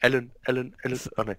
[0.00, 1.00] Allen, Allen, Allen.
[1.16, 1.36] Ah, nee.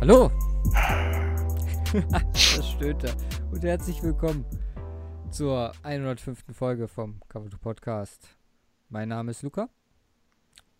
[0.00, 0.30] Hallo!
[2.32, 3.16] das stöhnt er.
[3.50, 4.44] Und herzlich willkommen
[5.32, 6.44] zur 105.
[6.52, 8.36] Folge vom Cover 2 Podcast.
[8.88, 9.68] Mein Name ist Luca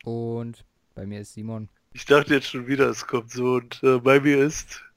[0.04, 0.64] und
[0.94, 1.70] bei mir ist Simon.
[1.92, 4.87] Ich dachte jetzt schon wieder, es kommt so und äh, bei mir ist.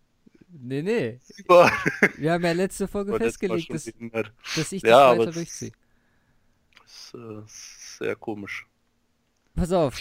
[0.53, 1.19] Nee, nee.
[1.23, 1.71] Simon.
[2.17, 3.85] Wir haben ja letzte Folge festgelegt, dass,
[4.55, 5.71] dass ich Ja, das aber weiter durchziehe.
[6.81, 7.41] Das ist äh,
[8.05, 8.67] sehr komisch.
[9.55, 9.99] Pass auf.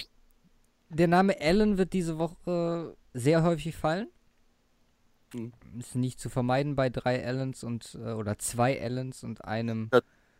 [0.88, 4.08] Der Name Alan wird diese Woche sehr häufig fallen.
[5.32, 5.52] Hm.
[5.78, 9.90] Ist nicht zu vermeiden bei drei Allens und äh, oder zwei Allens und einem.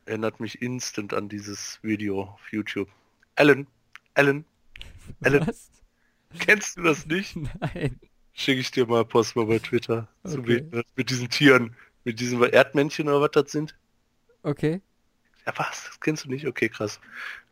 [0.06, 2.88] Erinnert mich instant an dieses Video auf YouTube.
[3.36, 3.68] Alan,
[4.14, 4.44] Alan,
[5.22, 5.46] Alan.
[5.46, 5.70] Was?
[6.38, 7.36] kennst du das nicht?
[7.60, 8.00] Nein.
[8.40, 10.08] Schicke ich dir mal, post mal bei Twitter.
[10.24, 10.42] Zu Okay.
[10.42, 10.86] behindert.
[10.96, 11.76] Mit diesen Tieren.
[12.04, 13.76] Mit diesen Erdmännchen oder was das sind.
[14.44, 14.80] Okay.
[15.46, 15.84] Ja, was?
[15.86, 16.46] Das kennst du nicht?
[16.46, 17.00] Okay, krass.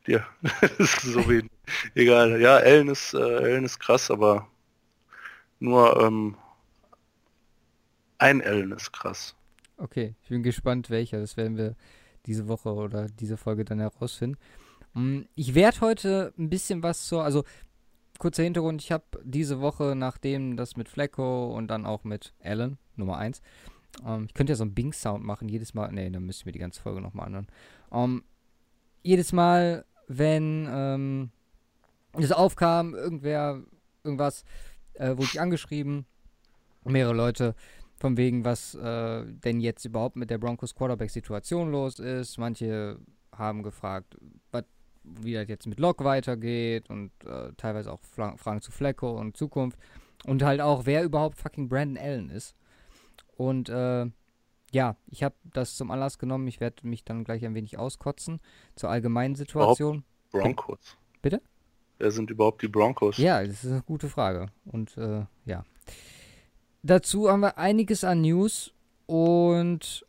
[0.06, 0.27] Ja,
[0.61, 1.50] das ist so wenig.
[1.94, 2.41] Egal.
[2.41, 4.48] Ja, Ellen ist, äh, Ellen ist krass, aber
[5.61, 6.36] nur ähm,
[8.19, 9.34] ein Ellen ist krass.
[9.77, 11.20] Okay, ich bin gespannt, welcher.
[11.20, 11.77] Das werden wir
[12.27, 14.39] diese Woche oder diese Folge dann herausfinden.
[14.94, 17.44] Mm, Ich werde heute ein bisschen was zur, also
[18.19, 22.78] kurzer Hintergrund, ich habe diese Woche, nachdem das mit Flecko und dann auch mit Alan,
[22.97, 23.41] Nummer 1,
[24.06, 26.52] ähm, ich könnte ja so einen Bing-Sound machen, jedes Mal, nee, dann müsste ich mir
[26.52, 27.47] die ganze Folge nochmal anhören.
[27.92, 28.22] Ähm,
[29.02, 31.30] jedes Mal, wenn ähm,
[32.12, 33.62] das aufkam, irgendwer,
[34.05, 34.44] irgendwas,
[34.94, 36.06] äh, wurde ich angeschrieben,
[36.84, 37.55] mehrere Leute,
[37.98, 42.38] von wegen, was äh, denn jetzt überhaupt mit der Broncos Quarterback-Situation los ist.
[42.38, 42.98] Manche
[43.32, 44.16] haben gefragt,
[44.53, 44.66] wat,
[45.20, 49.37] wie das jetzt mit Locke weitergeht und äh, teilweise auch Fra Fragen zu Flecko und
[49.37, 49.78] Zukunft.
[50.25, 52.56] Und halt auch, wer überhaupt fucking Brandon Allen ist.
[53.37, 54.06] Und äh,
[54.73, 56.47] ja, ich habe das zum Anlass genommen.
[56.48, 58.41] Ich werde mich dann gleich ein wenig auskotzen
[58.75, 60.05] zur allgemeinen Situation.
[60.31, 60.99] Broncos.
[61.22, 61.41] Bitte?
[61.99, 63.16] Wer sind überhaupt die Broncos?
[63.19, 64.47] Ja, das ist eine gute Frage.
[64.65, 65.65] Und äh, ja.
[66.82, 68.72] Dazu haben wir einiges an News
[69.06, 70.06] und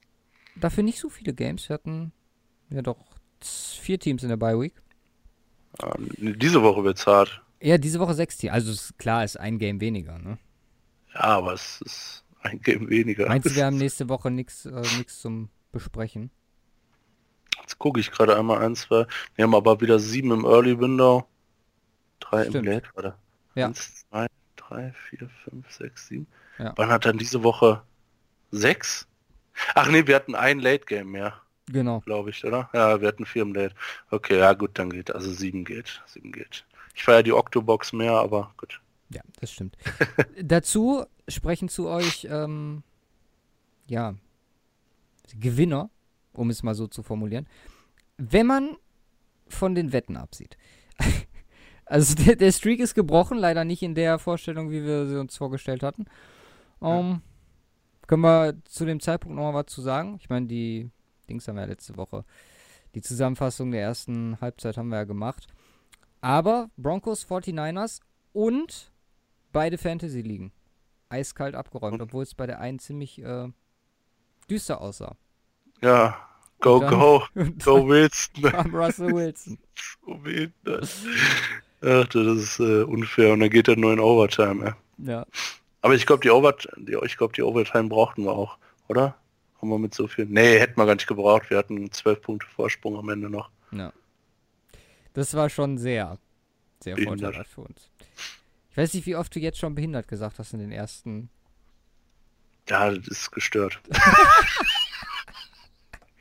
[0.55, 1.69] dafür nicht so viele Games.
[1.69, 2.11] Wir hatten
[2.69, 2.97] ja doch
[3.41, 4.73] vier Teams in der Bye Week.
[5.81, 6.09] Ähm,
[6.39, 7.41] diese Woche wird's hart.
[7.61, 8.53] Ja, diese Woche sechs Teams.
[8.53, 10.17] Also ist, klar, ist ein Game weniger.
[10.17, 10.37] Ne?
[11.13, 13.27] Ja, aber es ist ein Game weniger.
[13.27, 16.31] Meinst du, wir haben nächste Woche nichts äh, nix zum Besprechen?
[17.61, 19.05] Jetzt gucke ich gerade einmal eins, zwei.
[19.35, 21.27] Wir haben aber wieder sieben im Early Window.
[22.19, 22.55] Drei Stimmt.
[22.55, 23.17] im Late, oder?
[23.55, 23.67] Ja.
[23.67, 26.27] Eins, zwei, drei, vier, fünf, sechs, sieben.
[26.57, 26.73] Ja.
[26.75, 27.83] Wann hat dann diese Woche
[28.51, 29.07] sechs?
[29.75, 31.41] Ach nee, wir hatten ein Late Game mehr,
[31.71, 31.99] Genau.
[32.01, 32.69] glaube ich, oder?
[32.73, 33.75] Ja, wir hatten vier im Late.
[34.09, 35.13] Okay, ja gut, dann geht.
[35.13, 36.01] Also sieben geht.
[36.07, 36.65] Sieben geht.
[36.95, 38.81] Ich feiere die Octobox mehr, aber gut.
[39.09, 39.77] Ja, das stimmt.
[40.41, 42.83] Dazu sprechen zu euch, ähm,
[43.87, 44.15] ja,
[45.39, 45.89] Gewinner,
[46.33, 47.47] um es mal so zu formulieren.
[48.17, 48.75] Wenn man
[49.47, 50.57] von den Wetten absieht.
[51.85, 55.37] also der, der Streak ist gebrochen, leider nicht in der Vorstellung, wie wir sie uns
[55.37, 56.05] vorgestellt hatten.
[56.81, 57.21] Ähm,
[58.07, 60.17] Können wir zu dem Zeitpunkt noch mal was zu sagen?
[60.21, 60.89] Ich meine, die
[61.29, 62.25] Dings haben wir ja letzte Woche.
[62.95, 65.47] Die Zusammenfassung der ersten Halbzeit haben wir ja gemacht.
[66.21, 68.01] Aber Broncos, 49ers
[68.33, 68.91] und
[69.51, 70.51] beide Fantasy-Ligen.
[71.09, 73.47] Eiskalt abgeräumt, obwohl es bei der einen ziemlich äh,
[74.49, 75.15] düster aussah.
[75.81, 76.17] Ja,
[76.59, 77.23] go, dann- go,
[77.63, 78.43] go Wilson.
[78.51, 79.57] kam Russell Wilson.
[80.05, 80.89] So behindert.
[81.81, 85.11] Ach, das ist äh, unfair und dann geht er nur in Overtime, ja.
[85.11, 85.25] Ja.
[85.81, 88.57] Aber ich glaube, die, Overt die, ich glaub, die Overtime brauchten wir auch,
[88.89, 89.15] oder?
[89.61, 90.25] Haben wir mit so viel?
[90.25, 91.49] Nee, hätten wir gar nicht gebraucht.
[91.49, 93.49] Wir hatten zwölf Punkte Vorsprung am Ende noch.
[93.71, 93.91] ja.
[95.13, 96.19] Das war schon sehr,
[96.81, 97.89] sehr vorteilhaft für uns.
[98.69, 101.29] Ich weiß nicht, wie oft du jetzt schon behindert gesagt hast in den ersten.
[102.69, 103.81] Ja, das ist gestört.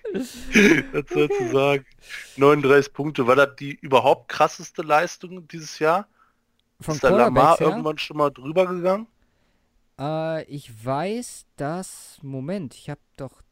[0.13, 1.87] Was soll zu sagen?
[2.37, 3.27] 39 Punkte.
[3.27, 6.09] War das die überhaupt krasseste Leistung dieses Jahr?
[6.81, 9.07] Von ist der Lamar irgendwann schon mal drüber gegangen?
[9.99, 12.19] Äh, ich weiß, dass.
[12.23, 13.43] Moment, ich habe doch.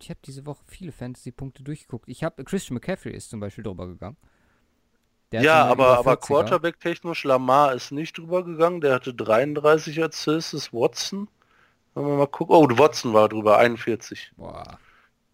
[0.00, 2.08] Ich habe diese Woche viele Fantasy-Punkte durchgeguckt.
[2.08, 2.44] Ich habe.
[2.44, 4.16] Christian McCaffrey ist zum Beispiel drüber gegangen.
[5.30, 6.26] Der Ja, aber, aber 40er.
[6.26, 8.80] Quarterback-technisch, Lamar ist nicht drüber gegangen.
[8.80, 11.28] Der hatte 33 Assists, Watson.
[11.94, 12.54] Wenn wir mal gucken.
[12.54, 14.32] Oh, Watson war drüber, 41.
[14.36, 14.78] Boah.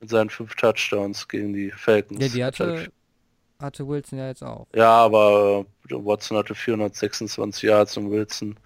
[0.00, 2.20] Mit seinen fünf Touchdowns gegen die Falcons.
[2.20, 2.92] Ja, die Hat hatte.
[3.60, 4.68] Hatte Wilson ja jetzt auch.
[4.72, 8.56] Ja, aber äh, Watson hatte 426 Yards und Wilson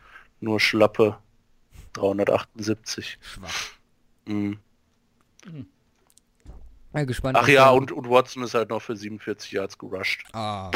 [0.41, 1.17] nur schlappe
[1.95, 3.19] 378.
[3.21, 3.55] Schwach.
[4.27, 4.59] Mhm.
[6.95, 7.39] Ja, gespannt.
[7.41, 10.25] Ach ja, und, und Watson ist halt noch für 47 Yards gerusht.
[10.33, 10.71] Ah.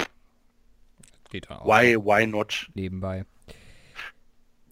[1.31, 1.67] Geht auch.
[1.67, 2.71] Why, why not?
[2.75, 3.25] Nebenbei.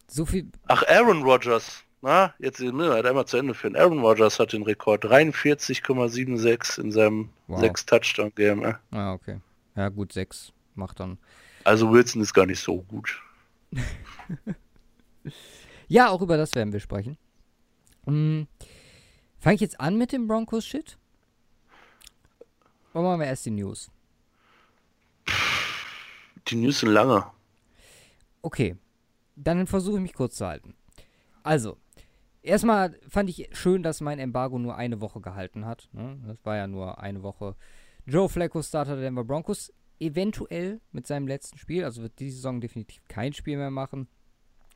[0.07, 0.49] So viel.
[0.69, 1.83] Ach, Aaron Rodgers.
[2.01, 3.77] Na, jetzt ne, halt einmal zu Ende führen.
[3.77, 7.61] Aaron Rodgers hat den Rekord 43,76 in seinem wow.
[7.61, 8.61] 6 Touchdown Game.
[8.61, 8.79] Ja.
[8.91, 9.41] Ah, okay.
[9.75, 11.19] Ja, gut, 6 macht dann.
[11.65, 13.23] Also Wilson ist gar nicht so gut.
[15.89, 17.17] ja, auch über das werden wir sprechen.
[18.05, 18.47] Hm,
[19.45, 20.97] Fange ich jetzt an mit dem Broncos-Shit?
[22.95, 23.91] Oder machen wir erst die News?
[26.49, 27.27] Die News sind lange.
[28.41, 28.77] Okay,
[29.37, 30.75] dann versuche ich mich kurz zu halten.
[31.43, 31.77] Also,
[32.41, 35.91] erstmal fand ich schön, dass mein Embargo nur eine Woche gehalten hat.
[35.93, 36.19] Ne?
[36.27, 37.55] Das war ja nur eine Woche.
[38.07, 39.75] Joe Flacco Starter der Denver Broncos.
[40.01, 41.85] Eventuell mit seinem letzten Spiel.
[41.85, 44.09] Also wird diese Saison definitiv kein Spiel mehr machen.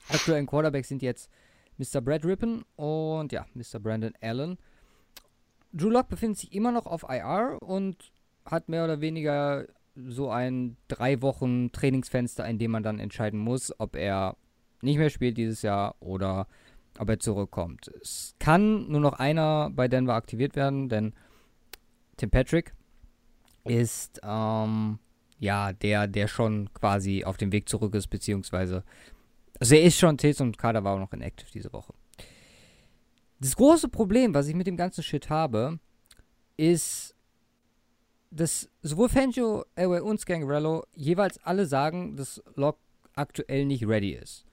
[0.09, 1.31] Aktuellen Quarterbacks sind jetzt
[1.79, 2.00] Mr.
[2.00, 3.79] Brad Rippon und ja, Mr.
[3.81, 4.59] Brandon Allen.
[5.73, 8.12] Drew Lock befindet sich immer noch auf IR und
[8.45, 13.73] hat mehr oder weniger so ein drei Wochen Trainingsfenster, in dem man dann entscheiden muss,
[13.79, 14.37] ob er
[14.81, 16.47] nicht mehr spielt dieses Jahr oder
[16.99, 17.89] ob er zurückkommt.
[18.00, 21.15] Es kann nur noch einer bei Denver aktiviert werden, denn
[22.17, 22.75] Tim Patrick
[23.65, 24.99] ist ähm,
[25.39, 28.85] ja der, der schon quasi auf dem Weg zurück ist, beziehungsweise
[29.60, 31.94] also er ist schon Tils und Kader war auch noch inactive diese Woche.
[33.40, 35.78] Das große Problem, was ich mit dem ganzen Shit habe,
[36.56, 37.14] ist,
[38.31, 42.81] dass sowohl Fangio, Elway und Scangarello jeweils alle sagen, dass Locke
[43.14, 44.44] aktuell nicht ready ist.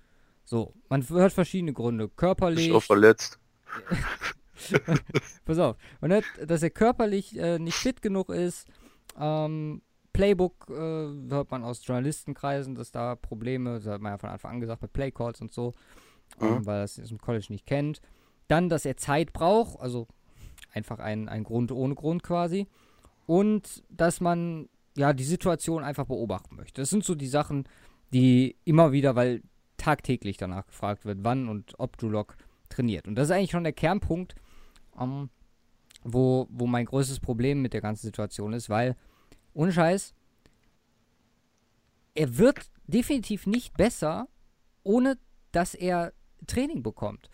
[0.43, 2.07] So, man hört verschiedene Gründe.
[2.09, 2.67] Körperlich.
[2.67, 3.39] Ist auch verletzt.
[5.45, 5.75] Pass auf.
[6.01, 8.67] Man hört, dass er körperlich äh, nicht fit genug ist.
[9.19, 9.81] Ähm,
[10.15, 14.53] Playbook äh, hört man aus Journalistenkreisen, dass da Probleme, das hat man ja von Anfang
[14.53, 15.73] an gesagt, bei Playcalls und so,
[16.39, 16.47] mhm.
[16.47, 18.01] ähm, weil er es im College nicht kennt.
[18.47, 20.07] Dann, dass er Zeit braucht, also
[20.73, 22.67] einfach ein, ein Grund ohne Grund quasi.
[23.25, 26.81] Und dass man ja die Situation einfach beobachten möchte.
[26.81, 27.67] Das sind so die Sachen,
[28.13, 29.41] die immer wieder, weil
[29.77, 32.37] tagtäglich danach gefragt wird, wann und ob Dulok
[32.69, 33.07] trainiert.
[33.07, 34.35] Und das ist eigentlich schon der Kernpunkt,
[34.97, 35.29] ähm,
[36.03, 38.95] wo, wo mein größtes Problem mit der ganzen Situation ist, weil
[39.55, 40.13] ohne Scheiß,
[42.13, 44.27] er wird definitiv nicht besser,
[44.83, 45.17] ohne
[45.51, 46.13] dass er
[46.45, 47.29] Training bekommt.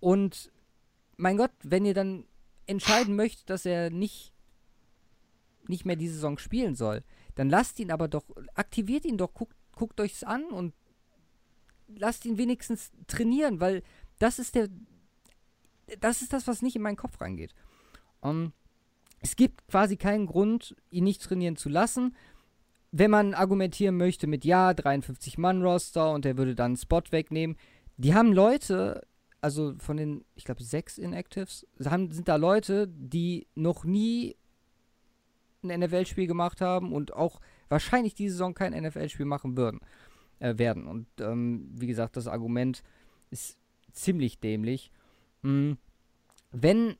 [0.00, 0.52] Und
[1.16, 2.26] mein Gott, wenn ihr dann
[2.66, 4.34] entscheiden möchtet, dass er nicht,
[5.68, 7.02] nicht mehr diese Saison spielen soll,
[7.36, 8.24] dann lasst ihn aber doch,
[8.54, 10.74] aktiviert ihn doch, guckt, guckt euch's an und
[11.88, 13.82] lasst ihn wenigstens trainieren, weil
[14.18, 14.68] das ist der,
[16.00, 17.54] das ist das, was nicht in meinen Kopf reingeht.
[18.20, 18.52] Um,
[19.22, 22.14] es gibt quasi keinen Grund, ihn nicht trainieren zu lassen.
[22.90, 27.56] Wenn man argumentieren möchte mit ja, 53-Mann-Roster und er würde dann einen Spot wegnehmen,
[27.96, 29.06] die haben Leute,
[29.40, 34.36] also von den, ich glaube, sechs Inactives, haben, sind da Leute, die noch nie
[35.62, 39.80] ein NFL-Spiel gemacht haben und auch wahrscheinlich diese Saison kein NFL-Spiel machen würden,
[40.40, 40.86] äh, werden.
[40.86, 42.82] Und ähm, wie gesagt, das Argument
[43.30, 43.56] ist
[43.92, 44.90] ziemlich dämlich.
[45.42, 45.78] Hm.
[46.50, 46.96] Wenn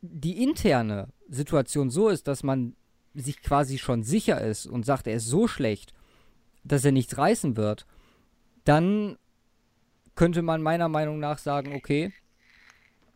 [0.00, 2.76] die interne Situation so ist, dass man
[3.14, 5.94] sich quasi schon sicher ist und sagt, er ist so schlecht,
[6.64, 7.86] dass er nichts reißen wird,
[8.64, 9.16] dann
[10.14, 12.12] könnte man meiner Meinung nach sagen, okay,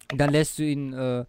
[0.08, 1.24] dann lässt du ihn, äh,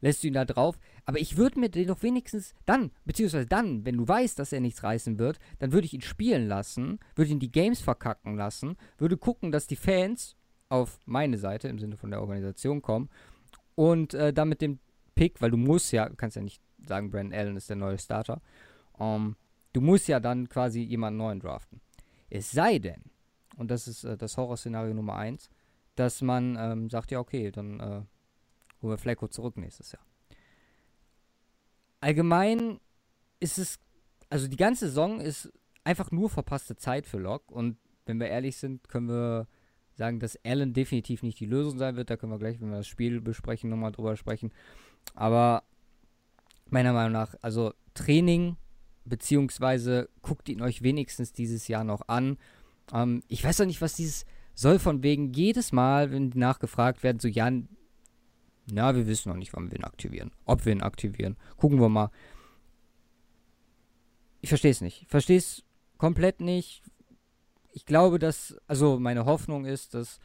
[0.00, 0.78] lässt du ihn da drauf.
[1.06, 4.60] Aber ich würde mir den doch wenigstens dann, beziehungsweise dann, wenn du weißt, dass er
[4.60, 8.76] nichts reißen wird, dann würde ich ihn spielen lassen, würde ihn die Games verkacken lassen,
[8.98, 10.36] würde gucken, dass die Fans
[10.68, 13.10] auf meine Seite im Sinne von der Organisation kommen
[13.74, 14.78] und äh, mit dem
[15.14, 17.98] Pick, weil du musst ja, du kannst ja nicht sagen, Brandon Allen ist der neue
[17.98, 18.40] Starter.
[18.92, 19.36] Um, ähm,
[19.72, 21.80] du musst ja dann quasi jemanden neuen draften.
[22.30, 23.02] Es sei denn,
[23.56, 25.50] und das ist äh, das Horrorszenario Nummer 1,
[25.96, 28.06] dass man ähm, sagt, ja, okay, dann äh, holen
[28.80, 30.04] wir Flecko zurück nächstes Jahr.
[32.00, 32.80] Allgemein
[33.40, 33.78] ist es,
[34.28, 35.52] also die ganze Saison ist
[35.84, 39.46] einfach nur verpasste Zeit für Locke und wenn wir ehrlich sind, können wir
[39.94, 42.10] sagen, dass Allen definitiv nicht die Lösung sein wird.
[42.10, 44.52] Da können wir gleich, wenn wir das Spiel besprechen, nochmal drüber sprechen.
[45.14, 45.62] Aber
[46.70, 48.56] meiner Meinung nach, also Training,
[49.04, 52.38] beziehungsweise guckt ihn euch wenigstens dieses Jahr noch an.
[52.92, 57.02] Ähm, ich weiß doch nicht, was dieses soll, von wegen jedes Mal, wenn die nachgefragt
[57.02, 57.50] werden, so, ja,
[58.66, 60.30] na, wir wissen noch nicht, wann wir ihn aktivieren.
[60.46, 61.36] Ob wir ihn aktivieren.
[61.56, 62.10] Gucken wir mal.
[64.40, 65.02] Ich verstehe es nicht.
[65.02, 65.64] Ich verstehe es
[65.98, 66.82] komplett nicht.
[67.72, 70.18] Ich glaube, dass, also meine Hoffnung ist, dass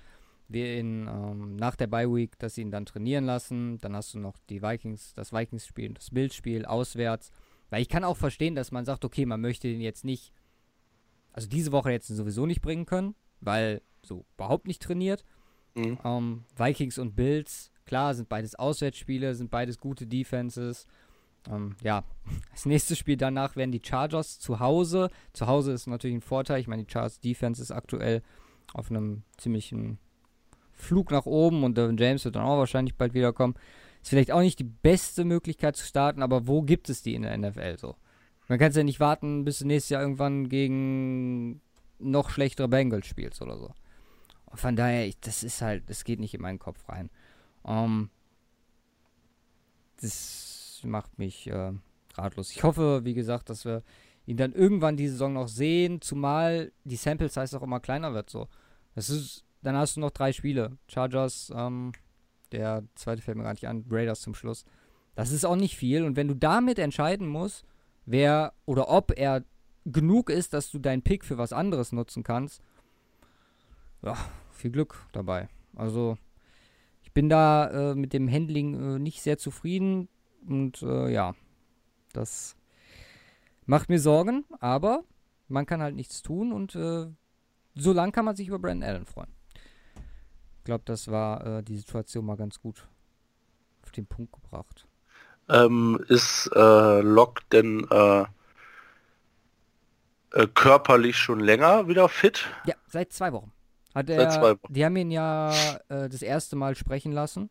[0.49, 3.77] wir ihn ähm, nach der Bye Week, dass sie ihn dann trainieren lassen.
[3.79, 7.31] Dann hast du noch die Vikings, das Vikings-Spiel, das Bildspiel auswärts.
[7.69, 10.33] Weil ich kann auch verstehen, dass man sagt, okay, man möchte den jetzt nicht,
[11.33, 15.23] also diese Woche jetzt sowieso nicht bringen können, weil so überhaupt nicht trainiert.
[15.75, 15.99] Mhm.
[16.03, 20.87] Ähm, Vikings und Bills, klar, sind beides Auswärtsspiele, sind beides gute Defenses.
[21.49, 22.03] Ähm, ja,
[22.51, 25.09] das nächste Spiel danach werden die Chargers zu Hause.
[25.33, 26.59] Zu Hause ist natürlich ein Vorteil.
[26.59, 28.23] Ich meine, die Chargers Defense ist aktuell
[28.73, 29.99] auf einem ziemlichen
[30.79, 33.55] Flug nach oben und Devin James wird dann auch wahrscheinlich bald wiederkommen.
[34.01, 37.23] Ist vielleicht auch nicht die beste Möglichkeit zu starten, aber wo gibt es die in
[37.23, 37.95] der NFL so?
[38.47, 41.61] Man kann ja nicht warten, bis du nächstes Jahr irgendwann gegen
[41.99, 43.71] noch schlechtere Bengals spielst oder so.
[44.45, 47.09] Und von daher, ich, das ist halt, das geht nicht in meinen Kopf rein.
[47.61, 48.09] Um, ähm,
[50.01, 51.73] das macht mich äh,
[52.15, 52.51] ratlos.
[52.51, 53.83] Ich hoffe, wie gesagt, dass wir
[54.25, 58.29] ihn dann irgendwann die Saison noch sehen, zumal die Sample Size auch immer kleiner wird.
[58.29, 58.47] So.
[58.95, 60.77] Das ist, dann hast du noch drei Spiele.
[60.87, 61.91] Chargers, ähm,
[62.51, 64.65] der zweite fällt mir gar nicht an, Raiders zum Schluss.
[65.15, 66.03] Das ist auch nicht viel.
[66.03, 67.65] Und wenn du damit entscheiden musst,
[68.05, 69.43] wer oder ob er
[69.85, 72.61] genug ist, dass du deinen Pick für was anderes nutzen kannst,
[74.01, 74.15] ja,
[74.51, 75.49] viel Glück dabei.
[75.75, 76.17] Also,
[77.01, 80.07] ich bin da äh, mit dem Handling äh, nicht sehr zufrieden
[80.47, 81.35] und äh, ja,
[82.13, 82.55] das
[83.65, 85.03] macht mir Sorgen, aber
[85.47, 87.07] man kann halt nichts tun und äh,
[87.75, 89.33] so lang kann man sich über Brandon Allen freuen.
[90.69, 92.87] Ich glaube, das war äh, die Situation mal ganz gut
[93.81, 94.85] auf den Punkt gebracht.
[95.49, 98.25] Ähm, ist äh, Locke denn äh,
[100.33, 102.45] äh, körperlich schon länger wieder fit?
[102.67, 103.51] Ja, seit zwei Wochen.
[103.95, 104.71] Hat er, seit zwei Wochen.
[104.71, 105.51] Die haben ihn ja
[105.89, 107.49] äh, das erste Mal sprechen lassen.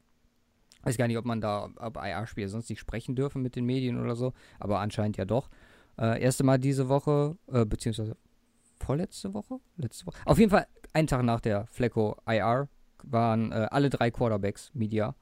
[0.82, 4.00] Weiß gar nicht, ob man da ab IR-Spieler sonst nicht sprechen dürfen mit den Medien
[4.00, 5.50] oder so, aber anscheinend ja doch.
[5.98, 8.16] Äh, erste Mal diese Woche, äh, beziehungsweise
[8.78, 9.58] vorletzte Woche?
[9.76, 10.18] Letzte Woche.
[10.24, 12.68] Auf jeden Fall, einen Tag nach der Flecko IR
[13.10, 15.14] waren äh, alle drei Quarterbacks Media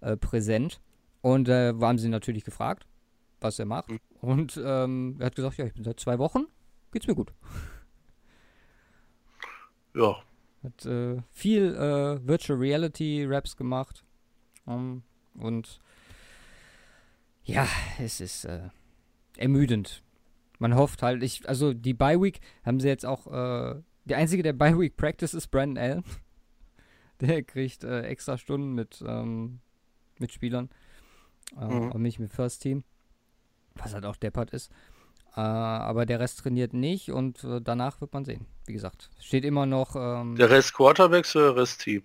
[0.00, 0.80] äh, präsent.
[1.20, 2.86] Und äh, haben sie natürlich gefragt,
[3.40, 3.90] was er macht.
[3.90, 4.00] Mhm.
[4.20, 6.46] Und ähm, er hat gesagt, ja, ich bin seit zwei Wochen,
[6.90, 7.32] geht's mir gut.
[9.94, 10.16] Ja.
[10.64, 14.04] Hat äh, viel äh, Virtual Reality Raps gemacht.
[14.64, 15.02] Um,
[15.34, 15.80] und
[17.42, 17.66] ja,
[17.98, 18.68] es ist äh,
[19.36, 20.02] ermüdend.
[20.58, 24.42] Man hofft halt, ich, also die Bye Week haben sie jetzt auch, äh, der einzige,
[24.44, 26.04] der Bye Week Practice ist Brandon Allen.
[27.22, 29.60] Der kriegt äh, extra Stunden mit, ähm,
[30.18, 30.70] mit Spielern.
[31.56, 31.92] Äh, mhm.
[31.92, 32.82] Und nicht mit First Team.
[33.76, 34.72] Was halt auch deppert ist.
[35.36, 38.46] Äh, aber der Rest trainiert nicht und äh, danach wird man sehen.
[38.66, 39.94] Wie gesagt, steht immer noch.
[39.94, 42.02] Ähm, der Rest Quarterbacks oder der Rest Team?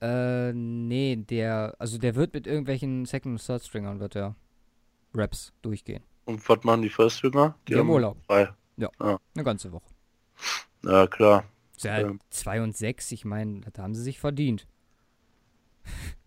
[0.00, 4.36] Äh, nee, der, also der wird mit irgendwelchen Second- und Third-Stringern wird der
[5.14, 6.04] Raps durchgehen.
[6.26, 7.56] Und was machen die First-Stringer?
[7.66, 8.18] Die, die haben Urlaub.
[8.26, 8.50] Frei.
[8.76, 9.18] Ja, ah.
[9.34, 9.90] eine ganze Woche.
[10.84, 11.44] Ja, klar.
[11.82, 14.66] Ja, 2 und 6, ich meine, da haben sie sich verdient.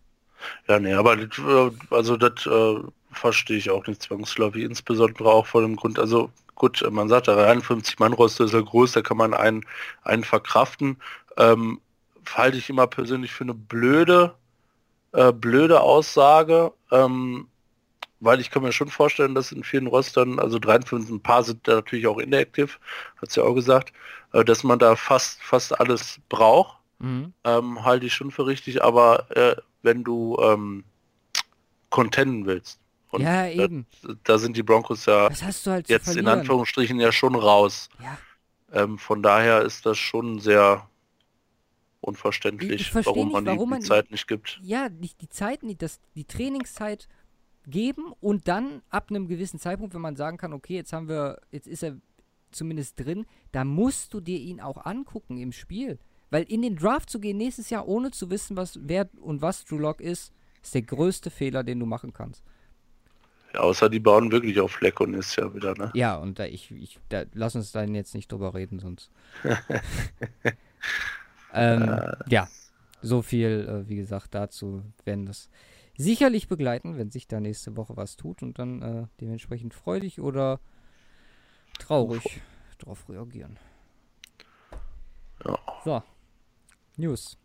[0.67, 2.75] Ja, nee, aber das, äh, also das äh,
[3.11, 7.37] verstehe ich auch nicht zwangsläufig, insbesondere auch vor dem Grund, also gut, man sagt, der
[7.37, 9.65] 51 Mann Roster ist ja groß, da kann man einen,
[10.03, 10.97] einen verkraften.
[11.37, 11.79] Ähm,
[12.35, 14.35] halte ich immer persönlich für eine blöde,
[15.13, 17.47] äh, blöde Aussage, ähm,
[18.21, 21.67] weil ich kann mir schon vorstellen, dass in vielen Rostern, also 53, ein paar sind
[21.67, 22.69] da natürlich auch inactive,
[23.21, 23.91] hat sie ja auch gesagt,
[24.31, 26.77] äh, dass man da fast, fast alles braucht.
[26.99, 27.33] Mhm.
[27.43, 30.83] Ähm, halte ich schon für richtig, aber äh, wenn du ähm,
[31.89, 32.79] contenten willst.
[33.09, 33.87] Und ja, eben.
[34.03, 35.29] Da, da, sind die Broncos ja
[35.65, 37.89] halt jetzt in Anführungsstrichen ja schon raus.
[38.01, 38.17] Ja.
[38.83, 40.87] Ähm, von daher ist das schon sehr
[41.99, 44.59] unverständlich, warum nicht, man warum die, man, Zeit nicht gibt.
[44.63, 47.07] Ja, nicht die Zeit, nicht das, die Trainingszeit
[47.67, 51.39] geben und dann ab einem gewissen Zeitpunkt, wenn man sagen kann, okay, jetzt haben wir,
[51.51, 51.97] jetzt ist er
[52.51, 55.99] zumindest drin, da musst du dir ihn auch angucken im Spiel.
[56.29, 59.65] Weil in den Draft zu gehen nächstes Jahr, ohne zu wissen, was wer und was
[59.65, 62.43] Drew Lock ist, ist der größte Fehler, den du machen kannst.
[63.53, 65.91] Ja, außer die bauen wirklich auf Fleck und ist ja wieder, ne?
[65.93, 69.11] Ja, und da ich, ich da, lass uns da jetzt nicht drüber reden, sonst.
[71.53, 72.13] ähm, äh.
[72.29, 72.47] Ja,
[73.01, 75.49] so viel, äh, wie gesagt, dazu werden das
[75.97, 80.59] sicherlich begleiten, wenn sich da nächste Woche was tut und dann äh, dementsprechend freudig oder
[81.79, 82.41] traurig
[82.79, 83.57] darauf reagieren.
[85.45, 85.59] Ja.
[85.83, 86.03] So,
[86.97, 87.37] News.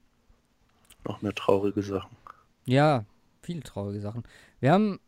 [1.05, 2.17] Noch mehr traurige Sachen.
[2.65, 3.05] Ja,
[3.43, 4.25] viele traurige Sachen.
[4.61, 4.99] Wir haben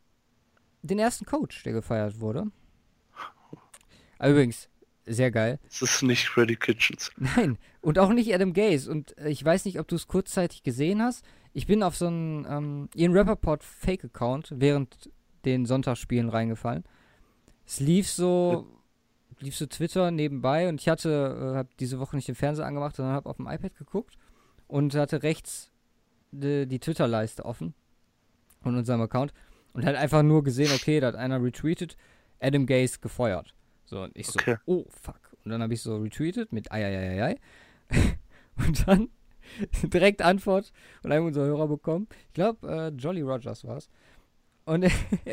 [0.82, 2.46] den ersten Coach, der gefeiert wurde.
[4.20, 4.68] Übrigens,
[5.04, 5.58] sehr geil.
[5.68, 7.10] Es ist nicht Freddy Kitchens.
[7.16, 8.90] Nein, und auch nicht Adam Gaze.
[8.90, 11.24] Und äh, ich weiß nicht, ob du es kurzzeitig gesehen hast.
[11.52, 15.10] Ich bin auf so einen ähm, Ian Rappaport Fake-Account während
[15.44, 16.84] den Sonntagsspielen reingefallen.
[17.66, 18.66] Es lief so,
[19.40, 22.96] lief so Twitter nebenbei und ich hatte, äh, habe diese Woche nicht den Fernseher angemacht,
[22.96, 24.16] sondern habe auf dem iPad geguckt
[24.66, 25.70] und hatte rechts
[26.30, 27.74] die, die Twitter-Leiste offen
[28.62, 29.32] von unserem Account
[29.72, 31.96] und hat einfach nur gesehen, okay, da hat einer retweetet,
[32.40, 33.54] Adam Gaze gefeuert.
[33.84, 34.56] So, und ich so, okay.
[34.66, 35.20] oh, fuck.
[35.44, 37.36] Und dann habe ich so retweetet mit Eieieiei.
[38.56, 39.08] und dann
[39.82, 42.08] direkt Antwort von einem unserer Hörer bekommen.
[42.28, 43.88] Ich glaube, äh, Jolly Rogers war es.
[44.64, 44.84] Und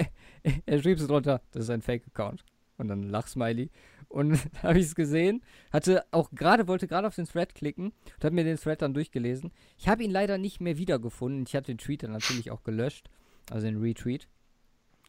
[0.66, 2.46] er schrieb so drunter, das ist ein Fake-Account.
[2.78, 3.70] Und dann Lachsmiley.
[4.08, 5.42] Und habe ich es gesehen,
[5.72, 8.94] hatte auch gerade, wollte gerade auf den Thread klicken und habe mir den Thread dann
[8.94, 9.52] durchgelesen.
[9.78, 11.46] Ich habe ihn leider nicht mehr wiedergefunden.
[11.48, 13.10] Ich habe den Tweet dann natürlich auch gelöscht,
[13.50, 14.28] also den Retweet.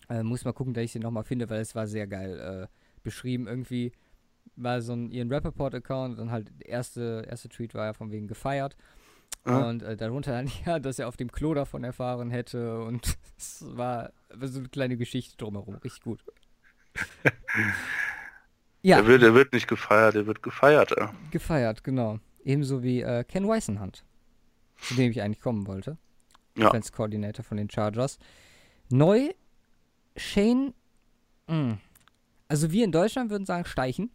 [0.09, 3.03] Äh, muss mal gucken, dass ich den nochmal finde, weil es war sehr geil äh,
[3.03, 3.47] beschrieben.
[3.47, 3.93] Irgendwie
[4.55, 8.29] war so ein ihren Rappaport-Account und halt der erste, erste Tweet war ja von wegen
[8.29, 8.77] gefeiert.
[9.47, 9.69] Ja.
[9.69, 13.65] Und äh, darunter dann ja, dass er auf dem Klo davon erfahren hätte und es
[13.77, 14.13] war,
[14.43, 15.77] so eine kleine Geschichte drumherum.
[15.77, 16.25] Richtig gut.
[18.83, 18.99] Ja.
[18.99, 20.95] Er wird, er wird nicht gefeiert, er wird gefeiert.
[20.97, 21.13] Ja.
[21.33, 22.21] Gefeiert, genau.
[22.45, 24.05] Ebenso wie äh, Ken Weisenhunt,
[24.81, 25.99] zu dem ich eigentlich kommen wollte.
[26.57, 26.67] Ja.
[26.67, 28.21] Defense Coordinator von den Chargers.
[28.89, 29.31] Neu
[30.17, 30.73] Shane,
[31.49, 31.55] mh.
[31.55, 31.79] Hm.
[32.47, 34.13] also wir in Deutschland würden sagen Steichen.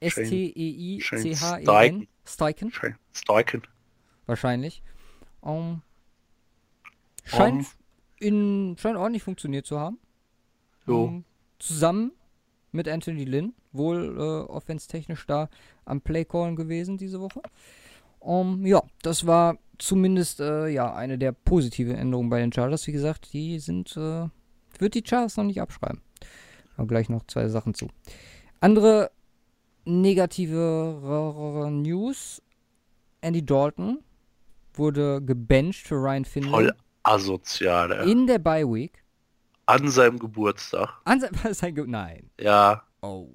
[0.00, 2.08] S-T-E-I-C-H-E-N.
[2.24, 2.72] Steichen.
[3.12, 3.62] Steichen.
[4.26, 4.82] Wahrscheinlich.
[5.40, 5.82] Um,
[7.24, 7.66] scheint, um.
[8.18, 9.98] in, scheint ordentlich funktioniert zu haben.
[10.86, 11.04] So.
[11.04, 11.24] Um,
[11.58, 12.12] zusammen
[12.72, 15.48] mit Anthony Lynn, wohl äh, offenstechnisch da
[15.84, 17.42] am Playcallen gewesen diese Woche.
[18.20, 22.86] Um, ja, das war zumindest äh, ja eine der positiven Änderungen bei den Chargers.
[22.86, 24.28] Wie gesagt, die sind, äh,
[24.78, 26.00] wird die Chargers noch nicht abschreiben.
[26.76, 27.88] Aber gleich noch zwei Sachen zu.
[28.60, 29.10] Andere
[29.84, 32.42] negative News:
[33.20, 34.02] Andy Dalton
[34.74, 36.50] wurde gebencht für Ryan Finley.
[36.50, 38.10] Voll asozial, ey.
[38.10, 39.02] In der Bye Week.
[39.66, 41.00] An seinem Geburtstag.
[41.04, 42.30] An se sein Ge Nein.
[42.40, 42.82] Ja.
[43.02, 43.28] Oh.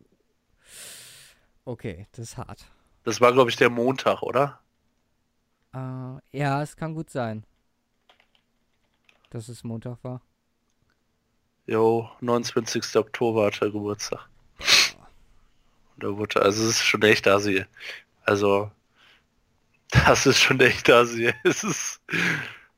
[1.63, 2.65] Okay, das ist hart.
[3.03, 4.59] Das war, glaube ich, der Montag, oder?
[5.75, 7.45] Uh, ja, es kann gut sein.
[9.29, 10.21] Dass es Montag war.
[11.67, 12.95] Jo, 29.
[12.95, 14.29] Oktober hat er Geburtstag.
[15.97, 17.65] Da wurde, also es ist schon echt Asi.
[18.23, 18.71] Also,
[19.91, 21.33] das ist schon echt Asi.
[21.43, 22.01] Es ist,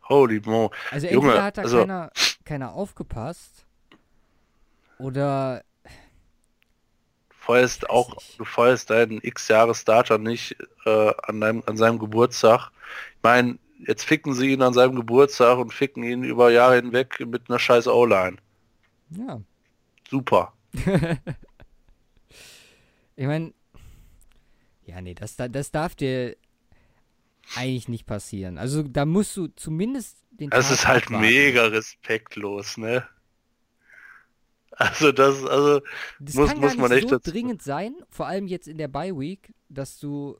[0.08, 0.72] holy mo.
[0.92, 2.12] Also entweder Junge, hat da also, keiner
[2.48, 3.66] keiner aufgepasst.
[4.98, 5.64] Oder.
[7.30, 12.72] Feuerst auch, du feuerst deinen X-Jahres-Starter nicht äh, an, deinem, an seinem Geburtstag.
[13.16, 17.26] Ich meine, jetzt ficken sie ihn an seinem Geburtstag und ficken ihn über Jahre hinweg
[17.26, 18.38] mit einer scheiß O-Line.
[19.12, 19.40] Ja.
[20.10, 20.54] Super.
[23.18, 23.54] ich meine,
[24.86, 26.38] ja, nee, das, das darf dir
[27.56, 28.58] eigentlich nicht passieren.
[28.58, 31.26] Also da musst du zumindest den Das Tag ist halt abwarten.
[31.26, 33.08] mega respektlos, ne?
[34.72, 35.82] Also das, also
[36.20, 39.18] das muss, kann muss man echt so dringend sein, vor allem jetzt in der Bye
[39.18, 40.40] Week, dass du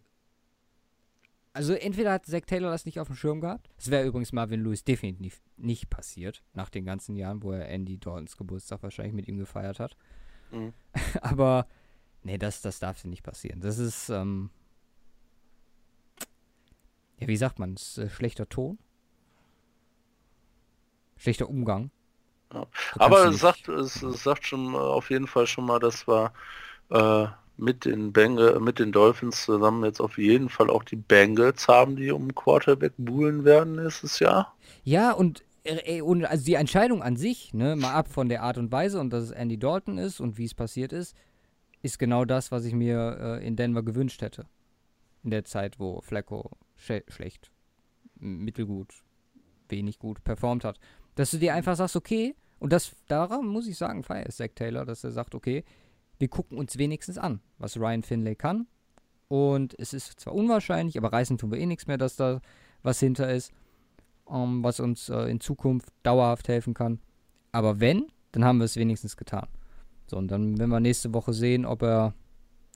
[1.54, 3.72] also entweder hat Zack Taylor das nicht auf dem Schirm gehabt.
[3.78, 7.98] Das wäre übrigens Marvin Lewis definitiv nicht passiert, nach den ganzen Jahren, wo er Andy
[7.98, 9.98] Daltons Geburtstag wahrscheinlich mit ihm gefeiert hat.
[10.52, 10.74] Mhm.
[11.22, 11.66] Aber
[12.28, 13.62] nee, das, das darf nicht passieren.
[13.62, 14.50] Das ist, ähm,
[17.20, 18.78] ja, wie sagt man, ist, äh, schlechter Ton?
[21.16, 21.90] Schlechter Umgang.
[22.54, 22.68] Ja.
[22.96, 26.32] Aber es sagt, es, sagt schon auf jeden Fall schon mal, dass wir
[26.90, 31.68] äh, mit den Bengals, mit den Dolphins zusammen jetzt auf jeden Fall auch die Bengals
[31.68, 34.54] haben, die um Quarterback buhlen werden nächstes Jahr.
[34.84, 38.58] Ja, und, äh, und also die Entscheidung an sich, ne, mal ab von der Art
[38.58, 41.16] und Weise und dass es Andy Dalton ist und wie es passiert ist,
[41.88, 44.46] ist genau das, was ich mir äh, in Denver gewünscht hätte.
[45.24, 47.52] In der Zeit, wo Flacco schlecht,
[48.16, 48.94] mittelgut,
[49.70, 50.80] wenig gut performt hat.
[51.16, 54.86] Dass du dir einfach sagst, okay, und das daran muss ich sagen, feier Zach Taylor,
[54.86, 55.64] dass er sagt, okay,
[56.20, 58.68] wir gucken uns wenigstens an, was Ryan Finlay kann.
[59.28, 62.42] Und es ist zwar unwahrscheinlich, aber reißen tun wir eh nichts mehr, dass da
[62.82, 63.52] was hinter ist,
[64.26, 67.00] um, ähm, was uns äh, in Zukunft dauerhaft helfen kann.
[67.52, 69.48] Aber wenn, dann haben wir es wenigstens getan.
[70.08, 72.14] So, und dann werden wir nächste Woche sehen, ob er,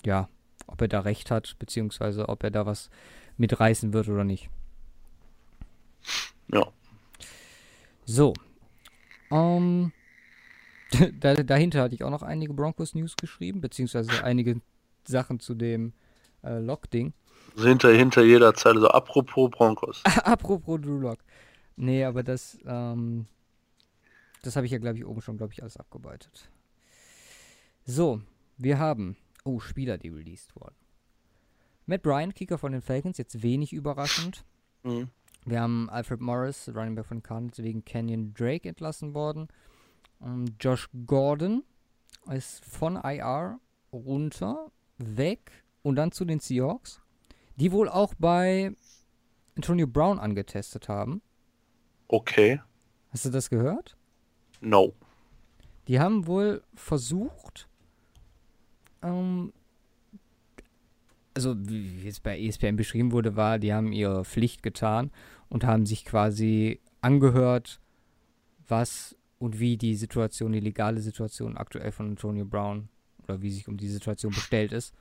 [0.06, 0.30] ja,
[0.68, 2.90] ob er da recht hat, beziehungsweise ob er da was
[3.38, 4.50] mitreißen wird oder nicht.
[6.52, 6.68] Ja.
[8.06, 8.34] So.
[9.32, 9.94] Ähm,
[11.20, 14.62] da, dahinter hatte ich auch noch einige Broncos News geschrieben, beziehungsweise einige
[15.08, 15.94] Sachen zu dem
[16.44, 17.14] äh, Lock-Ding.
[17.56, 20.04] Also hinter, hinter jeder Zeile so apropos Broncos.
[20.24, 21.20] apropos Drew Lock.
[21.76, 23.26] Nee, aber das, ähm,
[24.44, 26.50] das habe ich ja, glaube ich, oben schon, glaube ich, alles abgearbeitet.
[27.86, 28.22] So,
[28.58, 30.76] wir haben, oh, Spieler, die released wurden.
[31.86, 34.46] Matt Bryan, Kicker von den Falcons, jetzt wenig überraschend.
[34.84, 35.10] Mhm.
[35.46, 39.48] Wir haben Alfred Morris, Running Back von Cardinals, wegen Canyon Drake entlassen worden.
[40.24, 41.64] Ähm, Josh Gordon
[42.32, 43.60] ist von IR
[43.92, 47.02] runter, weg und dann zu den Seahawks,
[47.56, 48.76] die wohl auch bei
[49.56, 51.22] Antonio Brown angetestet haben.
[52.08, 52.62] Okay.
[53.10, 53.98] Hast du das gehört?
[54.60, 54.94] No.
[55.88, 57.68] Die haben wohl versucht,
[59.02, 59.54] ähm,
[61.34, 65.12] also wie es bei ESPN beschrieben wurde, war, die haben ihre Pflicht getan
[65.50, 67.80] und haben sich quasi angehört,
[68.68, 72.90] was und wie die Situation, die legale Situation aktuell von Antonio Brown
[73.24, 74.94] oder wie sich um die Situation bestellt ist.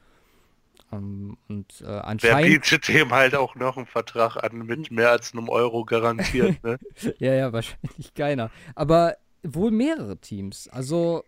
[0.90, 2.62] Um, und äh, Wer anscheinend.
[2.62, 6.78] bietet dem halt auch noch einen Vertrag an mit mehr als einem Euro garantiert, ne?
[7.18, 8.50] ja, ja, wahrscheinlich keiner.
[8.74, 10.68] Aber wohl mehrere Teams.
[10.68, 11.22] Also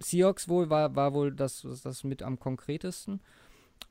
[0.00, 3.20] Seahawks wohl war, war wohl das, das mit am konkretesten.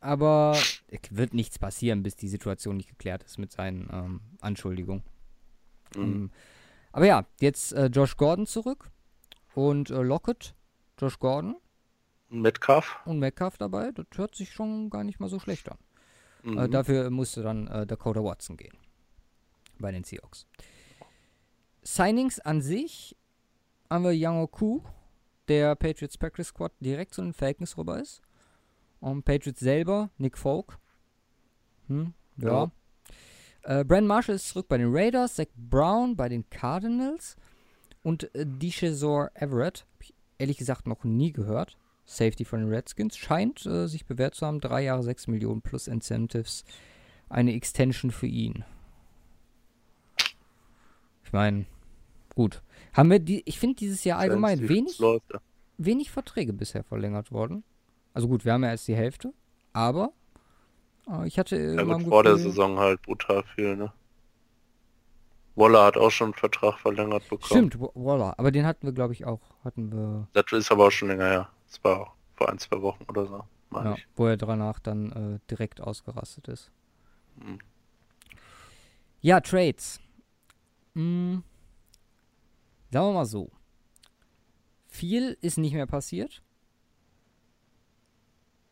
[0.02, 5.04] Aber es wird nichts passieren, bis die Situation nicht geklärt ist mit seinen ähm, Anschuldigungen.
[5.95, 6.02] Mhm.
[6.02, 6.32] Ähm,
[6.91, 8.89] aber ja, jetzt äh, Josh Gordon zurück
[9.54, 10.56] und äh, Lockett,
[10.98, 11.58] Josh Gordon
[12.30, 13.00] Metcalf.
[13.06, 13.91] und Metcalf dabei.
[13.91, 15.78] Das hört sich schon gar nicht mal so schlecht an.
[16.43, 16.58] Mhm.
[16.58, 18.78] Äh, dafür musste dann äh, Dakota Watson gehen.
[19.80, 20.48] Bei den Seahawks.
[21.84, 23.15] Signings an sich
[23.89, 24.82] haben wir Yang Oku,
[25.49, 28.21] der Patriots Practice Squad direkt zu den Falcons rüber ist.
[28.99, 30.77] Und Patriots selber, Nick Folk.
[31.88, 32.71] Hm, ja.
[33.63, 37.35] Äh, Brandon Marshall ist zurück bei den Raiders, Zach Brown bei den Cardinals
[38.03, 41.77] und äh, Deshazor Everett, hab ich ehrlich gesagt noch nie gehört.
[42.05, 44.59] Safety von den Redskins, scheint äh, sich bewährt zu haben.
[44.59, 46.63] Drei Jahre, sechs Millionen plus Incentives.
[47.29, 48.63] Eine Extension für ihn.
[51.23, 51.65] Ich meine,
[52.33, 52.63] gut.
[52.93, 55.17] Haben wir die, ich finde dieses Jahr allgemein wenig, ja.
[55.78, 57.63] wenig Verträge bisher verlängert worden.
[58.13, 59.34] Also gut, wir haben ja erst die Hälfte,
[59.73, 60.12] aber
[61.10, 63.93] äh, ich hatte Ja, gut, vor der Saison halt brutal viel, ne?
[65.56, 67.45] Waller hat auch schon einen Vertrag verlängert bekommen.
[67.45, 69.41] Stimmt, Wa- Waller, aber den hatten wir, glaube ich, auch.
[69.63, 71.49] Hatten wir, Das ist aber auch schon länger her.
[71.67, 75.39] Das war auch vor ein, zwei Wochen oder so, ja, wo er danach dann äh,
[75.49, 76.71] direkt ausgerastet ist.
[77.36, 77.60] Mhm.
[79.21, 79.99] Ja, Trades.
[80.95, 81.43] Hm,
[82.91, 83.52] sagen wir mal so.
[84.88, 86.41] Viel ist nicht mehr passiert.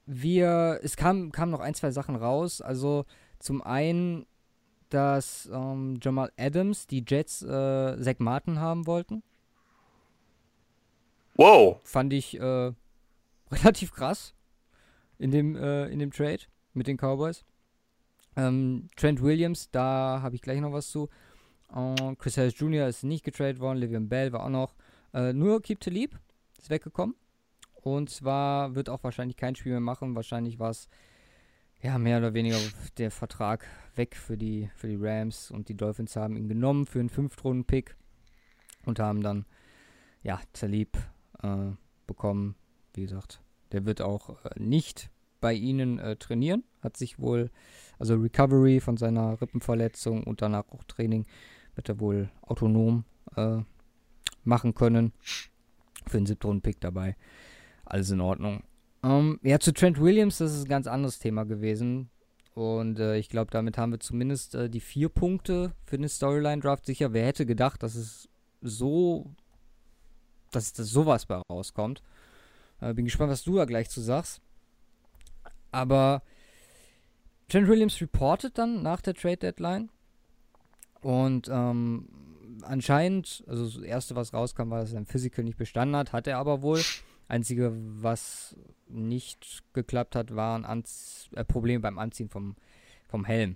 [0.06, 2.62] Wir, es kam, kamen noch ein, zwei Sachen raus.
[2.62, 3.06] Also
[3.39, 4.25] zum einen,
[4.89, 9.21] dass ähm, Jamal Adams die Jets äh, Zach Martin haben wollten.
[11.36, 11.80] Wow!
[11.84, 12.71] Fand ich äh,
[13.51, 14.34] relativ krass
[15.19, 16.39] in dem, äh, in dem Trade
[16.73, 17.45] mit den Cowboys.
[18.36, 21.10] Ähm, Trent Williams, da habe ich gleich noch was zu.
[21.73, 22.88] Äh, Chris Harris Jr.
[22.88, 24.75] ist nicht getradet worden, Livian Bell war auch noch.
[25.13, 26.19] Äh, nur Keep Leap
[26.58, 27.15] ist weggekommen.
[27.73, 30.15] Und zwar wird auch wahrscheinlich kein Spiel mehr machen.
[30.15, 30.89] Wahrscheinlich war es
[31.82, 32.58] ja mehr oder weniger
[32.97, 36.99] der Vertrag weg für die, für die Rams und die Dolphins haben ihn genommen für
[36.99, 37.95] einen Fünftrunden-Pick
[38.86, 39.45] und haben dann
[40.23, 40.97] ja Talib
[41.43, 41.71] äh,
[42.08, 42.56] bekommen.
[42.93, 46.63] Wie gesagt, der wird auch äh, nicht bei ihnen äh, trainieren.
[46.82, 47.51] Hat sich wohl,
[47.99, 51.25] also Recovery von seiner Rippenverletzung und danach auch Training,
[51.77, 53.59] wird er wohl autonom äh,
[54.43, 55.13] machen können.
[56.05, 57.15] Für den siebten Pick dabei.
[57.85, 58.63] Alles in Ordnung.
[59.03, 62.09] Ähm, ja, zu Trent Williams, das ist ein ganz anderes Thema gewesen.
[62.53, 66.85] Und äh, ich glaube, damit haben wir zumindest äh, die vier Punkte für den Storyline-Draft
[66.85, 67.13] sicher.
[67.13, 68.29] Wer hätte gedacht, dass es
[68.61, 69.31] so,
[70.51, 72.01] dass das sowas bei rauskommt.
[72.81, 74.41] Äh, bin gespannt, was du da gleich zu sagst.
[75.71, 76.23] Aber
[77.47, 79.89] Trent Williams reportet dann nach der Trade Deadline.
[81.08, 82.10] Und ähm,
[82.63, 86.28] anscheinend, also das erste, was rauskam, war, dass er ein Physical nicht bestanden hat, hat
[86.28, 86.82] er aber wohl.
[87.30, 88.58] Einzige, was
[88.89, 92.58] nicht geklappt hat, war ein Anz äh, Problem beim Anziehen vom,
[93.08, 93.56] vom Helm.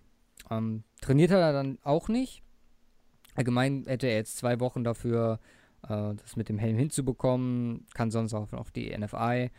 [0.50, 2.42] Ähm, trainiert hat er dann auch nicht.
[3.36, 5.42] Allgemein hätte er jetzt zwei Wochen dafür,
[5.84, 7.86] äh, das mit dem Helm hinzubekommen.
[7.94, 9.50] Kann sonst auch auf die NFI-Liste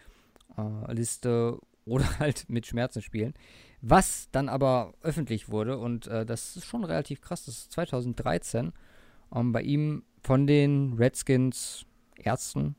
[1.85, 3.35] oder halt mit Schmerzen spielen.
[3.85, 8.73] Was dann aber öffentlich wurde, und äh, das ist schon relativ krass, das ist 2013,
[9.35, 11.85] ähm, bei ihm von den Redskins
[12.17, 12.77] Ärzten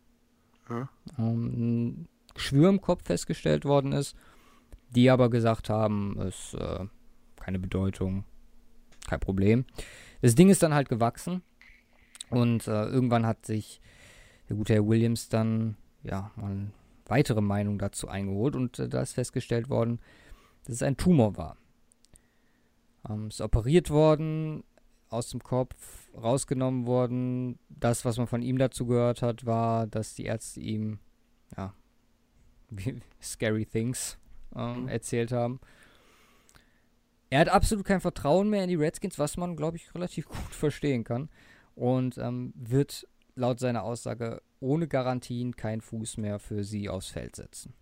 [0.70, 0.88] Ja.
[1.18, 4.16] ähm, ein Geschwür im Kopf festgestellt worden ist,
[4.96, 6.86] die aber gesagt haben, es äh,
[7.36, 8.24] keine Bedeutung,
[9.08, 9.66] kein Problem.
[10.22, 11.42] Das Ding ist dann halt gewachsen
[12.30, 13.82] und äh, irgendwann hat sich
[14.48, 16.72] der gute Herr Williams dann ja mal eine
[17.08, 20.00] weitere Meinung dazu eingeholt und äh, da ist festgestellt worden,
[20.66, 21.58] dass es ein Tumor war.
[23.10, 24.64] Ähm, ist operiert worden,
[25.10, 27.60] aus dem Kopf rausgenommen worden.
[27.70, 31.00] Das, was man von ihm dazu gehört hat, war, dass die Ärzte ihm,
[31.58, 31.74] ja,
[33.22, 34.18] scary things
[34.56, 34.88] ähm, Mhm.
[34.88, 35.60] erzählt haben.
[37.30, 40.38] Er hat absolut kein Vertrauen mehr in die Redskins, was man, glaube ich, relativ gut
[40.54, 41.30] verstehen kann.
[41.76, 47.36] Und ähm, wird laut seiner Aussage ohne Garantien keinen Fuß mehr für sie aufs Feld
[47.36, 47.74] setzen.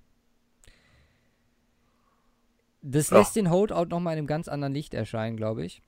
[2.81, 3.19] Das Ja.
[3.19, 5.81] lässt den Holdout nochmal in einem ganz anderen Licht erscheinen, glaube ich.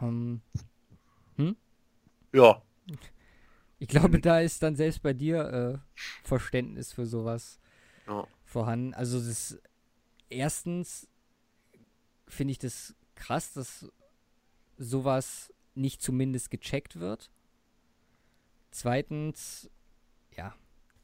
[0.00, 0.42] Ähm,
[2.32, 2.62] Ja,
[3.78, 7.58] ich glaube, da ist dann selbst bei dir äh, Verständnis für sowas
[8.06, 8.26] ja.
[8.44, 8.92] vorhanden.
[8.94, 9.58] Also das
[10.28, 11.08] erstens
[12.26, 13.86] finde ich das krass, dass
[14.76, 17.30] sowas nicht zumindest gecheckt wird.
[18.70, 19.70] Zweitens,
[20.36, 20.54] ja,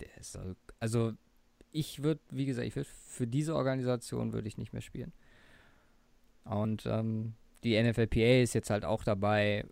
[0.01, 1.15] der ist, äh, Also
[1.75, 5.13] ich würde, wie gesagt, ich würde für diese Organisation würde ich nicht mehr spielen.
[6.45, 7.35] Und ähm,
[7.65, 9.67] die NFLPA ist jetzt halt auch dabei.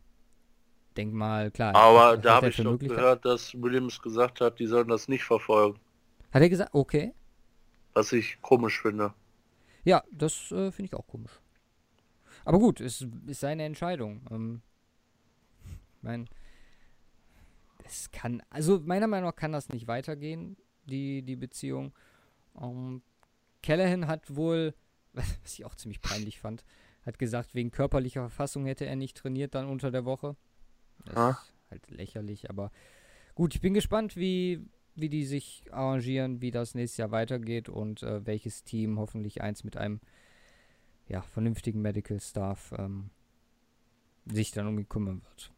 [0.97, 1.75] Denk mal, klar.
[1.75, 5.79] Aber da habe ich doch gehört, dass Williams gesagt hat, die sollen das nicht verfolgen.
[6.33, 6.75] Hat er gesagt?
[6.75, 7.15] Okay.
[7.95, 9.15] Was ich komisch finde.
[9.85, 11.41] Ja, das äh, finde ich auch komisch.
[12.45, 14.23] Aber gut, es ist seine Entscheidung.
[14.31, 14.63] Ähm,
[15.99, 16.25] ich meine,
[17.85, 21.93] es kann, also meiner Meinung nach kann das nicht weitergehen, die, die Beziehung.
[22.61, 23.03] Ähm,
[23.63, 24.75] Callahan hat wohl,
[25.13, 26.65] was ich auch ziemlich peinlich fand,
[27.05, 30.37] hat gesagt, wegen körperlicher Verfassung hätte er nicht trainiert dann unter der Woche.
[31.05, 31.31] Das ah.
[31.31, 32.71] ist halt lächerlich, aber
[33.35, 34.65] gut, ich bin gespannt, wie,
[34.95, 39.65] wie die sich arrangieren, wie das nächstes Jahr weitergeht und äh, welches Team hoffentlich eins
[39.65, 40.01] mit einem
[41.09, 43.11] ja, vernünftigen Medical Staff ähm,
[44.27, 45.53] sich dann um ihn kümmern wird.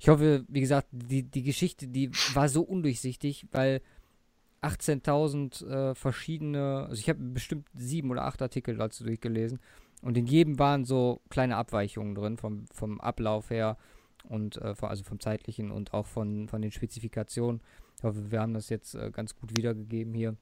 [0.00, 3.80] Ich hoffe, wie gesagt, die, die Geschichte, die war so undurchsichtig, weil
[4.62, 9.60] 18.000 äh, verschiedene, also ich habe bestimmt sieben oder acht Artikel dazu durchgelesen
[10.02, 13.76] und in jedem waren so kleine Abweichungen drin vom, vom Ablauf her
[14.28, 17.60] und äh, also vom zeitlichen und auch von, von den Spezifikationen.
[17.98, 20.36] Ich hoffe, wir haben das jetzt äh, ganz gut wiedergegeben hier.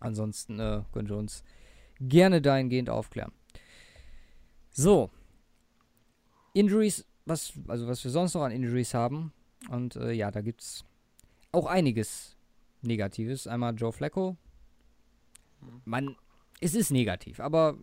[0.00, 1.44] Ansonsten äh, könnt ihr uns
[2.00, 3.32] gerne dahingehend aufklären.
[4.70, 5.10] So.
[6.52, 9.32] Injuries, was, also was wir sonst noch an Injuries haben.
[9.70, 10.84] Und äh, ja, da gibt es
[11.52, 12.33] auch einiges
[12.84, 13.46] Negatives.
[13.46, 14.36] Einmal Joe Flacco.
[15.84, 16.16] Man,
[16.60, 17.78] es ist negativ, aber.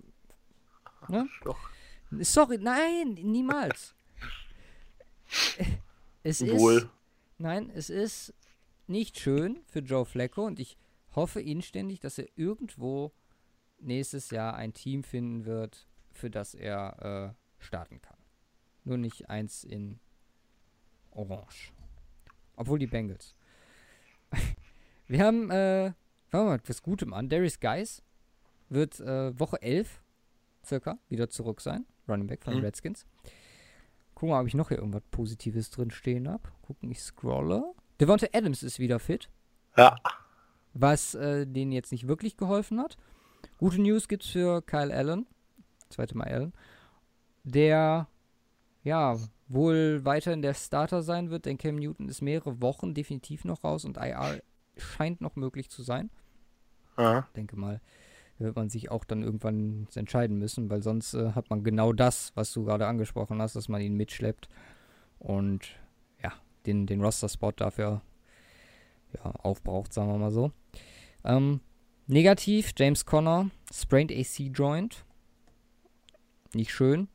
[1.07, 1.27] Ne?
[2.19, 3.95] Sorry, nein, niemals.
[6.23, 6.77] Es Wohl.
[6.77, 6.87] ist.
[7.39, 8.35] Nein, es ist
[8.85, 10.77] nicht schön für Joe Flacco und ich
[11.15, 13.11] hoffe inständig, dass er irgendwo
[13.79, 18.17] nächstes Jahr ein Team finden wird, für das er äh, starten kann.
[18.83, 19.99] Nur nicht eins in
[21.11, 21.71] Orange.
[22.55, 23.35] Obwohl die Bengals.
[25.11, 25.91] Wir haben, äh,
[26.29, 27.27] fangen wir mal mit was Gutem an.
[27.27, 28.01] Darius Guys
[28.69, 30.01] wird äh, Woche 11
[30.63, 31.85] circa wieder zurück sein.
[32.07, 32.65] Running Back von den mhm.
[32.67, 33.05] Redskins.
[34.15, 36.43] Gucken wir mal, ob ich noch hier irgendwas Positives drin stehen habe.
[36.61, 37.73] Gucken, ich scrolle.
[37.99, 39.27] Devonta Adams ist wieder fit.
[39.75, 39.97] Ja.
[40.73, 42.95] Was äh, denen jetzt nicht wirklich geholfen hat.
[43.57, 45.27] Gute News gibt's für Kyle Allen.
[45.89, 46.53] Zweite Mal Allen.
[47.43, 48.07] Der,
[48.85, 49.17] ja,
[49.49, 53.83] wohl weiterhin der Starter sein wird, denn Cam Newton ist mehrere Wochen definitiv noch raus
[53.83, 54.41] und IR
[54.81, 56.09] scheint noch möglich zu sein.
[56.97, 57.25] Ja.
[57.27, 57.81] Ich denke mal,
[58.41, 62.31] wird man sich auch dann irgendwann entscheiden müssen, weil sonst äh, hat man genau das,
[62.35, 64.49] was du gerade angesprochen hast, dass man ihn mitschleppt
[65.19, 65.79] und
[66.23, 66.33] ja,
[66.65, 68.01] den, den Roster-Spot dafür
[69.13, 70.51] ja, aufbraucht, sagen wir mal so.
[71.23, 71.61] Ähm,
[72.07, 75.05] negativ, James Conner, sprained AC Joint.
[76.53, 77.07] Nicht schön.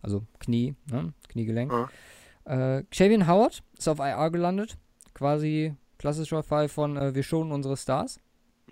[0.00, 1.12] Also Knie, ne?
[1.28, 1.72] Kniegelenk.
[1.72, 2.78] Ja.
[2.78, 4.78] Äh, Xavier Howard ist auf IR gelandet.
[5.12, 8.20] Quasi klassischer Fall von äh, wir schonen unsere Stars.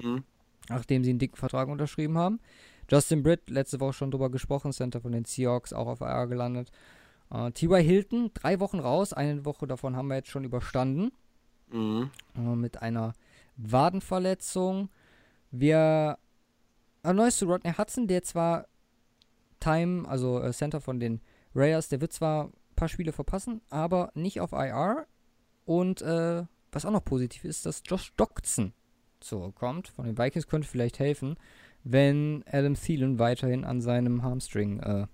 [0.00, 0.24] Mhm.
[0.68, 2.40] Nachdem sie einen dicken Vertrag unterschrieben haben.
[2.90, 6.70] Justin Britt, letzte Woche schon drüber gesprochen, Center von den Seahawks, auch auf IR gelandet.
[7.30, 7.82] Äh, T.Y.
[7.82, 9.12] Hilton, drei Wochen raus.
[9.12, 11.12] Eine Woche davon haben wir jetzt schon überstanden.
[11.70, 12.10] Mhm.
[12.36, 13.12] Äh, mit einer
[13.56, 14.88] Wadenverletzung.
[15.50, 16.18] Wir.
[17.02, 18.66] Ein neues zu Rodney Hudson, der zwar
[19.60, 21.20] Time, also äh, Center von den
[21.54, 25.06] Raiders, der wird zwar ein paar Spiele verpassen, aber nicht auf IR.
[25.64, 26.44] Und äh,
[26.76, 28.72] was auch noch positiv ist, dass Josh Doxson
[29.20, 29.88] zurückkommt.
[29.88, 31.36] Von den Vikings könnte vielleicht helfen,
[31.82, 35.06] wenn Adam Thielen weiterhin an seinem Hamstring äh,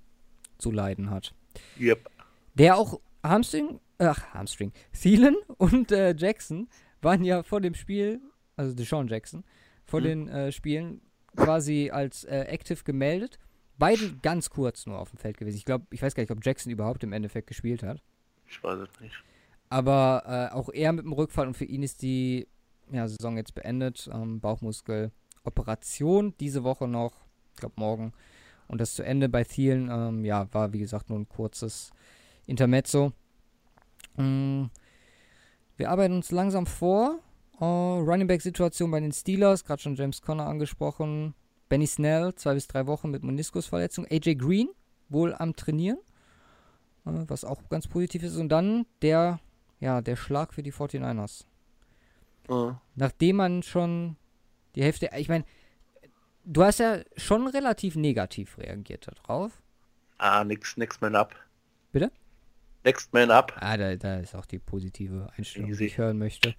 [0.59, 1.35] zu leiden hat.
[1.81, 2.11] Yep.
[2.55, 6.69] Der auch Hamstring, ach, Hamstring, Thielen und äh, Jackson
[7.01, 8.21] waren ja vor dem Spiel,
[8.57, 9.45] also Deshaun Jackson,
[9.87, 10.05] vor hm.
[10.05, 11.01] den äh, Spielen
[11.37, 13.39] quasi als äh, active gemeldet
[13.79, 15.57] Beide ganz kurz nur auf dem Feld gewesen.
[15.57, 18.01] Ich glaube, ich weiß gar nicht, ob Jackson überhaupt im Endeffekt gespielt hat.
[18.47, 19.15] Ich weiß es nicht.
[19.73, 22.47] Aber äh, auch er mit dem Rückfall und für ihn ist die
[22.91, 24.07] ja, Saison jetzt beendet.
[24.13, 27.15] Ähm, Bauchmuskeloperation diese Woche noch,
[27.55, 28.13] ich glaube morgen.
[28.69, 31.91] Und das zu Ende bei Thielen, ähm, ja, war wie gesagt nur ein kurzes
[32.47, 33.13] Intermezzo.
[34.19, 34.69] Ähm,
[35.79, 37.21] wir arbeiten uns langsam vor.
[37.59, 41.33] Uh, Running Back Situation bei den Steelers, gerade schon James Conner angesprochen.
[41.71, 44.07] Benny Snell, zwei bis drei Wochen mit Meniskusverletzung.
[44.11, 44.69] AJ Green,
[45.09, 45.99] wohl am Trainieren,
[47.07, 48.37] äh, was auch ganz positiv ist.
[48.37, 49.41] Und dann der,
[49.83, 51.45] ja, der Schlag für die 49ers.
[52.49, 52.77] Mhm.
[52.95, 54.17] Nachdem man schon
[54.75, 55.45] die Hälfte, ich meine,
[56.45, 59.63] du hast ja schon relativ negativ reagiert darauf.
[60.19, 61.35] Ah, nix, next man up.
[61.93, 62.11] Bitte?
[62.85, 63.53] Next man up.
[63.61, 65.79] Ah, da, da ist auch die positive Einstellung, Easy.
[65.79, 66.55] die ich hören möchte.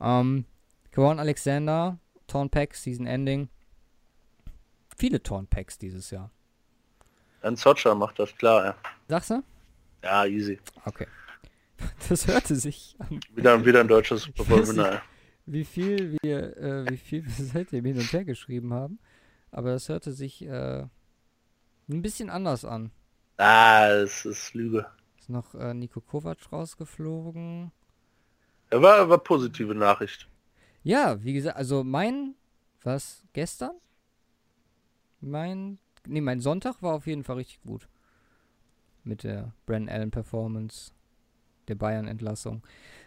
[0.00, 0.44] Ähm,
[0.92, 3.48] Kawan Alexander, Torn Pack, Season Ending
[4.96, 6.30] viele Torn-Packs dieses Jahr.
[7.42, 8.74] Ein Socha macht das klar, ja.
[9.08, 9.42] Sagst du?
[10.02, 10.58] Ja, easy.
[10.84, 11.06] Okay.
[12.08, 13.20] Das hörte sich an.
[13.34, 15.02] Wieder, wieder ein deutsches Superbowl-Winner.
[15.46, 18.98] wie viel wir, äh, wie viel wir seitdem hin und her geschrieben haben.
[19.50, 20.86] Aber das hörte sich äh,
[21.88, 22.90] ein bisschen anders an.
[23.38, 24.86] Ah, es ist Lüge.
[25.18, 27.72] Ist noch äh, Nico Kovac rausgeflogen.
[28.72, 30.28] Ja, war, war positive Nachricht.
[30.82, 32.34] Ja, wie gesagt, also mein,
[32.82, 33.72] was, gestern?
[35.20, 37.88] Mein, nee, mein Sonntag war auf jeden Fall richtig gut.
[39.04, 40.92] Mit der Brandon Allen Performance,
[41.68, 42.62] der Bayern-Entlassung.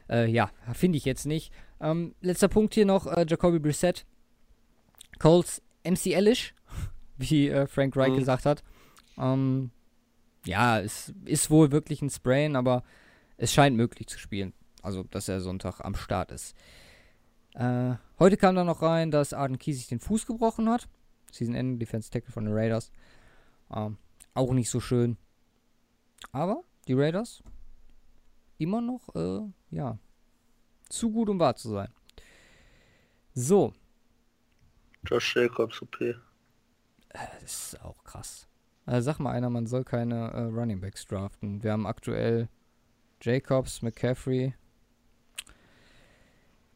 [0.09, 1.53] Äh, ja, finde ich jetzt nicht.
[1.79, 4.05] Ähm, letzter Punkt hier noch, äh, Jacoby Brissett.
[5.19, 6.53] Coles MCL-ish,
[7.17, 8.17] wie äh, Frank Wright Mhm.
[8.17, 8.63] gesagt hat.
[9.17, 9.71] Ähm,
[10.45, 12.83] ja, es ist wohl wirklich ein Sprain, aber
[13.37, 14.53] es scheint möglich zu spielen.
[14.81, 16.55] Also, dass er Sonntag am Start ist.
[17.53, 20.87] Äh, heute kam dann noch rein, dass Arden Key sich den Fuß gebrochen hat.
[21.31, 22.91] Season End Defense Tackle von den Raiders.
[23.75, 23.97] Ähm,
[24.33, 25.17] auch nicht so schön.
[26.31, 27.43] Aber die Raiders
[28.59, 29.41] immer noch, äh,
[29.71, 29.97] ja,
[30.89, 31.89] zu gut, um wahr zu sein.
[33.33, 33.73] So,
[35.05, 35.97] Josh Jacobs, OP.
[37.13, 38.47] das ist auch krass.
[38.85, 41.63] Also sag mal einer, man soll keine äh, Running Backs draften.
[41.63, 42.49] Wir haben aktuell
[43.21, 44.53] Jacobs, McCaffrey,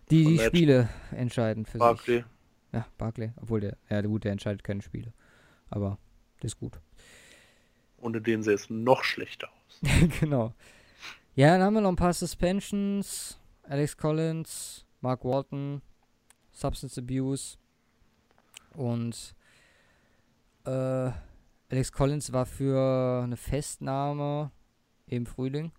[0.09, 0.39] die die.
[0.39, 1.79] Spiele entscheiden für sich.
[1.79, 2.23] Barkley.
[2.71, 3.31] Ja, Barkley.
[3.41, 5.13] Obwohl der, ja gut, der entscheidet keine Spiele.
[5.69, 5.97] Aber
[6.41, 6.79] der ist gut.
[7.97, 9.81] Ohne den sähe es noch schlechter aus.
[10.19, 10.53] genau.
[11.35, 13.39] Ja, dann haben wir noch ein paar Suspensions.
[13.63, 15.81] Alex Collins, Mark Walton,
[16.51, 17.57] Substance Abuse.
[18.75, 19.35] Und
[20.65, 21.11] äh,
[21.71, 24.51] Alex Collins war für eine Festnahme
[25.07, 25.71] im Frühling.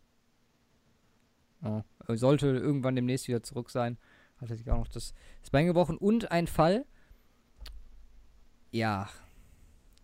[1.62, 1.84] Er
[2.16, 3.96] sollte irgendwann demnächst wieder zurück sein.
[4.40, 5.96] Hat er sich auch noch das, das Bein gebrochen.
[5.96, 6.84] Und ein Fall.
[8.72, 9.08] Ja.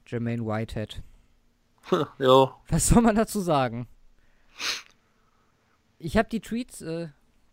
[0.06, 1.02] Jermaine Whitehead.
[2.18, 3.88] ja, Was soll man dazu sagen?
[6.02, 7.08] Ich habe die Tweets, äh,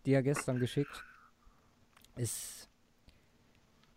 [0.06, 1.04] die er gestern geschickt.
[2.16, 2.68] Ist.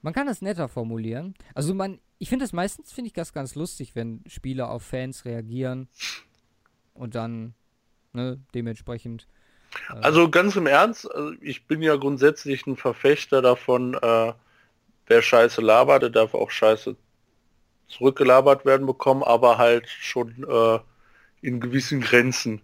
[0.01, 1.33] Man kann das netter formulieren.
[1.55, 5.25] Also man, ich finde das meistens finde ich das ganz lustig, wenn Spieler auf Fans
[5.25, 5.87] reagieren
[6.93, 7.55] und dann
[8.11, 9.25] ne, dementsprechend.
[9.89, 14.33] äh, also ganz im Ernst, also ich bin ja grundsätzlich ein Verfechter davon, äh,
[15.07, 16.97] wer Scheiße labert, der darf auch Scheiße
[17.87, 20.79] zurückgelabert werden bekommen, aber halt schon äh,
[21.41, 22.61] in gewissen Grenzen.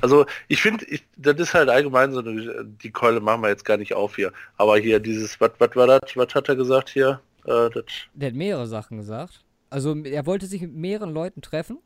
[0.00, 0.84] Also ich finde,
[1.16, 4.32] das ist halt allgemein so eine, die Keule machen wir jetzt gar nicht auf hier.
[4.56, 6.00] Aber hier dieses, was was war das?
[6.16, 7.20] Was hat er gesagt hier?
[7.44, 7.70] Äh,
[8.14, 9.42] der hat mehrere Sachen gesagt.
[9.70, 11.78] Also er wollte sich mit mehreren Leuten treffen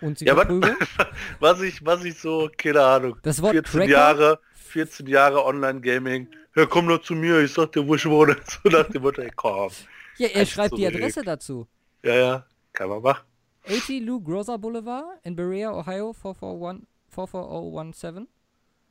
[0.00, 0.76] und sie Ja, was- verprügeln.
[1.40, 3.90] was ich, was ich so, keine Ahnung, Das Wort 14 Cracker?
[3.90, 6.28] Jahre, 14 Jahre Online-Gaming.
[6.52, 8.36] Hör, komm doch zu mir, ich sag dir, wo ich wohne.
[8.62, 9.70] So nach dem Motto, ey, komm.
[10.18, 10.86] Ja, er schreibt die.
[10.86, 11.66] Adresse dazu.
[12.04, 13.24] Ja, ja, kann man machen.
[13.66, 18.28] 80 Lou Groza Boulevard in Berea, Ohio 441 44017.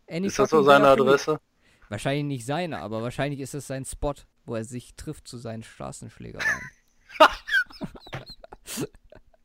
[0.10, 1.40] Any Ist das so seine Adresse?
[1.90, 4.14] Wahrscheinlich nicht seine, aber wahrscheinlich ist es sein Spot,
[4.46, 6.62] wo er sich trifft zu seinen Straßenschlägereien.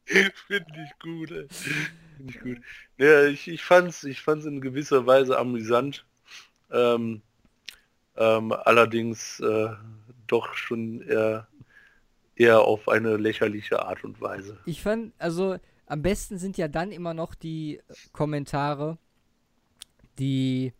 [0.06, 1.48] Finde ich gut, ey.
[1.48, 2.58] Finde ich gut.
[2.98, 6.06] Ja, ich, ich fand's, ich fand's in gewisser Weise amüsant.
[6.70, 7.22] Ähm,
[8.16, 9.70] ähm, allerdings äh,
[10.26, 11.48] doch schon eher,
[12.36, 14.58] eher auf eine lächerliche Art und Weise.
[14.66, 18.98] Ich fand, also am besten sind ja dann immer noch die äh, Kommentare,
[20.18, 20.72] die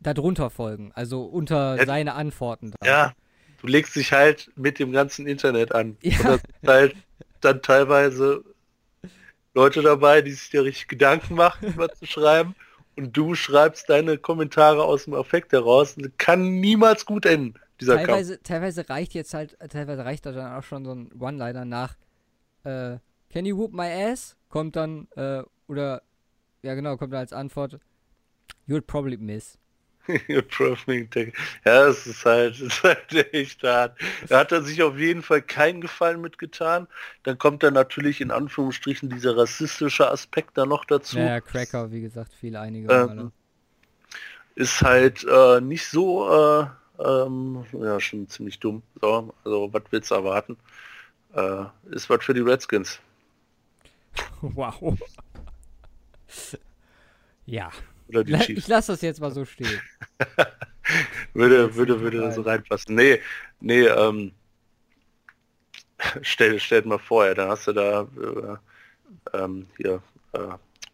[0.00, 1.86] darunter folgen, also unter Ja.
[1.86, 2.72] seine Antworten.
[2.80, 2.88] Dann.
[2.88, 3.12] Ja,
[3.60, 5.96] du legst dich halt mit dem ganzen Internet an.
[6.02, 6.18] Ja.
[6.18, 6.96] Und das sind halt
[7.40, 8.44] dann teilweise
[9.54, 12.54] Leute dabei, die sich dir richtig Gedanken machen, was zu schreiben.
[12.96, 15.96] Und du schreibst deine Kommentare aus dem Affekt heraus.
[16.18, 18.08] Kann niemals gut enden, dieser Kampf.
[18.08, 21.96] teilweise, teilweise reicht jetzt halt, teilweise reicht da dann auch schon so ein One-Liner nach,
[22.64, 22.98] äh,
[23.30, 24.36] can you whoop my ass?
[24.48, 26.02] Kommt dann, äh, oder,
[26.62, 27.78] ja genau, kommt dann als Antwort,
[28.66, 29.58] you'd probably miss.
[30.50, 31.32] Profiling Tech.
[31.64, 33.98] Ja, es ist halt, es ist halt echt hart.
[34.28, 36.86] Da hat er sich auf jeden Fall keinen Gefallen mitgetan.
[37.22, 41.18] Dann kommt dann natürlich in Anführungsstrichen dieser rassistische Aspekt da noch dazu.
[41.18, 43.32] Naja, Cracker, wie gesagt, viele einige Ähm,
[44.54, 46.66] ist halt äh, nicht so, äh,
[46.98, 48.82] ähm, ja, schon ziemlich dumm.
[49.00, 50.56] So, also, was willst du erwarten?
[51.34, 53.00] Äh, ist was für die Redskins.
[54.54, 54.98] Wow.
[57.44, 57.70] ja.
[58.08, 59.80] Ich lasse das jetzt mal so stehen.
[61.34, 62.32] Würde, würde, würde rein.
[62.32, 62.96] so reinpassen.
[62.96, 63.20] Nee,
[63.60, 64.32] nee, ähm,
[66.22, 68.08] stell, stell mal vor, ja, dann hast du da
[69.32, 70.48] äh, ähm, hier äh,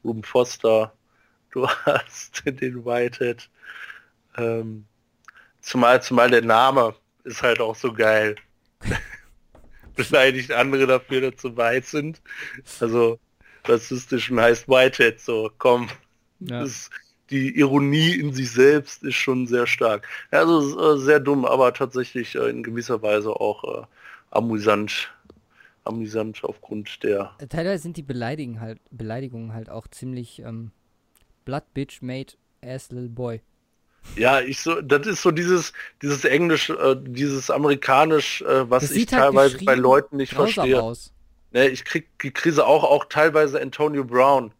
[0.04, 0.92] Ruben Foster,
[1.50, 3.48] du hast den Whitehead.
[4.36, 4.84] Ähm,
[5.60, 6.94] zumal, zumal der Name
[7.24, 8.36] ist halt auch so geil.
[9.96, 12.20] Beleidigt andere dafür, dass sie weiß sind.
[12.80, 13.18] Also
[13.68, 15.88] rassistisch und heißt Whitehead, so komm.
[16.40, 16.60] Ja.
[16.60, 16.90] Das,
[17.30, 20.06] die Ironie in sich selbst ist schon sehr stark.
[20.30, 23.86] Also äh, sehr dumm, aber tatsächlich äh, in gewisser Weise auch äh,
[24.30, 25.12] amüsant.
[25.84, 27.32] Amüsant aufgrund der.
[27.48, 30.72] Teilweise sind die Beleidigungen halt, Beleidigungen halt auch ziemlich ähm,
[31.44, 33.40] Blood Bitch made ass little boy.
[34.16, 39.12] Ja, ich so, das ist so dieses, dieses Englisch, äh, dieses Amerikanisch, äh, was ich
[39.12, 40.82] halt teilweise bei Leuten nicht verstehe.
[40.82, 41.12] Aus.
[41.56, 44.52] Ne, ich krieg die Krise auch, auch teilweise Antonio Brown,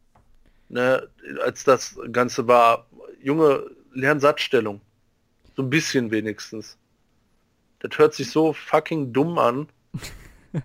[0.71, 1.07] ne,
[1.45, 2.87] als das Ganze war.
[3.23, 4.81] Junge, Lernsatzstellung.
[5.57, 6.79] So ein bisschen wenigstens.
[7.81, 9.69] Das hört sich so fucking dumm an.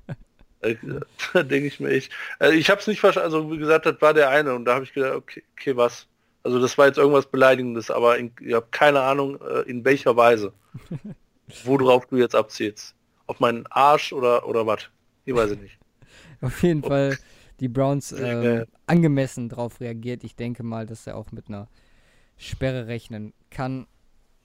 [0.63, 0.75] Äh,
[1.33, 2.13] da denke ich mir echt.
[2.37, 3.33] Also ich habe es nicht verstanden.
[3.33, 6.05] Also wie gesagt, das war der eine und da habe ich gedacht, okay, okay, was?
[6.43, 10.15] Also das war jetzt irgendwas Beleidigendes, aber in, ich habe keine Ahnung, äh, in welcher
[10.15, 10.53] Weise.
[11.63, 12.93] Worauf du jetzt abziehst.
[13.25, 14.87] Auf meinen Arsch oder, oder was?
[15.25, 15.80] Ich weiß es nicht.
[16.41, 17.17] Auf jeden Fall
[17.59, 20.23] die Browns äh, angemessen darauf reagiert.
[20.23, 21.67] Ich denke mal, dass er auch mit einer
[22.37, 23.87] Sperre rechnen kann.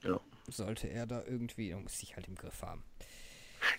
[0.03, 0.19] Ja.
[0.47, 2.83] Sollte er da irgendwie, er muss sich halt im Griff haben.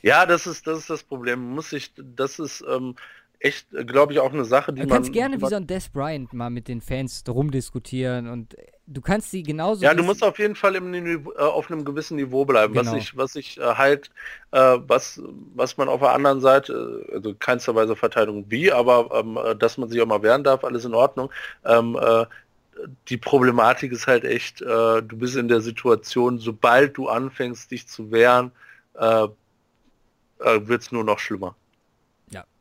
[0.02, 1.40] Ja, das ist das ist das Problem.
[1.40, 2.96] Muss ich, das ist ähm,
[3.40, 4.88] echt, glaube ich, auch eine Sache, die du man.
[4.88, 9.00] Du kannst gerne wie so ein Des Bryant mal mit den Fans rumdiskutieren und du
[9.00, 9.84] kannst sie genauso.
[9.84, 12.74] Ja, du musst auf jeden Fall im, äh, auf einem gewissen Niveau bleiben.
[12.74, 12.92] Genau.
[12.92, 14.10] Was ich, was ich äh, halt,
[14.50, 15.22] äh, was,
[15.54, 19.54] was man auf der anderen Seite, äh, also keinster Weise Verteidigung wie, aber ähm, äh,
[19.54, 21.30] dass man sich auch mal wehren darf, alles in Ordnung.
[21.64, 22.26] Ähm, äh,
[23.08, 28.12] die Problematik ist halt echt, du bist in der Situation, sobald du anfängst, dich zu
[28.12, 28.52] wehren,
[28.94, 31.56] wird es nur noch schlimmer.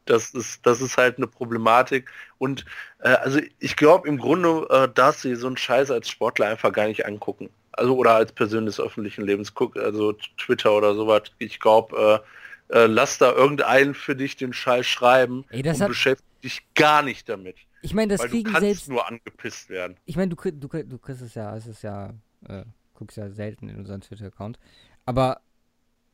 [0.10, 2.10] Das ist, das ist halt eine Problematik.
[2.38, 2.66] Und
[3.00, 6.72] äh, also ich glaube im Grunde äh, darfst du so einen Scheiß als Sportler einfach
[6.72, 7.50] gar nicht angucken.
[7.72, 11.24] Also oder als Person des öffentlichen Lebens, guck, also Twitter oder sowas.
[11.38, 12.24] Ich glaube,
[12.70, 15.88] äh, äh, lass da irgendeinen für dich den Scheiß schreiben Ey, und hat...
[15.88, 17.58] beschäftige dich gar nicht damit.
[17.82, 19.98] Ich meine, das Weil kriegen du kannst selbst nur angepisst werden.
[20.06, 22.14] Ich meine, du, du, du kriegst es ja, es ist ja,
[22.48, 24.60] äh, guckst ja selten in unseren Twitter-Account.
[25.06, 25.42] Aber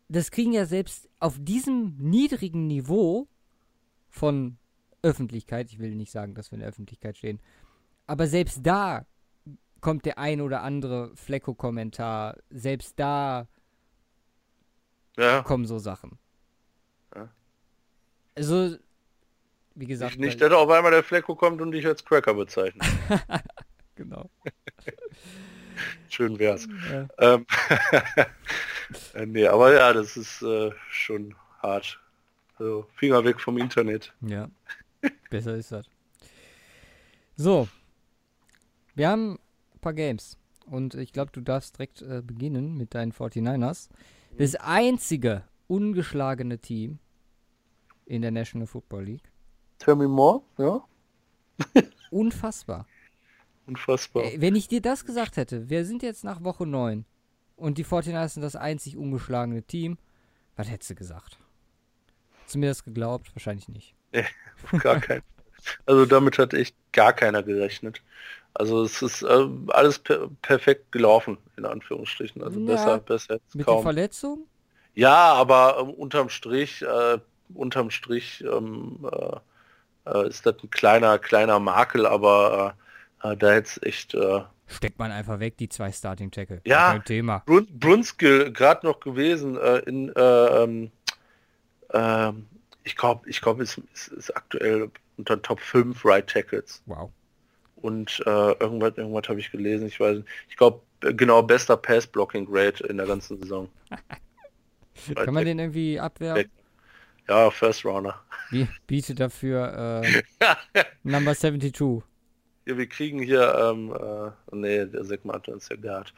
[0.10, 3.28] das kriegen ja selbst auf diesem niedrigen Niveau
[4.14, 4.58] von
[5.02, 5.70] Öffentlichkeit.
[5.72, 7.42] Ich will nicht sagen, dass wir in der Öffentlichkeit stehen.
[8.06, 9.06] Aber selbst da
[9.82, 12.38] kommt der ein oder andere Flecko-Kommentar.
[12.50, 13.48] Selbst da
[15.18, 15.42] ja.
[15.42, 16.20] kommen so Sachen.
[17.16, 17.30] Ja.
[18.36, 18.78] Also,
[19.76, 20.14] wie gesagt.
[20.14, 22.86] Ich nicht, dass auf einmal der Flecko kommt und dich als Cracker bezeichnet.
[23.96, 24.30] genau.
[26.10, 26.68] Schön wär's.
[26.92, 27.08] Ja.
[27.18, 27.46] Ähm,
[29.26, 32.00] nee, aber ja, das ist äh, schon hart.
[32.56, 34.14] Also Finger weg vom Internet.
[34.22, 34.50] Ja,
[35.30, 35.88] besser ist das.
[37.36, 37.68] So,
[38.96, 39.40] wir haben
[39.74, 40.38] ein paar Games.
[40.66, 43.90] Und ich glaube, du darfst direkt äh, beginnen mit deinen 49ers.
[44.38, 47.00] Das einzige ungeschlagene Team
[48.06, 49.32] in der National Football League.
[49.80, 50.84] Tell me more, ja.
[52.12, 52.86] Unfassbar.
[53.66, 54.24] Unfassbar.
[54.24, 57.06] Äh, wenn ich dir das gesagt hätte, wir sind jetzt nach Woche 9
[57.56, 59.98] und die 49ers sind das einzig ungeschlagene Team,
[60.56, 61.40] was hättest du gesagt?
[62.54, 63.34] Du mir das geglaubt?
[63.36, 63.96] Wahrscheinlich nicht.
[64.12, 64.26] Nee,
[64.80, 65.22] gar kein.
[65.86, 68.02] Also damit hat echt gar keiner gerechnet.
[68.54, 72.44] Also es ist äh, alles per perfekt gelaufen, in Anführungsstrichen.
[72.44, 73.78] Also ja, besser, besser jetzt Mit kaum.
[73.78, 74.46] der Verletzung?
[74.94, 77.18] Ja, aber ähm, unterm Strich, äh,
[77.54, 82.76] unterm Strich ähm, äh, äh ist das ein kleiner, kleiner Makel, aber
[83.24, 84.16] äh, äh, da jetzt echt
[84.68, 86.62] Steckt man einfach weg, die zwei Starting Tackle.
[86.66, 87.44] Ja, Thema.
[87.46, 90.92] Brun Brunskill gerade noch gewesen in ähm,
[91.94, 92.46] ähm,
[92.84, 96.82] ich glaube, ich glaube, es, es, ist aktuell unter Top 5 Right Tackles.
[96.86, 97.12] Wow.
[97.78, 100.28] Und äh, irgendwas, irgendwas habe ich gelesen, ich weiß nicht.
[100.50, 103.70] Ich glaube, genau bester Pass Blocking Rate in der ganzen Saison.
[105.16, 106.50] Kann man den irgendwie abwehren?
[107.28, 108.16] Ja, First Runner.
[108.52, 110.02] Wie bietet dafür
[110.74, 112.04] äh, Number 72?
[112.66, 116.14] Ja, wir kriegen hier, ähm, äh, nee, der Segment ist ja Guard.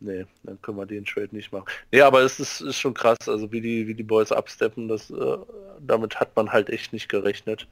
[0.00, 1.66] Nee, dann können wir den Trade nicht machen.
[1.90, 5.10] Nee, aber es ist, ist schon krass, also wie die, wie die Boys absteppen, das,
[5.10, 5.38] äh,
[5.80, 7.66] damit hat man halt echt nicht gerechnet.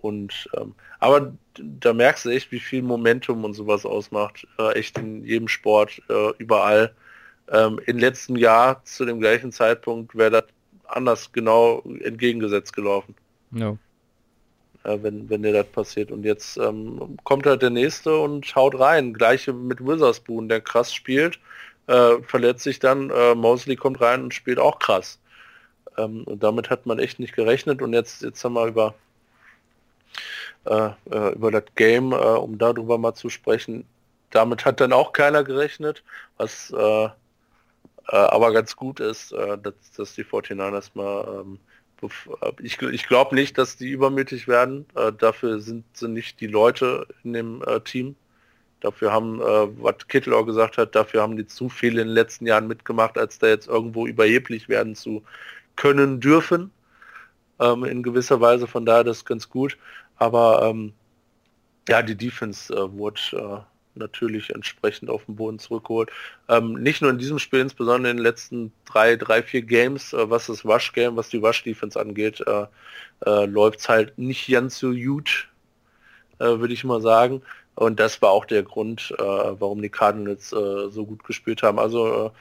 [0.00, 4.46] Und ähm, aber da merkst du echt, wie viel Momentum und sowas ausmacht.
[4.58, 6.94] Äh, echt in jedem Sport, äh, überall.
[7.50, 10.44] Ähm, Im letzten Jahr zu dem gleichen Zeitpunkt wäre das
[10.88, 13.14] anders genau entgegengesetzt gelaufen.
[13.50, 13.78] No.
[14.84, 16.10] Äh, wenn, wenn dir das passiert.
[16.10, 19.14] Und jetzt ähm, kommt halt der nächste und haut rein.
[19.14, 21.38] Gleiche mit Witherspoon, der krass spielt
[21.86, 25.18] äh, verletzt sich dann, äh, Mosley kommt rein und spielt auch krass.
[25.98, 28.94] Ähm, und damit hat man echt nicht gerechnet und jetzt, jetzt haben wir über,
[30.64, 33.86] äh, äh über das Game, äh, um darüber mal zu sprechen,
[34.30, 36.02] damit hat dann auch keiner gerechnet,
[36.36, 36.72] was
[38.06, 41.58] aber ganz gut ist, dass, dass die 49ers mal ähm,
[42.60, 44.86] ich, ich glaube nicht, dass die übermütig werden.
[45.18, 48.16] dafür sind sie nicht die Leute in dem Team
[48.84, 52.08] Dafür haben, äh, was Kittel auch gesagt hat, dafür haben die zu viel in den
[52.08, 55.22] letzten Jahren mitgemacht, als da jetzt irgendwo überheblich werden zu
[55.74, 56.70] können dürfen.
[57.60, 59.78] Ähm, in gewisser Weise, von daher das ist ganz gut.
[60.16, 60.92] Aber ähm,
[61.88, 63.60] ja, die Defense äh, wurde äh,
[63.96, 66.10] natürlich entsprechend auf den Boden zurückgeholt.
[66.48, 70.30] Ähm, nicht nur in diesem Spiel, insbesondere in den letzten drei, drei, vier Games, äh,
[70.30, 72.66] was das Wash-Game, was die Wash-Defense angeht, äh,
[73.26, 75.48] äh, läuft es halt nicht ganz so gut,
[76.38, 77.42] äh, würde ich mal sagen.
[77.74, 81.78] Und das war auch der Grund, äh, warum die Cardinals äh, so gut gespielt haben.
[81.78, 82.32] Also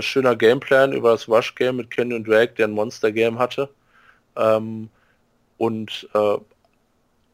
[0.00, 3.70] schöner Gameplan über das Wash-Game mit Kenyon Drake, der ein Monster-Game hatte.
[4.36, 4.90] Ähm,
[5.56, 6.10] und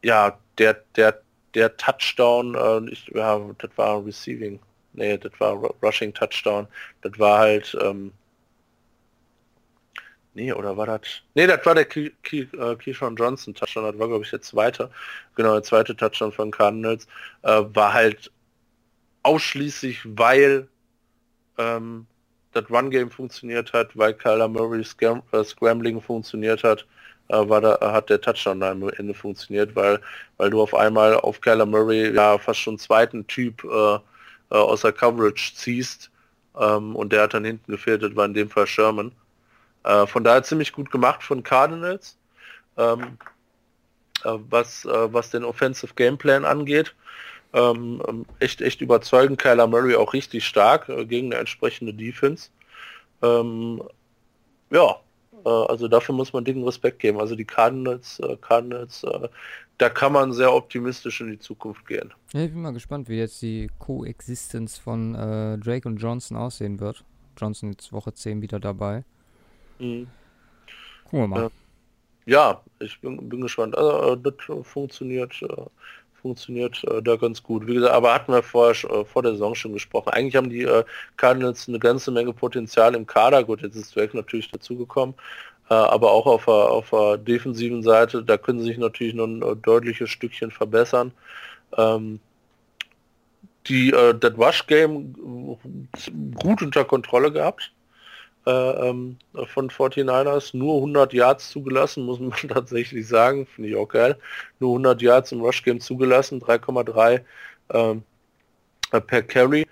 [0.01, 1.21] ja, der, der
[1.53, 4.59] der Touchdown, äh, ich, ja, das war Receiving,
[4.93, 6.67] nee, das war Rushing Touchdown,
[7.01, 8.11] das war halt, ähm,
[10.33, 11.01] nee, oder war das,
[11.35, 14.91] nee, das war der Key, äh, Keyshawn Johnson Touchdown, das war glaube ich der zweite,
[15.35, 17.07] genau, der zweite Touchdown von Cardinals,
[17.43, 18.31] äh, war halt
[19.23, 20.67] ausschließlich, weil
[21.57, 22.05] ähm,
[22.53, 26.85] das Run-Game funktioniert hat, weil Kyler Murray Scram äh, Scrambling funktioniert hat
[27.29, 29.99] war da, hat der Touchdown am Ende funktioniert, weil,
[30.37, 33.99] weil du auf einmal auf Kyler Murray ja fast schon zweiten Typ äh, äh,
[34.49, 36.09] aus der Coverage ziehst
[36.57, 39.11] ähm, und der hat dann hinten gefehlt, das war in dem Fall Sherman.
[39.83, 42.17] Äh, von daher ziemlich gut gemacht von Cardinals,
[42.77, 43.17] ähm,
[44.23, 46.95] äh, was, äh, was den Offensive Gameplan angeht.
[47.53, 49.39] Ähm, ähm echt, echt überzeugend.
[49.39, 52.49] Kyler Murray auch richtig stark gegen eine entsprechende Defense.
[53.21, 53.81] Ähm,
[54.71, 54.95] ja, äh,
[55.47, 57.19] also dafür muss man dicken Respekt geben.
[57.19, 59.27] Also die Cardinals, äh, Cardinals, äh,
[59.77, 62.13] da kann man sehr optimistisch in die Zukunft gehen.
[62.33, 66.79] Ja, ich bin mal gespannt, wie jetzt die Koexistenz von äh, Drake und Johnson aussehen
[66.79, 67.03] wird.
[67.37, 69.03] Johnson jetzt Woche 10 wieder dabei.
[69.79, 70.07] Mhm.
[71.05, 71.51] Gucken wir mal.
[72.25, 73.77] Ja, ich bin, bin gespannt.
[73.77, 74.33] Also das
[74.67, 75.33] funktioniert
[76.21, 77.67] funktioniert äh, da ganz gut.
[77.67, 80.09] Wie gesagt, aber hatten wir vorher äh, vor der Saison schon gesprochen.
[80.09, 80.83] Eigentlich haben die äh,
[81.17, 83.43] Cardinals eine ganze Menge Potenzial im Kader.
[83.43, 85.15] Gut, jetzt ist Drake natürlich dazugekommen.
[85.69, 89.27] Äh, aber auch auf der, auf der defensiven Seite, da können sie sich natürlich noch
[89.27, 91.11] ein äh, deutliches Stückchen verbessern.
[91.77, 92.19] Ähm,
[93.67, 95.13] die äh, das Rush Game
[96.35, 97.71] gut unter Kontrolle gehabt
[98.49, 99.17] äh, ähm,
[99.53, 100.55] von 49ers.
[100.57, 103.45] Nur 100 Yards zugelassen, muss man tatsächlich sagen.
[103.45, 104.17] Finde ich auch geil.
[104.59, 107.21] Nur 100 Yards im Rush Game zugelassen, 3,3
[107.71, 108.03] ähm,
[108.91, 109.67] äh, per Carry.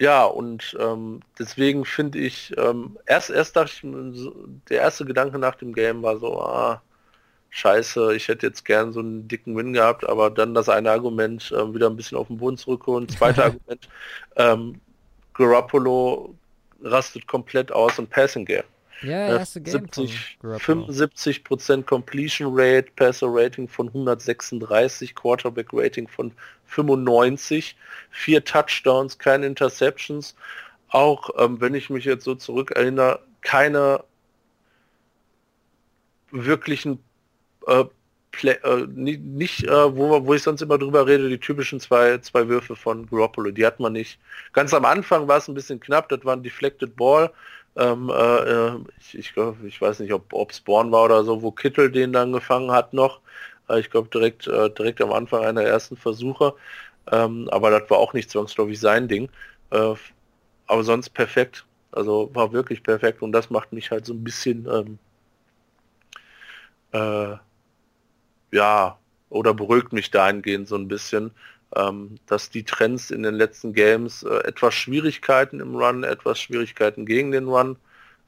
[0.00, 4.30] Ja, und ähm, deswegen finde ich, ähm, erst, erst dachte ich,
[4.68, 6.82] der erste Gedanke nach dem Game war so, ah,
[7.50, 11.52] scheiße, ich hätte jetzt gern so einen dicken Win gehabt, aber dann das eine Argument
[11.52, 13.08] äh, wieder ein bisschen auf den Boden zurückholen.
[13.08, 13.88] Zweite Argument,
[14.36, 14.80] ähm,
[15.34, 16.34] Garoppolo
[16.84, 18.64] rastet komplett aus im Passing Game.
[19.02, 26.32] Ja, erste Game 70, 75% Completion Rate, Passer Rating von 136, Quarterback Rating von
[26.66, 27.76] 95,
[28.10, 30.34] vier Touchdowns, keine Interceptions.
[30.88, 34.04] Auch ähm, wenn ich mich jetzt so zurückerinnere, keine
[36.30, 37.02] wirklichen
[37.66, 37.84] äh,
[38.36, 42.48] Play, äh, nicht, äh, wo, wo ich sonst immer drüber rede, die typischen zwei, zwei
[42.48, 44.18] Würfe von Garoppolo, die hat man nicht.
[44.52, 47.30] Ganz am Anfang war es ein bisschen knapp, das war ein Deflected Ball.
[47.76, 51.50] Ähm, äh, äh ich, ich, ich weiß nicht, ob es Born war oder so, wo
[51.50, 53.20] Kittel den dann gefangen hat noch.
[53.68, 56.54] Äh, ich glaube direkt, äh, direkt am Anfang einer ersten Versuche.
[57.12, 59.28] Ähm, aber das war auch nicht zwangsläufig sein Ding.
[59.70, 61.64] aber sonst perfekt.
[61.92, 64.98] Also war wirklich perfekt und das macht mich halt so ein bisschen ähm,
[68.54, 68.98] ja,
[69.30, 71.32] oder beruhigt mich dahingehend so ein bisschen,
[71.74, 77.04] ähm, dass die Trends in den letzten Games äh, etwas Schwierigkeiten im Run, etwas Schwierigkeiten
[77.04, 77.76] gegen den Run,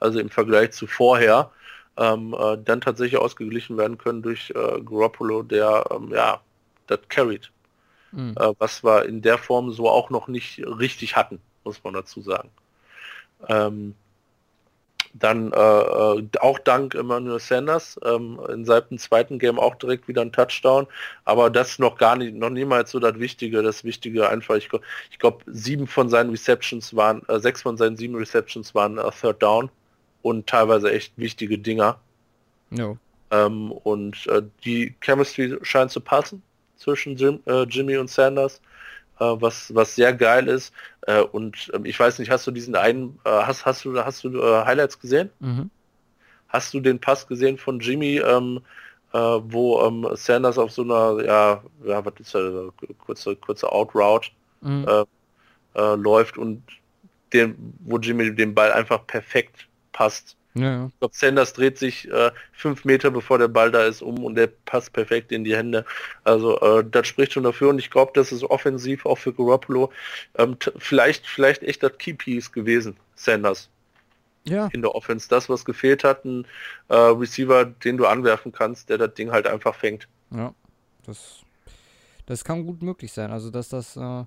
[0.01, 1.53] also im Vergleich zu vorher,
[1.97, 6.41] ähm, äh, dann tatsächlich ausgeglichen werden können durch äh, Garoppolo, der ähm, ja
[6.89, 7.51] das carried.
[8.11, 8.35] Mhm.
[8.37, 12.21] Äh, was wir in der Form so auch noch nicht richtig hatten, muss man dazu
[12.21, 12.51] sagen.
[13.49, 13.95] Ähm,
[15.19, 20.23] dann äh, äh, auch dank Emmanuel Sanders ähm, in seinem zweiten Game auch direkt wieder
[20.23, 20.87] ein Touchdown,
[21.25, 23.63] aber das noch gar nicht, noch niemals so das Wichtige.
[23.63, 24.69] Das Wichtige einfach, ich,
[25.11, 29.11] ich glaube, sieben von seinen Receptions waren, äh, sechs von seinen sieben Receptions waren äh,
[29.11, 29.71] Third Down
[30.23, 31.99] und teilweise echt wichtige Dinger.
[32.71, 32.99] No.
[33.31, 36.43] Ähm, und äh, die Chemistry scheint zu passen
[36.77, 38.61] zwischen Jim, äh, Jimmy und Sanders.
[39.19, 40.75] Äh, was, was sehr geil ist.
[41.03, 44.25] Äh, und ähm, ich weiß nicht, hast du diesen einen, äh, hast, hast du, hast
[44.25, 45.31] du Highlights gesehen?
[45.41, 45.71] Mhm.
[46.49, 48.61] Hast du den Pass gesehen von Jimmy, ähm,
[49.13, 54.31] äh, wo ähm, Sanders auf so einer, ja, ja was ist das, kurze, kurze Outroute
[54.61, 54.87] mhm.
[54.87, 55.05] äh,
[55.77, 56.63] äh, läuft und
[57.33, 60.37] den, wo Jimmy den Ball einfach perfekt passt.
[60.57, 60.87] Ja.
[60.87, 64.37] Ich glaube, Sanders dreht sich äh, fünf Meter bevor der Ball da ist um und
[64.37, 65.85] der passt perfekt in die Hände.
[66.25, 69.93] Also äh, das spricht schon dafür und ich glaube, das ist offensiv auch für Garoppolo
[70.37, 73.69] ähm, vielleicht vielleicht echt das Key Piece gewesen, Sanders.
[74.45, 74.69] Ja.
[74.73, 75.29] In der Offense.
[75.29, 76.47] Das, was gefehlt hat, ein
[76.89, 80.09] äh, Receiver, den du anwerfen kannst, der das Ding halt einfach fängt.
[80.31, 80.55] Ja,
[81.05, 81.41] das,
[82.27, 83.33] das kann gut möglich sein.
[83.33, 84.25] Also, dass das, äh,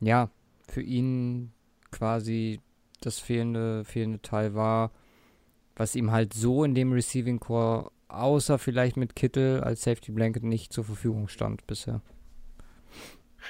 [0.00, 0.28] ja,
[0.68, 1.52] für ihn
[1.90, 2.60] quasi
[3.00, 4.90] das fehlende, fehlende Teil war,
[5.80, 10.44] was ihm halt so in dem Receiving Core, außer vielleicht mit Kittel als Safety Blanket,
[10.44, 12.02] nicht zur Verfügung stand bisher.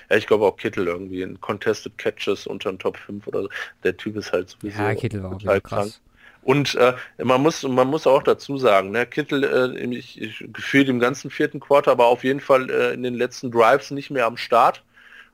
[0.08, 3.48] Ja, ich glaube auch Kittel irgendwie in Contested Catches unter den Top 5 oder so.
[3.82, 6.00] Der Typ ist halt sowieso ja, Kittel war auch halt krass.
[6.42, 10.88] Und äh, man muss man muss auch dazu sagen, ne, Kittel äh, ich, ich, gefühlt
[10.88, 14.26] im ganzen vierten Quarter, aber auf jeden Fall äh, in den letzten Drives nicht mehr
[14.26, 14.84] am Start.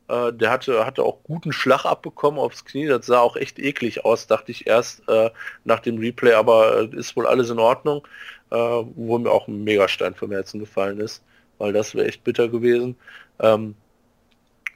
[0.09, 2.87] Äh, der hatte hatte auch guten Schlag abbekommen aufs Knie.
[2.87, 5.31] Das sah auch echt eklig aus, dachte ich erst äh,
[5.65, 8.07] nach dem Replay, aber äh, ist wohl alles in Ordnung.
[8.51, 11.23] wo mir auch ein Megastein vom Herzen gefallen ist,
[11.59, 12.97] weil das wäre echt bitter gewesen.
[13.41, 13.75] Ähm,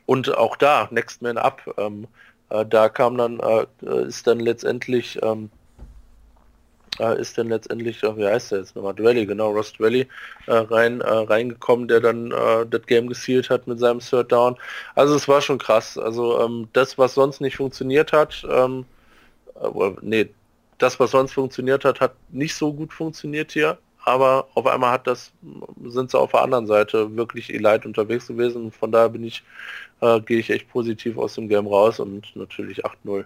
[0.07, 2.09] und auch da, Next Man Up, ähm,
[2.51, 3.67] äh, da kam dann, äh,
[4.07, 5.51] ist dann letztendlich, ähm,
[7.01, 10.07] äh, ist dann letztendlich, wie heißt der jetzt nochmal, Dwelly, genau, Ross Dwelly
[10.47, 14.57] äh, rein, äh, reingekommen, der dann äh, das Game gesealt hat mit seinem Third Down.
[14.95, 15.99] Also es war schon krass.
[15.99, 18.85] Also ähm, das, was sonst nicht funktioniert hat, ähm,
[20.03, 20.29] nee,
[20.79, 25.07] das, was sonst funktioniert hat, hat nicht so gut funktioniert hier aber auf einmal hat
[25.07, 25.33] das,
[25.85, 28.73] sind sie auf der anderen Seite wirklich Elite unterwegs gewesen.
[28.73, 29.43] Von daher bin ich,
[30.01, 33.25] äh, gehe ich echt positiv aus dem Game raus und natürlich 8-0.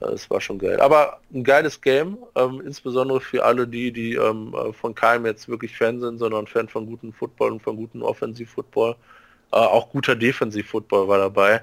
[0.00, 0.80] Äh, es war schon geil.
[0.80, 5.48] Aber ein geiles Game, ähm, insbesondere für alle die, die ähm, äh, von keinem jetzt
[5.48, 8.96] wirklich Fan sind, sondern Fan von guten Football und von guten Offensiv-Football.
[9.52, 11.62] Äh, auch guter Defensiv-Football war dabei.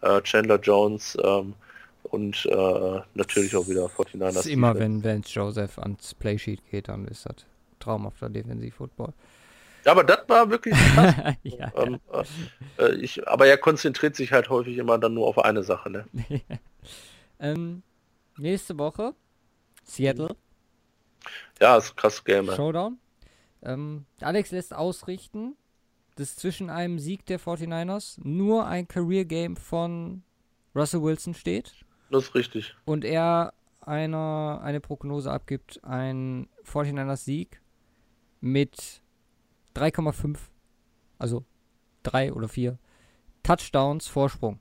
[0.00, 1.54] Äh, Chandler Jones, ähm,
[2.04, 4.18] und äh, natürlich auch wieder 49ers.
[4.18, 7.44] Das ist immer, wenn Vance Joseph ans Playsheet geht, dann ist das
[7.88, 9.14] traumhafter Defensiv-Football.
[9.84, 11.14] Ja, aber das war wirklich krass.
[11.42, 12.00] ja, ähm,
[12.78, 15.90] äh, ich, aber er konzentriert sich halt häufig immer dann nur auf eine Sache.
[15.90, 16.04] Ne?
[17.40, 17.82] ähm,
[18.36, 19.14] nächste Woche
[19.84, 20.36] Seattle.
[21.60, 22.50] Ja, ist ein krasses Game.
[22.52, 22.98] Showdown.
[23.62, 25.56] Ähm, Alex lässt ausrichten,
[26.16, 30.22] dass zwischen einem Sieg der 49ers nur ein Career Game von
[30.74, 31.74] Russell Wilson steht.
[32.10, 32.76] Das ist richtig.
[32.84, 37.60] Und er eine, eine Prognose abgibt, ein 49ers Sieg
[38.40, 39.02] mit
[39.74, 40.38] 3,5,
[41.18, 41.44] also
[42.02, 42.78] 3 oder 4
[43.42, 44.58] Touchdowns Vorsprung.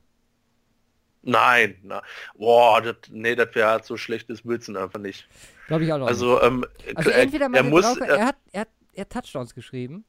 [1.23, 2.01] Nein, na,
[2.37, 5.27] boah, das, nee, das wäre halt so schlecht, ist Wilson einfach nicht.
[5.67, 6.07] Glaube ich auch noch.
[6.07, 6.65] Also, ähm,
[6.95, 10.05] also entweder er, muss, Brauche, er, hat, er, hat, er hat Touchdowns geschrieben.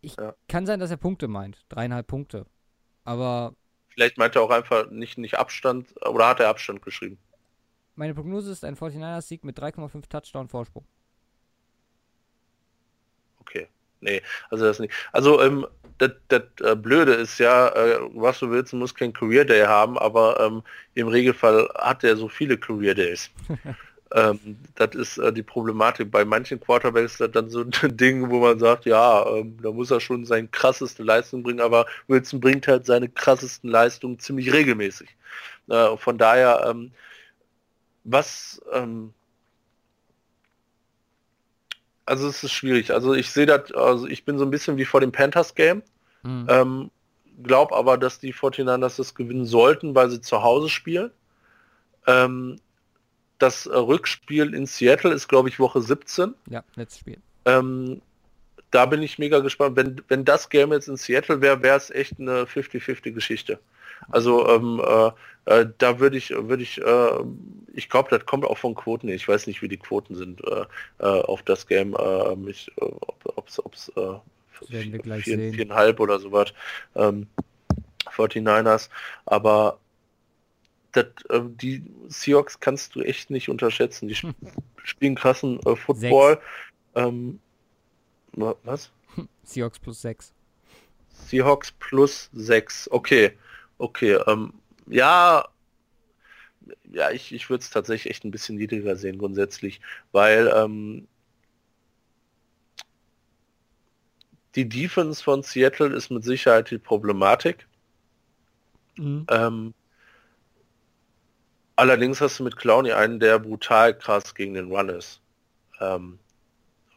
[0.00, 0.34] Ich ja.
[0.48, 2.46] kann sein, dass er Punkte meint, dreieinhalb Punkte.
[3.04, 3.54] Aber
[3.88, 7.18] vielleicht meint er auch einfach nicht, nicht Abstand oder hat er Abstand geschrieben?
[7.96, 10.86] Meine Prognose ist ein 49ers-Sieg mit 3,5 Touchdown Vorsprung.
[13.46, 13.68] Okay.
[14.00, 14.20] Nee,
[14.50, 14.92] also das nicht.
[15.12, 15.66] Also, ähm,
[15.98, 19.96] das, das äh, Blöde ist ja, äh, was du willst, muss kein Career Day haben,
[19.98, 20.62] aber ähm,
[20.94, 23.30] im Regelfall hat er so viele Career Days.
[24.12, 26.10] ähm, das ist äh, die Problematik.
[26.10, 29.70] Bei manchen Quarterbacks ist das dann so ein Ding, wo man sagt, ja, ähm, da
[29.70, 34.52] muss er schon seine krasseste Leistung bringen, aber Wilson bringt halt seine krassesten Leistungen ziemlich
[34.52, 35.16] regelmäßig.
[35.68, 36.92] Äh, von daher, ähm,
[38.04, 39.14] was, ähm,
[42.06, 42.92] also es ist schwierig.
[42.92, 45.82] Also ich sehe das, also ich bin so ein bisschen wie vor dem Panthers Game.
[46.22, 46.46] Mhm.
[46.48, 46.90] Ähm,
[47.42, 51.10] glaub aber, dass die 49ers das gewinnen sollten, weil sie zu Hause spielen.
[52.06, 52.56] Ähm,
[53.38, 56.34] das Rückspiel in Seattle ist, glaube ich, Woche 17.
[56.48, 57.18] Ja, letztes Spiel.
[57.44, 58.00] Ähm,
[58.70, 59.76] da bin ich mega gespannt.
[59.76, 63.58] Wenn, wenn das Game jetzt in Seattle wäre, wäre es echt eine 50-50 Geschichte.
[64.10, 65.10] Also ähm, äh,
[65.46, 67.24] äh, da würde ich, würde ich, äh,
[67.74, 69.08] ich glaube, das kommt auch von Quoten.
[69.08, 70.64] Ich weiß nicht, wie die Quoten sind äh,
[70.98, 71.94] äh auf das Game.
[71.94, 74.18] Äh, mich, ob es ob's, äh,
[74.66, 76.52] vier, viereinhalb oder sowas.
[76.94, 77.26] Ähm,
[78.06, 78.88] 49ers.
[79.26, 79.78] Aber
[80.92, 84.08] das, äh, die Seahawks kannst du echt nicht unterschätzen.
[84.08, 84.32] Die sp
[84.84, 86.40] spielen krassen Football.
[86.94, 87.40] Ähm,
[88.32, 88.90] was?
[89.44, 90.32] Seahawks plus 6.
[91.08, 92.90] Seahawks plus 6.
[92.90, 93.32] Okay.
[93.78, 94.18] Okay.
[94.26, 94.52] Ähm,
[94.86, 95.46] ja,
[96.92, 99.80] ja, ich, ich würde es tatsächlich echt ein bisschen niedriger sehen grundsätzlich,
[100.12, 101.06] weil ähm,
[104.54, 107.66] die Defense von Seattle ist mit Sicherheit die Problematik.
[108.96, 109.26] Mhm.
[109.28, 109.74] Ähm,
[111.76, 115.20] allerdings hast du mit Clowney einen, der brutal krass gegen den Run ist.
[115.80, 116.18] Ähm,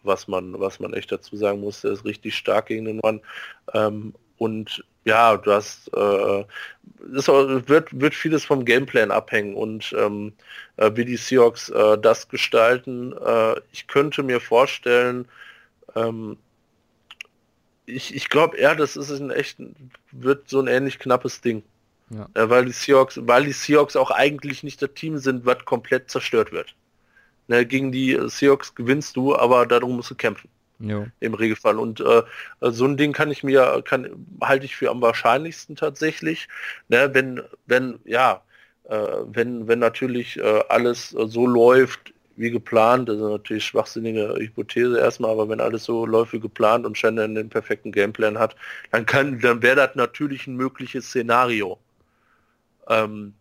[0.04, 3.22] was man, was man echt dazu sagen muss, der ist richtig stark gegen den Run.
[3.74, 6.44] Ähm, und ja, du hast, äh,
[7.16, 10.34] es wird, wird vieles vom Gameplan abhängen und ähm,
[10.76, 13.14] äh, wie die Seahawks äh, das gestalten.
[13.14, 15.26] Äh, ich könnte mir vorstellen,
[15.96, 16.38] ähm,
[17.86, 19.58] ich, ich glaube eher, das ist ein echt,
[20.12, 21.64] wird so ein ähnlich knappes Ding.
[22.10, 22.28] Ja.
[22.34, 26.12] Äh, weil die Seahawks, weil die Seahawks auch eigentlich nicht das Team sind, was komplett
[26.12, 26.76] zerstört wird.
[27.48, 30.50] Ne, gegen die Seahawks gewinnst du, aber darum musst du kämpfen.
[30.80, 31.08] Jo.
[31.20, 31.80] Im Regelfall.
[31.80, 32.22] Und äh,
[32.62, 36.48] so ein Ding kann ich mir, kann, halte ich für am wahrscheinlichsten tatsächlich.
[36.88, 38.42] Ne, wenn, wenn, ja,
[38.86, 45.32] äh, wenn, wenn natürlich äh, alles so läuft wie geplant, ist natürlich schwachsinnige Hypothese erstmal,
[45.32, 48.56] aber wenn alles so läuft wie geplant und Shannon den perfekten Gameplan hat,
[48.92, 51.80] dann kann, dann wäre das natürlich ein mögliches Szenario.
[52.88, 53.34] Ähm,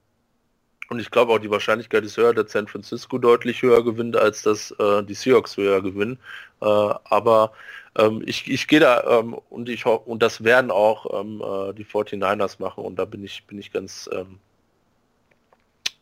[0.89, 4.43] und ich glaube auch die Wahrscheinlichkeit ist höher, dass San Francisco deutlich höher gewinnt, als
[4.43, 6.18] dass äh, die Seahawks höher gewinnen.
[6.61, 7.53] Äh, aber
[7.97, 11.84] ähm, ich, ich gehe da ähm, und ich und das werden auch ähm, äh, die
[11.84, 14.39] 49ers machen und da bin ich bin ich ganz ähm,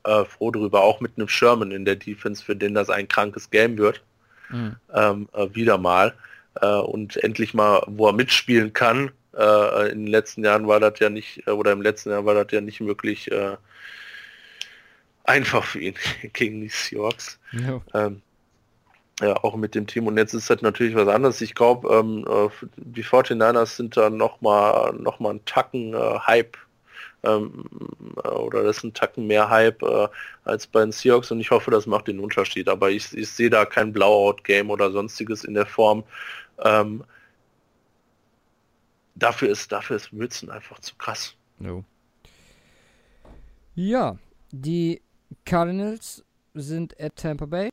[0.05, 3.49] äh, froh darüber, auch mit einem Sherman in der Defense, für den das ein krankes
[3.51, 4.03] Game wird.
[4.51, 4.77] Mhm.
[4.93, 6.15] Ähm, äh, wieder mal.
[6.87, 9.11] Und endlich mal, wo er mitspielen kann.
[9.33, 12.61] in den letzten Jahren war das ja nicht, oder im letzten Jahr war das ja
[12.61, 13.29] nicht möglich,
[15.25, 15.95] einfach für ihn
[16.33, 17.39] gegen die Seahawks.
[17.53, 17.81] Ja.
[17.95, 18.23] Ähm,
[19.21, 20.07] ja, auch mit dem Team.
[20.07, 21.41] Und jetzt ist das natürlich was anderes.
[21.41, 26.57] Ich glaube, ähm, äh, die 49ers sind da nochmal noch mal ein Tacken äh, Hype
[27.23, 27.65] ähm,
[28.23, 30.09] äh, oder das ist ein Tacken mehr Hype äh,
[30.45, 32.69] als bei den Seahawks und ich hoffe, das macht den Unterschied.
[32.69, 36.05] Aber ich, ich sehe da kein Blowout-Game oder sonstiges in der Form.
[36.59, 37.05] Ähm,
[39.15, 41.35] dafür ist dafür ist Mützen einfach zu krass.
[41.59, 41.85] No.
[43.77, 44.19] Ja,
[44.51, 45.01] die
[45.45, 46.25] Cardinals
[46.55, 47.71] sind at Tampa Bay.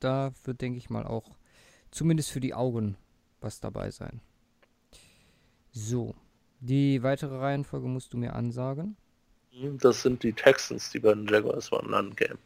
[0.00, 1.36] Da wird, denke ich mal, auch
[1.90, 2.96] zumindest für die Augen
[3.40, 4.20] was dabei sein.
[5.70, 6.14] So,
[6.60, 8.96] die weitere Reihenfolge musst du mir ansagen.
[9.80, 12.38] Das sind die Texans, die bei den Jaguars waren dann Game.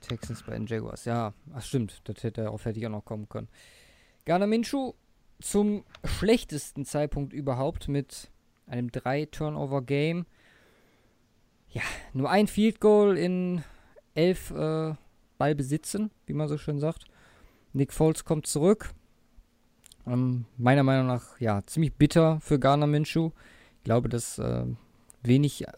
[0.00, 1.32] Texans bei den Jaguars, ja.
[1.54, 3.48] Ach stimmt, das hätte, darauf hätte ich auch noch kommen können.
[4.24, 4.94] Garner Minshew
[5.40, 8.30] zum schlechtesten Zeitpunkt überhaupt mit
[8.66, 10.26] einem 3-Turnover-Game.
[11.70, 13.64] Ja, nur ein Field Goal in
[14.14, 14.94] elf äh,
[15.38, 17.04] Ball besitzen, wie man so schön sagt.
[17.72, 18.90] Nick Foles kommt zurück.
[20.06, 23.30] Ähm, meiner Meinung nach, ja, ziemlich bitter für Garner Minshew.
[23.78, 24.64] Ich glaube, dass äh,
[25.22, 25.72] wenig äh,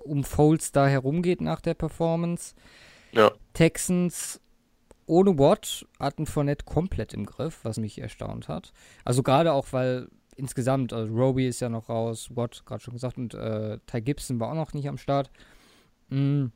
[0.00, 2.54] um Foles da herumgeht nach der Performance.
[3.12, 3.32] Ja.
[3.52, 4.40] Texans
[5.06, 8.72] ohne Watt hatten Fournette komplett im Griff, was mich erstaunt hat.
[9.04, 13.16] Also gerade auch, weil insgesamt, also Roby ist ja noch raus, Watt gerade schon gesagt
[13.16, 15.30] und äh, Ty Gibson war auch noch nicht am Start.
[16.08, 16.46] Mm.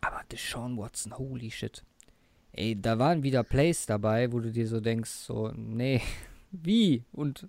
[0.00, 1.84] Aber Deshaun Watson, holy shit.
[2.52, 6.00] Ey, da waren wieder Plays dabei, wo du dir so denkst, so, nee,
[6.50, 7.04] wie?
[7.12, 7.46] Und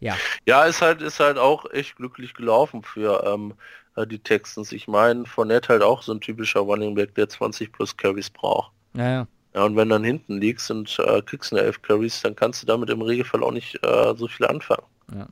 [0.00, 0.16] ja.
[0.44, 3.54] Ja, ist halt, ist halt auch echt glücklich gelaufen für ähm,
[3.96, 4.72] äh, die Texans.
[4.72, 8.72] Ich meine, Fournette halt auch so ein typischer Running Back, der 20 plus Carries braucht.
[8.94, 9.28] Ja, ja.
[9.54, 12.66] Ja, und wenn dann hinten liegst und äh, kriegst eine 11 Carries, dann kannst du
[12.66, 14.84] damit im Regelfall auch nicht äh, so viel anfangen.
[15.14, 15.28] Ja.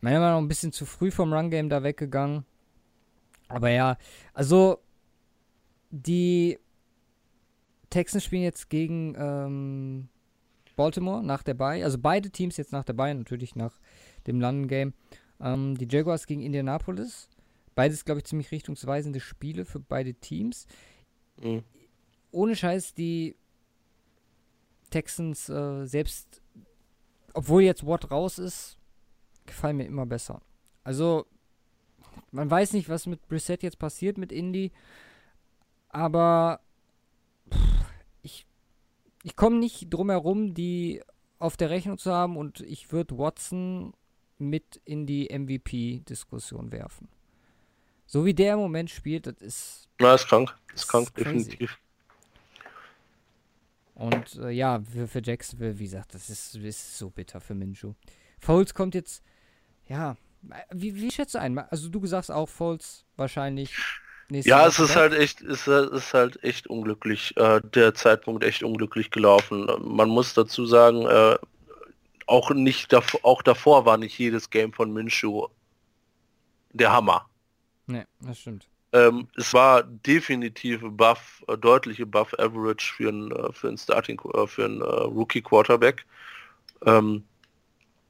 [0.00, 2.44] Meiner Meinung nach ein bisschen zu früh vom Run-Game da weggegangen.
[3.48, 3.96] Aber ja,
[4.32, 4.78] also
[5.90, 6.58] die
[7.90, 10.08] Texans spielen jetzt gegen ähm,
[10.74, 11.84] Baltimore nach der Bye.
[11.84, 13.78] Also beide Teams jetzt nach der Bye, natürlich nach
[14.26, 14.92] dem London-Game.
[15.40, 17.28] Ähm, die Jaguars gegen Indianapolis.
[17.74, 20.66] Beides, glaube ich, ziemlich richtungsweisende Spiele für beide Teams.
[21.42, 21.62] Mhm.
[22.30, 23.36] Ohne Scheiß, die
[24.90, 26.42] Texans äh, selbst,
[27.34, 28.78] obwohl jetzt Watt raus ist,
[29.44, 30.42] gefallen mir immer besser.
[30.84, 31.26] Also
[32.30, 34.72] man weiß nicht, was mit Brissett jetzt passiert mit Indy,
[35.88, 36.60] aber
[37.52, 37.86] pff,
[38.22, 38.46] ich,
[39.22, 41.02] ich komme nicht drum herum, die
[41.38, 43.92] auf der Rechnung zu haben und ich würde Watson
[44.38, 47.08] mit in die MVP-Diskussion werfen.
[48.06, 49.88] So wie der im Moment spielt, das ist.
[49.98, 50.56] Na, ist krank.
[50.68, 51.24] Ist, ist krank, crazy.
[51.24, 51.78] definitiv.
[53.94, 57.94] Und äh, ja, für, für Jacksonville, wie gesagt, das ist, ist so bitter für Minshew.
[58.38, 59.24] Foles kommt jetzt,
[59.88, 60.16] ja,
[60.70, 61.58] wie, wie schätzt du ein?
[61.58, 63.74] Also du sagst auch Foles wahrscheinlich.
[64.28, 68.64] Ja, Woche es ist halt echt, es ist halt echt unglücklich, äh, der Zeitpunkt echt
[68.64, 69.68] unglücklich gelaufen.
[69.80, 71.36] Man muss dazu sagen, äh,
[72.26, 75.46] auch nicht davor, auch davor war nicht jedes Game von Minshew
[76.72, 77.28] der Hammer.
[77.86, 78.68] Ne, das stimmt.
[78.92, 84.20] Ähm, es war definitiv Buff, äh, deutliche Buff Average für ein, äh, für ein Starting,
[84.34, 86.04] äh, für ein äh, Rookie Quarterback.
[86.84, 87.24] Ähm,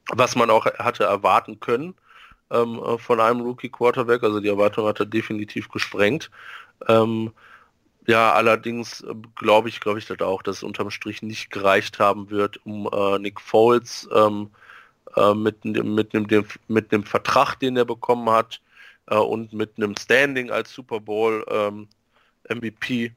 [0.09, 1.93] was man auch hatte erwarten können
[2.51, 4.23] ähm, äh, von einem Rookie Quarterback.
[4.23, 6.29] Also die Erwartung hat er definitiv gesprengt.
[6.87, 7.31] Ähm,
[8.07, 11.99] ja, allerdings äh, glaube ich, glaube ich das auch, dass es unterm Strich nicht gereicht
[11.99, 14.49] haben wird, um äh, Nick Foles ähm,
[15.15, 16.27] äh, mit, mit, dem,
[16.67, 18.61] mit dem Vertrag, den er bekommen hat
[19.07, 21.87] äh, und mit einem Standing als Super Bowl ähm,
[22.49, 23.13] MVP,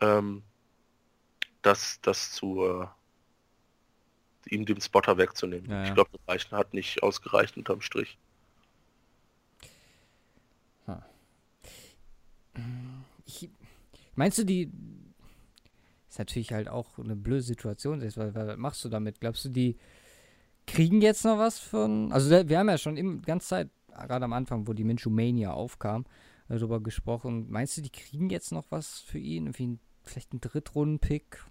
[0.00, 0.42] ähm,
[1.62, 2.86] das, das zu äh,
[4.54, 5.70] ihm den Spotter wegzunehmen.
[5.70, 5.84] Ja, ja.
[5.84, 8.18] Ich glaube, das reicht, hat nicht ausgereicht unterm Strich.
[13.32, 13.50] Ich,
[14.14, 14.70] meinst du, die
[16.08, 19.20] ist natürlich halt auch eine blöde Situation, weil, was machst du damit?
[19.20, 19.76] Glaubst du, die
[20.66, 22.12] kriegen jetzt noch was von.
[22.12, 25.52] Also, wir haben ja schon die ganze Zeit, gerade am Anfang, wo die Minshew Mania
[25.52, 26.04] aufkam,
[26.48, 27.46] darüber gesprochen.
[27.50, 29.46] Meinst du, die kriegen jetzt noch was für ihn?
[29.46, 31.44] Irgendwie vielleicht einen Drittrunden-Pick?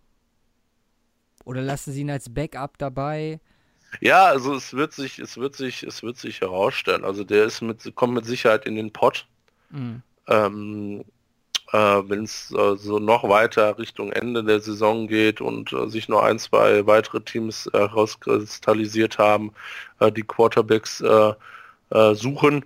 [1.43, 3.39] Oder lassen sie ihn als Backup dabei?
[3.99, 7.03] Ja, also es wird sich, es wird sich, es wird sich herausstellen.
[7.03, 9.27] Also der ist mit, kommt mit Sicherheit in den Pot.
[9.69, 10.03] Mhm.
[10.27, 11.03] Ähm,
[11.71, 16.09] äh, Wenn es äh, so noch weiter Richtung Ende der Saison geht und äh, sich
[16.09, 19.53] nur ein, zwei weitere Teams herauskristallisiert haben,
[19.99, 21.33] äh, die Quarterbacks äh,
[21.91, 22.65] äh, suchen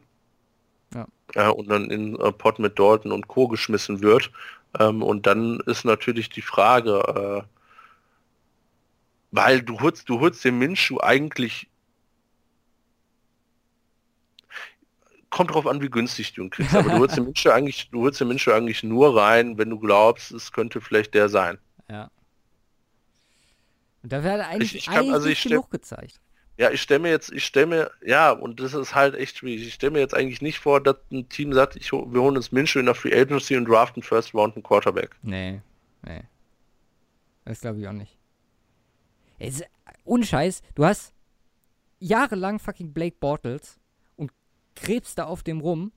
[1.36, 1.50] ja.
[1.50, 3.48] und dann in Pot mit Dalton und Co.
[3.48, 4.32] geschmissen wird.
[4.80, 7.46] Ähm, und dann ist natürlich die Frage,
[9.32, 11.68] weil du holst, du holst den Minshu eigentlich
[15.36, 16.74] kommt drauf an, wie günstig du ihn kriegst.
[16.74, 19.78] Aber du holst den Minshu eigentlich, du holst den Minshu eigentlich nur rein, wenn du
[19.78, 21.58] glaubst, es könnte vielleicht der sein.
[21.90, 22.10] Ja.
[24.02, 26.22] Und da wäre eigentlich, ich, ich kann, also ich genug gezeigt.
[26.58, 29.68] Ja, ich stelle mir jetzt, ich stelle mir, ja, und das ist halt echt schwierig.
[29.68, 32.54] Ich stelle mir jetzt eigentlich nicht vor, dass ein Team sagt, ich, wir holen uns
[32.54, 35.18] Minshu in der Free Agency und draften First Round einen Quarterback.
[35.22, 35.60] Nee,
[36.04, 36.22] nee.
[37.44, 38.18] Das glaube ich auch nicht.
[39.38, 39.64] Es,
[40.06, 41.14] ohne Scheiß, du hast
[42.00, 43.82] jahrelang fucking Blake Bortles
[44.76, 45.92] krebst da auf dem rum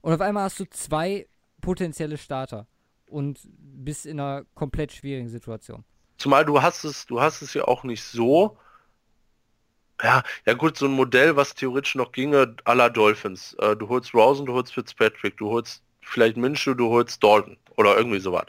[0.00, 1.26] und auf einmal hast du zwei
[1.60, 2.66] potenzielle Starter
[3.06, 5.84] und bist in einer komplett schwierigen Situation.
[6.16, 8.56] Zumal du hast es, du hast es ja auch nicht so.
[10.02, 13.54] Ja, ja gut, so ein Modell, was theoretisch noch ginge, aller Dolphins.
[13.54, 17.96] Äh, du holst Rosen, du holst Fitzpatrick, du holst vielleicht Minshew, du holst Dalton oder
[17.96, 18.46] irgendwie sowas.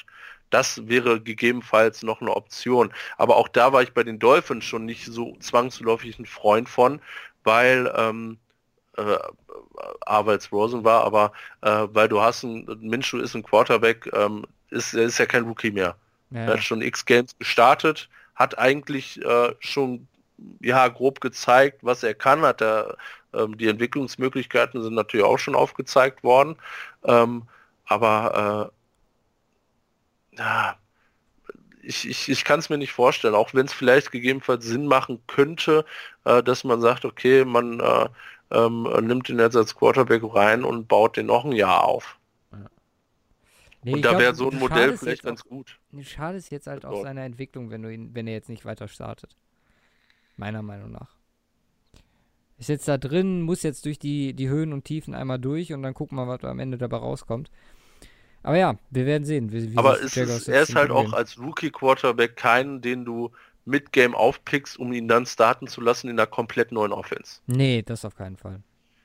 [0.50, 2.94] Das wäre gegebenenfalls noch eine Option.
[3.18, 7.02] Aber auch da war ich bei den Dolphins schon nicht so zwangsläufig ein Freund von,
[7.44, 8.38] weil ähm,
[8.98, 9.18] äh,
[10.06, 11.32] A, weil es Rosen war, aber
[11.62, 15.44] äh, weil du hast ein, Minshew ist ein Quarterback, ähm, ist, er ist ja kein
[15.44, 15.96] Rookie mehr.
[16.32, 16.42] Ja.
[16.42, 20.08] Er hat schon X Games gestartet, hat eigentlich äh, schon
[20.60, 22.98] ja grob gezeigt, was er kann, hat er
[23.34, 26.56] ähm, die Entwicklungsmöglichkeiten sind natürlich auch schon aufgezeigt worden,
[27.04, 27.44] ähm,
[27.86, 28.72] aber
[30.34, 30.76] äh, ja,
[31.84, 35.22] ich, ich, ich kann es mir nicht vorstellen, auch wenn es vielleicht gegebenenfalls Sinn machen
[35.28, 35.86] könnte,
[36.26, 38.08] äh, dass man sagt, okay, man äh,
[38.52, 42.18] ähm, nimmt ihn jetzt als Quarterback rein und baut den noch ein Jahr auf.
[43.84, 45.80] Nee, und da wäre so ein Modell vielleicht ganz auch, gut.
[46.02, 48.88] Schade ist jetzt halt auch seine Entwicklung, wenn du ihn, wenn er jetzt nicht weiter
[48.88, 49.36] startet.
[50.38, 51.16] Meiner Meinung nach.
[52.60, 55.82] Ist jetzt da drin, muss jetzt durch die, die Höhen und Tiefen einmal durch und
[55.82, 57.50] dann gucken wir, was am Ende dabei rauskommt.
[58.44, 59.52] Aber ja, wir werden sehen.
[59.52, 63.32] Wie, wie Aber ist, er ist halt auch als Rookie-Quarterback keinen, den du
[63.66, 67.42] mit Game aufpickst, um ihn dann starten zu lassen in einer komplett neuen Offense.
[67.48, 68.62] Nee, das auf keinen Fall.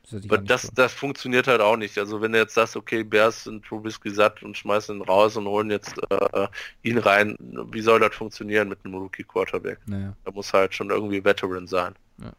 [0.08, 1.98] Das, das, das, funktioniert halt auch nicht.
[1.98, 5.48] Also wenn du jetzt sagst, okay, Bears sind Trubisky satt und schmeißen ihn raus und
[5.48, 6.46] holen jetzt äh,
[6.84, 7.36] ihn rein,
[7.72, 9.80] wie soll das funktionieren mit einem Rookie Quarterback?
[9.86, 10.16] Naja.
[10.24, 11.94] Da muss halt schon irgendwie Veteran sein.
[12.22, 12.32] Ja.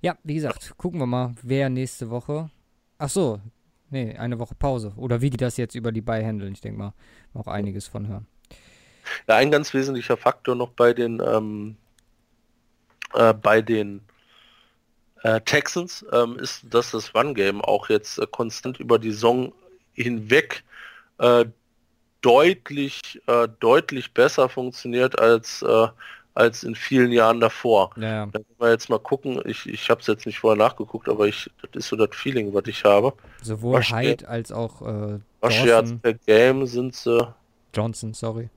[0.00, 2.48] ja, wie gesagt, gucken wir mal, wer nächste Woche.
[2.98, 3.40] Ach so,
[3.90, 4.92] nee, eine Woche Pause.
[4.96, 6.52] Oder wie die das jetzt über die Bye handeln.
[6.52, 6.94] Ich denke mal,
[7.34, 8.28] auch einiges von hören.
[9.28, 11.76] Ja, ein ganz wesentlicher Faktor noch bei den ähm,
[13.14, 14.00] äh, bei den
[15.22, 19.52] äh, Texans ähm, ist, dass das Run-Game auch jetzt äh, konstant über die Saison
[19.94, 20.62] hinweg
[21.18, 21.46] äh,
[22.20, 25.88] deutlich, äh, deutlich besser funktioniert als, äh,
[26.34, 27.90] als in vielen Jahren davor.
[27.96, 28.26] Ja.
[28.26, 31.26] Da können wir jetzt mal gucken, ich, ich habe es jetzt nicht vorher nachgeguckt, aber
[31.26, 33.12] ich, das ist so das Feeling, was ich habe.
[33.42, 36.00] Sowohl Hyde als auch äh, Johnson.
[36.00, 37.34] per Game sind sie.
[37.74, 38.50] Johnson, sorry.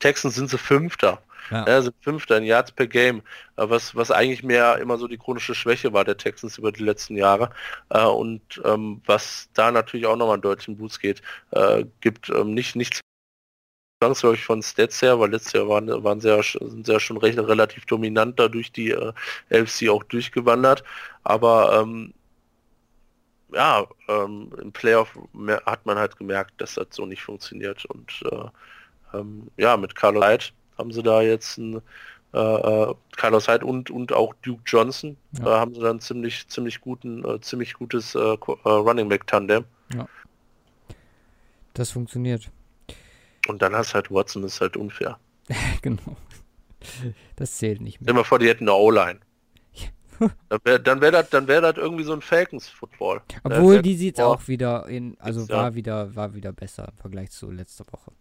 [0.00, 1.22] Texans sind sie Fünfter.
[1.50, 1.66] Ja.
[1.66, 1.82] ja.
[1.82, 3.22] sind Fünfter in Yards per Game,
[3.56, 6.82] äh, was, was eigentlich mehr immer so die chronische Schwäche war der Texans über die
[6.82, 7.50] letzten Jahre.
[7.90, 11.22] Äh, und ähm, was da natürlich auch nochmal einen deutlichen Boost geht,
[11.52, 13.00] äh, gibt ähm, nicht nichts
[14.02, 17.18] zwangsläufig von Stats her, weil letztes Jahr waren, waren sie ja, sind sie ja schon
[17.18, 19.12] recht relativ dominant da durch die äh,
[19.50, 20.84] LFC auch durchgewandert.
[21.24, 22.14] Aber ähm,
[23.52, 25.18] ja, ähm, im Playoff
[25.66, 27.84] hat man halt gemerkt, dass das so nicht funktioniert.
[27.86, 28.48] Und äh,
[29.14, 31.82] ähm, ja, mit Carlo Light haben sie da jetzt ein
[32.32, 35.46] äh, äh, Carlos Hyde und, und auch Duke Johnson ja.
[35.46, 39.64] äh, haben sie dann ziemlich ziemlich guten äh, ziemlich gutes äh, äh, Running Back Tandem.
[39.92, 40.06] Ja.
[41.74, 42.50] Das funktioniert.
[43.48, 45.18] Und dann hast halt Watson ist halt unfair.
[45.82, 46.16] genau.
[47.36, 48.14] Das zählt nicht Stell mehr.
[48.14, 49.20] dir mal vor, die hätten eine O-Line.
[50.48, 53.22] dann wäre dann wär das wär irgendwie so ein Falcons-Football.
[53.42, 57.50] Obwohl die sieht auch wieder in, also war wieder, war wieder besser im Vergleich zu
[57.50, 58.12] letzter Woche.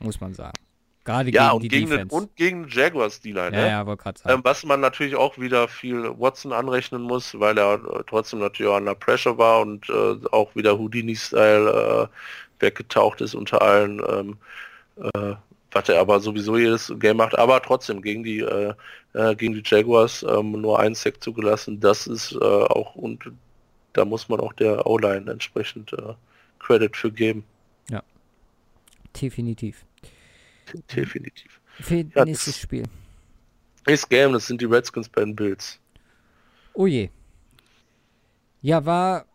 [0.00, 0.58] Muss man sagen.
[1.04, 2.16] Gerade Ja, gegen und die gegen, den, Defense.
[2.16, 3.68] und gegen den Jaguars D-Line, ja, ne?
[3.68, 4.34] ja, wollte gerade sagen.
[4.36, 8.72] Ähm, was man natürlich auch wieder viel Watson anrechnen muss, weil er äh, trotzdem natürlich
[8.72, 14.36] auch under Pressure war und äh, auch wieder Houdini-Style äh, weggetaucht ist unter allen, ähm,
[15.14, 15.34] äh,
[15.72, 18.72] was er aber sowieso jedes Game macht, aber trotzdem gegen die äh,
[19.12, 23.30] äh, gegen die Jaguars ähm, nur ein Sack zugelassen, das ist auch und
[23.92, 25.94] da muss man auch der O-Line entsprechend
[26.58, 27.44] Credit für geben,
[29.20, 29.84] Definitiv.
[30.94, 31.60] definitiv.
[31.80, 32.84] Für Ja, nächstes das- Spiel.
[33.86, 35.78] Nächstes Game, das sind die Redskins bei den Bills.
[36.72, 37.10] Oh je.
[38.62, 39.26] Ja, war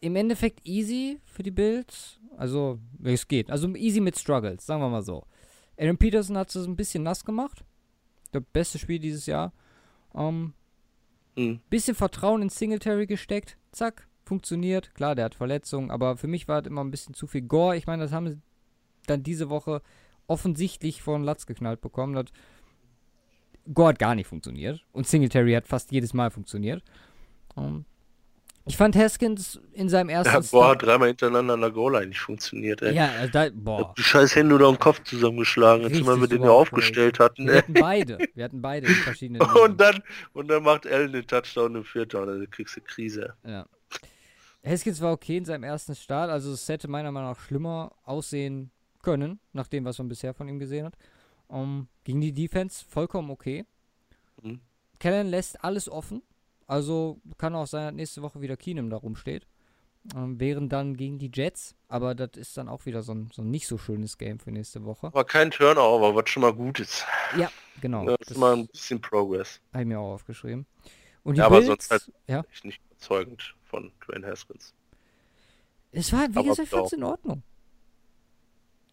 [0.00, 2.18] im Endeffekt easy für die Bills.
[2.36, 3.50] Also, es geht.
[3.50, 5.24] Also easy mit Struggles, sagen wir mal so.
[5.78, 7.64] Aaron Peterson hat es ein bisschen nass gemacht.
[8.32, 9.52] Der beste Spiel dieses Jahr.
[10.14, 10.52] Ähm,
[11.36, 11.60] Hm.
[11.70, 13.56] bisschen Vertrauen in Singletary gesteckt.
[13.72, 14.94] Zack, funktioniert.
[14.94, 17.76] Klar, der hat Verletzungen, aber für mich war es immer ein bisschen zu viel Gore.
[17.76, 18.38] Ich meine, das haben sie
[19.06, 19.82] dann diese Woche
[20.26, 22.14] offensichtlich von Latz geknallt bekommen.
[22.14, 22.26] Das
[23.72, 24.84] Gore hat gar nicht funktioniert.
[24.92, 26.82] Und Singletary hat fast jedes Mal funktioniert.
[27.56, 27.84] Ähm,
[28.66, 32.20] ich fand Haskins in seinem ersten Ja, boah, hat dreimal hintereinander an der Goal-Line nicht
[32.20, 32.94] funktioniert, ey.
[32.94, 33.94] Ja, also da, boah.
[33.96, 37.46] die scheiß Hände oder am Kopf zusammengeschlagen, mal wir den ja aufgestellt hatten.
[37.46, 37.58] Wir ey.
[37.58, 38.18] hatten beide.
[38.34, 40.02] Wir hatten beide in verschiedenen Und dann,
[40.32, 43.34] und dann macht Allen den Touchdown im vierten, und dann kriegst du Krise.
[43.46, 43.66] Ja.
[44.64, 48.70] Haskins war okay in seinem ersten Start, also es hätte meiner Meinung nach schlimmer aussehen
[49.04, 50.96] können, nach dem, was man bisher von ihm gesehen hat.
[51.46, 53.66] Um, gegen die Defense vollkommen okay.
[54.42, 54.60] Mhm.
[54.98, 56.22] Kellen lässt alles offen,
[56.66, 59.46] also kann auch sein, dass nächste Woche wieder Keenum da rumsteht.
[60.14, 63.40] Ähm, wären dann gegen die Jets, aber das ist dann auch wieder so ein, so
[63.42, 65.06] ein nicht so schönes Game für nächste Woche.
[65.08, 67.06] Aber kein Turnover, was schon mal gut ist.
[67.38, 67.50] Ja,
[67.80, 68.04] genau.
[68.06, 69.60] Das Das ist mal ein bisschen Progress.
[69.72, 70.66] habe ich mir auch aufgeschrieben.
[71.22, 74.74] Und die Ja, aber Bills, sonst halt- ja, nicht überzeugend von Dwayne Haskins.
[75.92, 76.92] Es war, wie Aber gesagt, auch.
[76.92, 77.42] in Ordnung.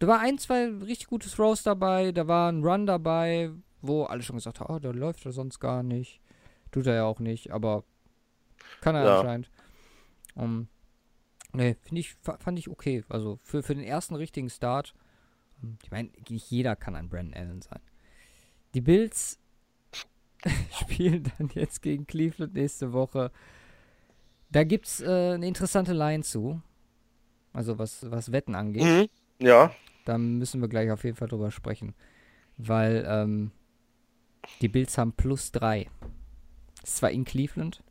[0.01, 3.51] Da war ein, zwei richtig gute Throws dabei, da war ein Run dabei,
[3.83, 6.19] wo alle schon gesagt haben, oh, der läuft er sonst gar nicht.
[6.71, 7.83] Tut er ja auch nicht, aber
[8.81, 9.19] kann er Ja.
[9.19, 9.51] anscheinend.
[10.33, 10.67] Um,
[11.53, 13.03] ne, finde ich, fa- fand ich okay.
[13.09, 14.95] Also für, für den ersten richtigen Start.
[15.61, 17.79] ähm, Ich meine, nicht jeder kann ein Brandon Allen sein.
[18.73, 19.37] Die Bills
[20.81, 23.29] spielen dann jetzt gegen Cleveland nächste Woche.
[24.49, 26.59] Da gibt's äh, eine interessante Line zu.
[27.53, 28.81] Also was, was Wetten angeht.
[28.83, 29.07] Mhm.
[29.45, 29.71] Ja,
[30.05, 31.93] Da müssen wir gleich auf jeden Fall drüber sprechen.
[32.57, 33.51] Weil ähm,
[34.61, 35.89] die Bills haben plus drei.
[36.83, 37.83] Ist zwar in Cleveland.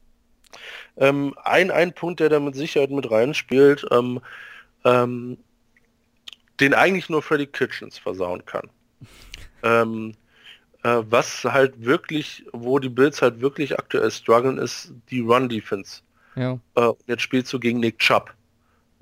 [0.96, 4.20] ähm, ein, ein Punkt, der da mit Sicherheit mit reinspielt, ähm,
[4.84, 5.38] ähm,
[6.58, 8.68] den eigentlich nur Freddy Kitchens versauen kann.
[9.62, 10.14] ähm,
[10.82, 16.02] äh, was halt wirklich, wo die Bills halt wirklich aktuell strugglen, ist die Run-Defense.
[16.36, 16.58] Ja.
[16.74, 18.34] Äh, jetzt spielst du gegen Nick Chubb.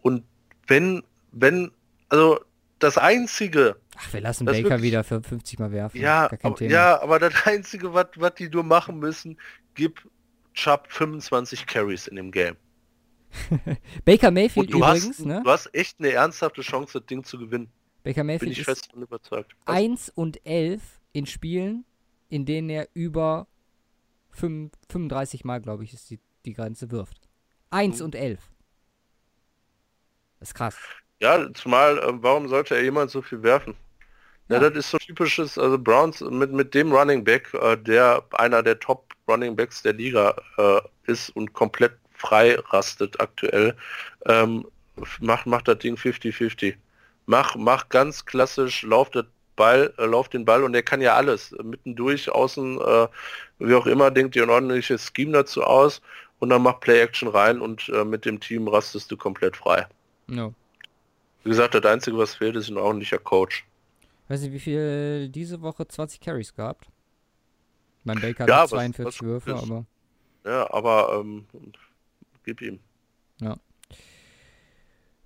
[0.03, 0.25] Und
[0.67, 1.03] wenn,
[1.33, 1.71] wenn,
[2.09, 2.41] also
[2.79, 6.01] das einzige, Ach, wir lassen Baker wirklich- wieder für 50 Mal werfen.
[6.01, 9.39] ja, aber, ja, aber das einzige, was die nur machen müssen,
[9.75, 10.09] gib
[10.55, 12.57] Chubb 25 Carries in dem Game.
[14.05, 15.43] Baker Mayfield du übrigens, hast, ne?
[15.45, 17.71] du hast echt eine ernsthafte Chance, das Ding zu gewinnen.
[18.03, 19.55] Baker Bin Mayfield ich ist fest von überzeugt.
[19.67, 19.77] Was?
[19.77, 21.85] 1 und 11 in Spielen,
[22.31, 23.47] in denen er über
[24.31, 27.29] fünf- 35 Mal, glaube ich, ist die, die Grenze wirft.
[27.71, 28.05] 1 Mhm.
[28.07, 28.41] und 11.
[30.41, 30.77] Das ist krass.
[31.21, 33.75] Ja, zumal, äh, warum sollte er jemand so viel werfen?
[34.49, 34.71] Ja, Ja.
[34.71, 38.79] das ist so typisches, also Browns mit, mit dem Running Back, äh, der einer der
[38.81, 43.77] Top Running Backs der Liga äh, ist und komplett frei rastet aktuell,
[44.27, 44.67] ähm,
[45.21, 46.77] macht, macht das Ding 50-50.
[47.27, 51.15] Mach, mach ganz klassisch, lauf das Ball, äh, lauf den Ball und der kann ja
[51.17, 51.53] alles.
[51.63, 53.09] Mittendurch, außen, äh,
[53.59, 56.01] wie auch immer, denkt dir ein ordentliches Scheme dazu aus
[56.39, 59.87] und dann mach Play-Action rein und äh, mit dem Team rastest du komplett frei.
[60.29, 60.55] No.
[61.45, 63.67] Wie gesagt, das Einzige, was fehlt, ist ein ordentlicher Coach.
[64.29, 66.91] Weiß nicht, wie viel diese Woche 20 Carries gehabt?
[68.05, 69.87] Mein Baker Ja, hat was- 42 was Würfe, ist- aber
[70.45, 71.47] Ja, aber ähm,
[72.45, 72.81] gib ihm.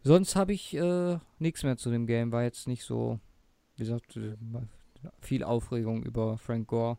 [0.05, 2.33] sonst habe ich äh, nichts mehr zu dem Game.
[2.33, 3.21] War jetzt nicht so,
[3.77, 4.37] wie gesagt, äh,
[5.21, 6.99] viel Aufregung über Frank Gore.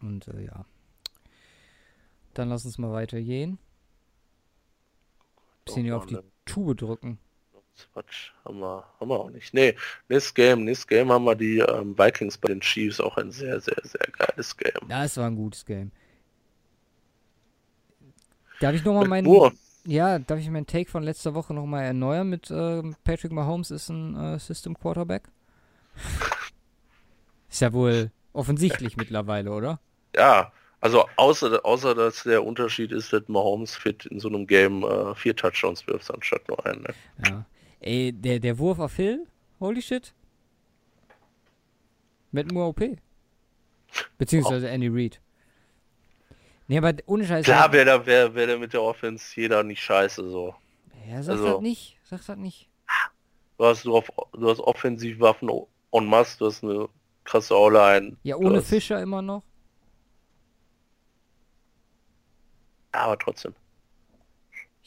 [0.00, 0.64] Und äh, ja.
[2.34, 3.58] Dann lass uns mal weitergehen.
[5.64, 7.18] Bisschen hier auf die Tube drücken.
[7.92, 9.52] Quatsch, haben wir, haben wir auch nicht.
[9.54, 9.74] Nee,
[10.08, 13.60] nächstes Game, nächstes Game haben wir die ähm, Vikings bei den Chiefs, auch ein sehr,
[13.60, 14.88] sehr, sehr geiles Game.
[14.88, 15.90] Ja, es war ein gutes Game.
[18.60, 19.24] Darf ich nochmal meinen.
[19.24, 19.52] Moore.
[19.84, 23.88] Ja, darf ich meinen Take von letzter Woche nochmal erneuern mit ähm, Patrick Mahomes ist
[23.88, 25.24] ein äh, System Quarterback?
[27.48, 29.80] Ist ja wohl offensichtlich mittlerweile, oder?
[30.14, 34.82] Ja, also außer, außer dass der Unterschied ist, dass Mahomes fit in so einem Game
[34.82, 36.82] äh, vier Touchdowns wirft anstatt nur einen.
[36.82, 36.94] Ne?
[37.26, 37.44] Ja.
[37.80, 39.26] Ey, der, der Wurf auf Hill,
[39.60, 40.14] holy shit.
[42.32, 42.82] Mit Moore OP.
[44.18, 45.20] Beziehungsweise Andy Reid.
[46.68, 47.44] Nee, aber ohne Scheiß.
[47.44, 50.54] Klar wäre da wär, wär der mit der Offense jeder nicht scheiße so.
[51.08, 51.98] Ja, sag also- das nicht.
[52.04, 52.68] Sag das nicht.
[53.58, 55.48] Du hast, du, auf, du hast Offensivwaffen
[55.92, 56.88] en masse, du hast eine
[57.24, 58.16] krasse O-Line.
[58.22, 59.42] Ja, ohne hast- Fischer immer noch.
[62.94, 63.54] Ja, aber trotzdem.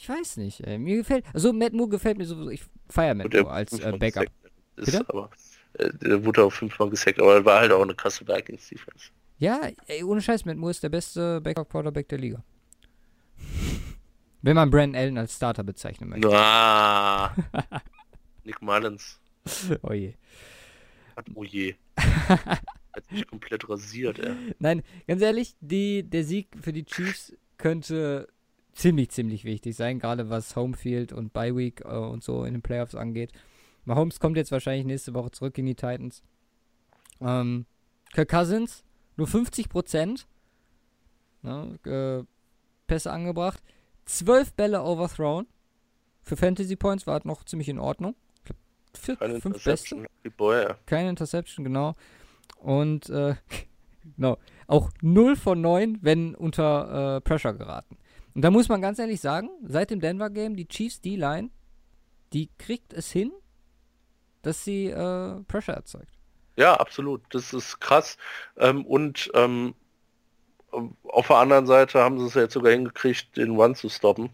[0.02, 0.78] Ich weiß nicht, ey.
[0.78, 1.26] Mir gefällt.
[1.34, 2.50] Also Matt Moore gefällt mir sowieso.
[2.52, 4.28] Ich feiere Matt Moore als äh, Backup.
[4.78, 5.04] Ist Bitte?
[5.10, 5.30] aber,
[5.74, 9.10] äh, der wurde auch fünfmal gesackt, aber er war halt auch eine krasse Vikings-Defense.
[9.40, 12.42] Ja, ey, ohne Scheiß, Matt Moore ist der beste Backup-Quarterback der Liga.
[14.42, 16.30] Wenn man Brandon Allen als Starter bezeichnen möchte.
[16.30, 17.36] Na,
[18.46, 19.20] Nick Mullins
[19.82, 20.14] Oh je.
[21.18, 22.62] hat, oh je, hat
[23.12, 24.34] sich komplett rasiert, ey.
[24.60, 28.30] Nein, ganz ehrlich, die, der Sieg für die Chiefs könnte
[28.74, 32.62] ziemlich, ziemlich wichtig sein, gerade was Homefield und Bye Week äh, und so in den
[32.62, 33.32] Playoffs angeht.
[33.86, 36.22] Mahomes kommt jetzt wahrscheinlich nächste Woche zurück in die Titans.
[37.22, 37.66] Ähm,
[38.14, 38.84] Kirk Cousins,
[39.18, 40.28] nur 50 Prozent
[41.42, 42.26] ne, äh,
[42.88, 43.62] Pässe angebracht.
[44.06, 45.48] 12 Bälle overthrown.
[46.24, 48.16] Für Fantasy Points war es noch ziemlich in Ordnung.
[48.98, 50.06] Vier, Keine fünf Beste.
[50.86, 51.96] Keine Interception, genau.
[52.58, 53.36] Und äh,
[54.16, 57.98] genau, auch 0 von 9, wenn unter äh, Pressure geraten.
[58.34, 61.50] Und da muss man ganz ehrlich sagen, seit dem Denver Game, die Chiefs D-Line,
[62.34, 63.32] die kriegt es hin,
[64.42, 66.14] dass sie äh, Pressure erzeugt.
[66.56, 67.22] Ja, absolut.
[67.32, 68.18] Das ist krass.
[68.58, 69.74] Ähm, und ähm,
[71.04, 74.30] auf der anderen Seite haben sie es jetzt sogar hingekriegt, den One zu stoppen.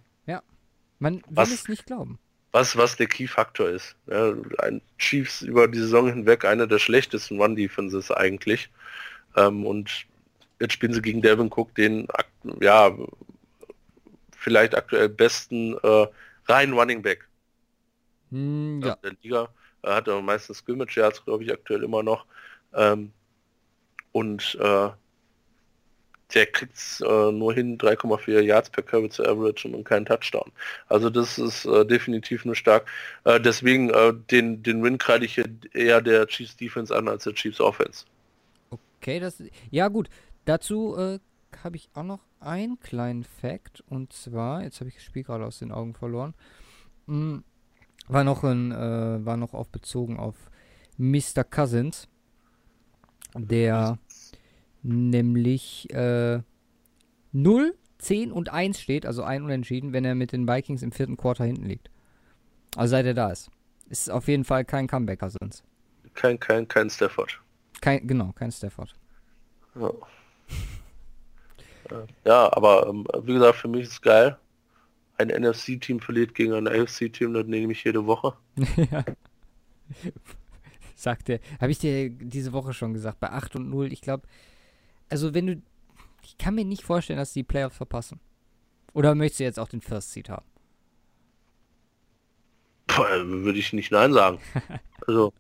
[1.00, 1.52] Man will Was?
[1.52, 2.20] es nicht glauben.
[2.52, 3.96] Was, was der Key-Faktor ist.
[4.08, 8.70] Ja, ein Chiefs über die Saison hinweg eine der schlechtesten One-Defenses eigentlich.
[9.36, 10.06] Ähm, und
[10.62, 12.08] jetzt spielen sie gegen Devin Cook, den
[12.62, 12.96] ja
[14.46, 16.08] vielleicht aktuell besten äh,
[16.48, 17.28] reinen Running Back
[18.30, 18.96] Hm, ja.
[19.04, 19.50] der Liga.
[19.82, 22.26] Er hat aber meistens Scrimmage Yards, glaube ich, aktuell immer noch.
[22.74, 23.12] Ähm,
[24.12, 24.90] und äh,
[26.34, 30.52] der kriegt äh, nur hin 3,4 Yards per Carry zu Average und keinen Touchdown.
[30.90, 32.88] Also das ist äh, definitiv nur stark.
[33.24, 37.24] Äh, deswegen äh, den, den Win kreide ich hier eher der Chiefs Defense an als
[37.24, 38.06] der Chiefs Offense.
[38.70, 39.42] Okay, das.
[39.72, 40.10] Ja, gut.
[40.46, 41.20] Dazu äh,
[41.66, 43.84] habe ich auch noch einen kleinen Fact.
[43.88, 46.34] Und zwar, jetzt habe ich das Spiel gerade aus den Augen verloren.
[47.08, 47.44] Hm,
[48.08, 50.36] war noch ein, äh, war noch auf bezogen auf
[50.98, 51.44] Mr.
[51.44, 52.08] Cousins.
[53.38, 54.00] Der
[54.82, 56.40] nämlich äh,
[57.34, 61.18] 0, 10 und 1 steht, also ein Unentschieden, wenn er mit den Vikings im vierten
[61.18, 61.90] Quarter hinten liegt.
[62.78, 63.50] Also seit er da ist.
[63.90, 65.64] Ist auf jeden Fall kein Comeback Cousins.
[66.14, 67.42] Kein, kein, kein Stafford.
[67.82, 68.96] Kein, genau, kein Stafford.
[69.76, 69.80] Äh,
[72.26, 74.38] ja aber ähm, wie gesagt, für mich ist es geil.
[75.18, 78.34] Ein NFC-Team verliert gegen ein AFC-Team, das nehme ich jede Woche.
[78.92, 79.04] ja.
[80.96, 81.40] Sagt er.
[81.62, 84.28] Habe ich dir diese Woche schon gesagt, bei 8 und 0, ich glaube,
[85.10, 85.62] also wenn du,
[86.24, 88.20] ich kann mir nicht vorstellen, dass die Playoffs verpassen.
[88.94, 90.46] Oder möchtest du jetzt auch den First Seed haben?
[92.88, 94.40] Boah, würde ich nicht Nein sagen.
[95.08, 95.34] Also,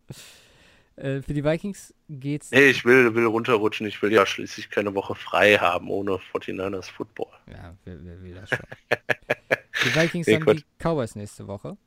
[0.95, 2.51] Äh, für die Vikings geht's.
[2.51, 3.85] nee, ich will, will runterrutschen.
[3.87, 7.31] Ich will ja schließlich keine Woche frei haben ohne 49ers Football.
[7.51, 8.59] Ja, wer, wer will das schon?
[9.85, 10.59] die Vikings Nee, haben Quatsch.
[10.59, 11.77] die Cowboys nächste Woche.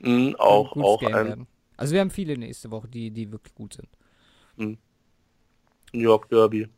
[0.00, 1.46] Mhm, auch, auch ein.
[1.76, 3.88] Also wir haben viele nächste Woche, die, die wirklich gut sind.
[4.56, 4.76] New
[5.92, 6.68] York Derby.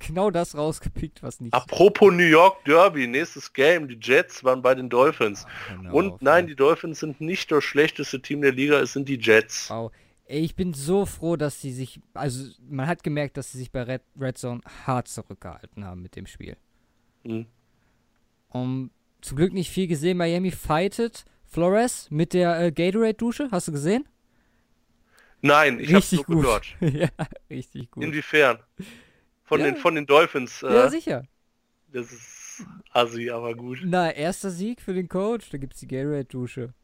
[0.00, 1.54] Genau das rausgepickt, was nicht.
[1.54, 3.88] Apropos New York Derby, nächstes Game.
[3.88, 5.46] Die Jets waren bei den Dolphins.
[5.68, 9.18] Genau, Und nein, die Dolphins sind nicht das schlechteste Team der Liga, es sind die
[9.18, 9.70] Jets.
[9.70, 9.92] Wow.
[10.26, 13.72] Ey, ich bin so froh, dass sie sich, also man hat gemerkt, dass sie sich
[13.72, 16.56] bei Red, Red Zone hart zurückgehalten haben mit dem Spiel.
[17.24, 17.46] Mhm.
[18.50, 18.90] Um,
[19.20, 20.18] zum Glück nicht viel gesehen.
[20.18, 23.48] Miami fightet Flores mit der äh, Gatorade-Dusche.
[23.50, 24.06] Hast du gesehen?
[25.40, 26.42] Nein, ich hab's nur gut.
[26.42, 26.76] gehört.
[26.80, 27.08] ja,
[27.48, 28.04] richtig gut.
[28.04, 28.58] Inwiefern?
[29.48, 29.66] Von, Ja.
[29.66, 30.62] den, von den Dolphins.
[30.62, 31.24] Äh, ja, sicher.
[31.92, 33.78] das ist assi, aber gut.
[33.84, 35.48] Na, erster Sieg für den Coach.
[35.50, 36.74] Da gibt's die Gatorade-Dusche.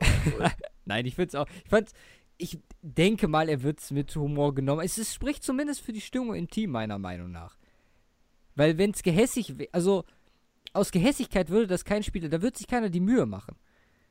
[0.84, 1.46] Nein, ich find's auch.
[1.64, 1.92] Ich fand,
[2.36, 4.82] ich denke mal, er wird's mit Humor genommen.
[4.84, 7.56] Es ist, spricht zumindest für die Stimmung im Team, meiner Meinung nach.
[8.54, 10.04] Weil wenn's gehässig, wär- also
[10.72, 13.56] aus Gehässigkeit würde das kein Spieler, da wird sich keiner die Mühe machen.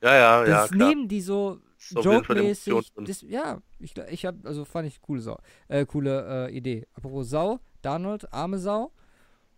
[0.01, 2.93] Ja, ja, ja, Das nehmen die so Joke-mäßig.
[3.23, 6.87] Ja, ich, ich hab, also fand ich coole Sau, äh, coole äh, Idee.
[6.93, 8.91] Apropos Sau, Donald, arme Sau.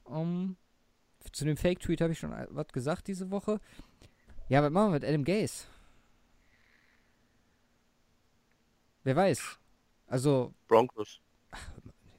[0.04, 0.58] Um,
[1.32, 3.60] zu dem Fake-Tweet habe ich schon äh, was gesagt diese Woche.
[4.48, 5.66] Ja, was machen wir mit Adam Gaze?
[9.04, 9.60] Wer weiß.
[10.08, 11.22] Also, Broncos.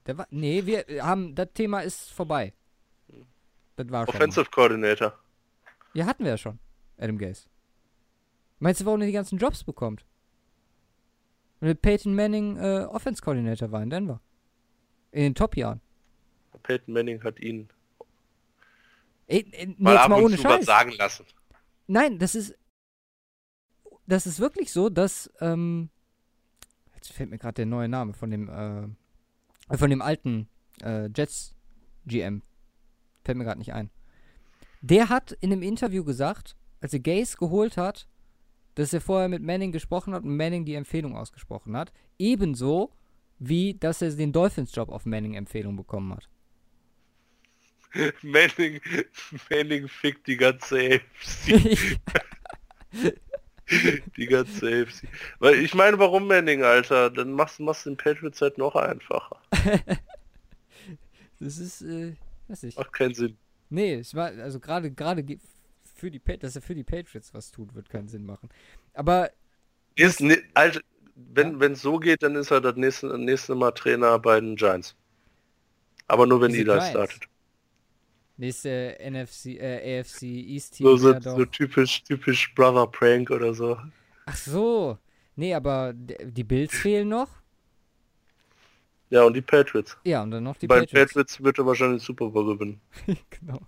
[0.07, 2.55] der war, nee, wir haben, das Thema ist vorbei.
[3.77, 4.15] Das war schon.
[4.15, 5.19] Offensive Coordinator.
[5.93, 6.59] Ja, hatten wir ja schon.
[6.97, 7.50] Adam Gase.
[8.61, 10.05] Meinst du, warum er die ganzen Jobs bekommt?
[11.61, 14.21] Weil Peyton Manning äh, Offense Coordinator war in Denver.
[15.13, 15.81] In den Top-Jahren.
[16.63, 17.69] Peyton Manning hat ihn
[19.31, 20.67] Ey, ey, nee, mal jetzt ab mal und ohne zu was Scheiß.
[20.67, 21.25] sagen lassen.
[21.87, 22.59] Nein, das ist.
[24.07, 25.31] Das ist wirklich so, dass.
[25.41, 25.89] Ähm,
[26.97, 28.49] jetzt fällt mir gerade der neue Name von dem.
[28.49, 30.49] Äh, von dem alten
[30.83, 31.55] äh, Jets
[32.07, 32.43] GM.
[33.25, 33.91] Fällt mir gerade nicht ein.
[34.81, 38.09] Der hat in einem Interview gesagt, als er Gaze geholt hat,
[38.75, 41.93] dass er vorher mit Manning gesprochen hat und Manning die Empfehlung ausgesprochen hat.
[42.19, 42.93] Ebenso
[43.39, 46.29] wie, dass er den Dolphins-Job auf Manning-Empfehlung bekommen hat.
[48.23, 48.81] Manning,
[49.51, 51.99] Manning fickt die ganze AFC.
[54.17, 55.09] die ganze AFC.
[55.39, 57.11] Weil ich meine, warum Manning, Alter?
[57.11, 59.41] Dann machst machst du den Patriots halt noch einfacher.
[61.41, 62.15] das ist, äh,
[62.49, 62.77] weiß ich.
[62.77, 63.37] Macht keinen Sinn.
[63.71, 65.39] Nee, es war, also gerade, gerade ge-
[66.01, 68.49] für die, Pa- dass er für die Patriots was tut, wird keinen Sinn machen.
[68.95, 69.31] Aber,
[69.97, 70.81] Ist, ne, Alter,
[71.15, 74.57] wenn wenn es so geht, dann ist er das nächste, nächste Mal Trainer bei den
[74.57, 74.97] Giants.
[76.09, 76.89] Aber nur wenn Eli Giants?
[76.91, 77.29] startet.
[78.37, 83.53] nächste NFC, äh, AFC East Team So, so, doch- so typisch, typisch Brother Prank oder
[83.55, 83.79] so.
[84.27, 84.99] Ach so.
[85.37, 87.29] Nee, aber die Bills fehlen noch.
[89.11, 89.97] Ja, und die Patriots.
[90.05, 91.13] Ja, und dann noch die Bei den Patriots.
[91.13, 92.81] Patriots wird er wahrscheinlich Super Bowl gewinnen.
[93.31, 93.61] genau.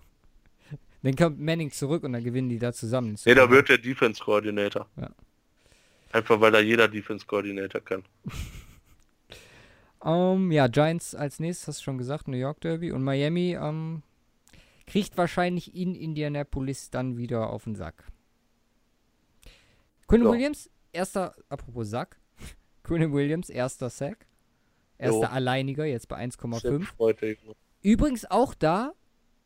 [1.03, 3.17] Dann kommt Manning zurück und dann gewinnen die da zusammen.
[3.25, 4.87] Nee, da wird der Defense Coordinator.
[4.95, 5.09] Ja.
[6.11, 8.03] Einfach weil da jeder Defense Coordinator kann.
[10.05, 12.91] Ähm, ja, Giants als nächstes, hast du schon gesagt, New York Derby.
[12.91, 14.03] Und Miami ähm,
[14.85, 18.03] kriegt wahrscheinlich in Indianapolis dann wieder auf den Sack.
[20.07, 20.31] Quinn Ja.
[20.31, 22.19] Williams, erster, apropos Sack.
[22.83, 24.27] Quinn Williams, erster Sack.
[24.97, 25.27] Erster Jo.
[25.27, 26.79] Alleiniger, jetzt bei Sehr 1,5.
[26.79, 27.37] gefreut, ey.
[27.81, 28.93] Übrigens auch da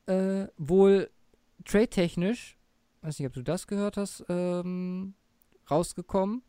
[0.07, 1.09] äh, wohl
[1.67, 2.57] trade-technisch,
[3.01, 5.13] weiß nicht, ob du das gehört hast, ähm,
[5.69, 6.41] rausgekommen.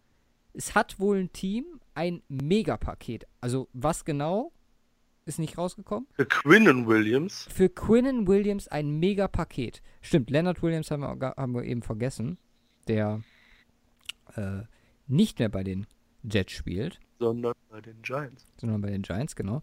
[0.55, 3.27] Es hat wohl ein Team ein Megapaket.
[3.41, 4.53] Also was genau
[5.25, 6.07] ist nicht rausgekommen?
[6.13, 7.47] Für Quinnen Williams.
[7.51, 9.83] Für Quinnen Williams ein Megapaket.
[10.01, 12.39] Stimmt, Leonard Williams haben wir, haben wir eben vergessen,
[12.87, 13.23] der
[14.37, 14.63] äh,
[15.07, 15.87] nicht mehr bei den
[16.23, 18.47] Jets spielt, sondern bei den Giants.
[18.59, 19.63] sondern bei den Giants, genau.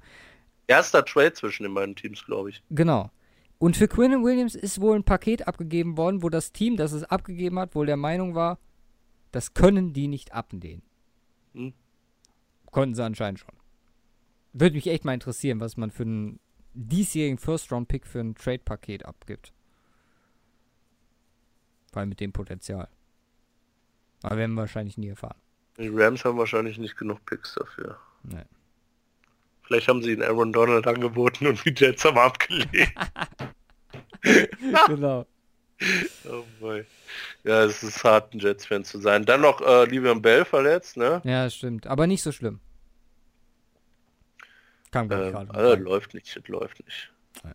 [0.67, 2.63] Erster Trade zwischen den beiden Teams, glaube ich.
[2.69, 3.11] Genau.
[3.57, 7.03] Und für Quinnen Williams ist wohl ein Paket abgegeben worden, wo das Team, das es
[7.03, 8.59] abgegeben hat, wohl der Meinung war,
[9.31, 10.83] das können die nicht ablehnen.
[11.53, 11.73] Hm.
[12.71, 13.55] Konnten sie anscheinend schon.
[14.53, 16.39] Würde mich echt mal interessieren, was man für einen
[16.73, 19.53] diesjährigen First-Round-Pick für ein Trade-Paket abgibt.
[21.91, 22.89] Vor allem mit dem Potenzial.
[24.21, 25.39] Aber werden wir wahrscheinlich nie erfahren.
[25.77, 27.97] Die Rams haben wahrscheinlich nicht genug Picks dafür.
[28.23, 28.43] Nee.
[29.67, 32.93] Vielleicht haben sie ihn Aaron Donald angeboten und die Jets haben abgelehnt.
[34.87, 35.25] genau.
[36.29, 36.85] oh boy.
[37.43, 39.25] Ja, es ist hart, ein Jets-Fan zu sein.
[39.25, 41.21] Dann noch äh, Livian Bell verletzt, ne?
[41.23, 41.87] Ja, stimmt.
[41.87, 42.59] Aber nicht so schlimm.
[44.91, 45.53] Kam glaub ich, Ähm, gerade.
[45.53, 47.11] also, läuft nicht, das läuft nicht.
[47.43, 47.53] Ja.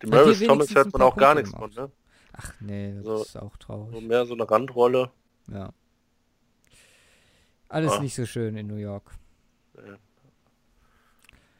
[0.00, 1.90] Hier Maris Thomas hört man auch gar nichts von, ne?
[2.32, 4.02] Ach nee, das So- ist auch So traurig.
[4.02, 5.10] mehr so eine Randrolle.
[5.52, 5.70] Ja.
[7.68, 8.00] Alles Ah.
[8.00, 9.10] nicht so schön in New York.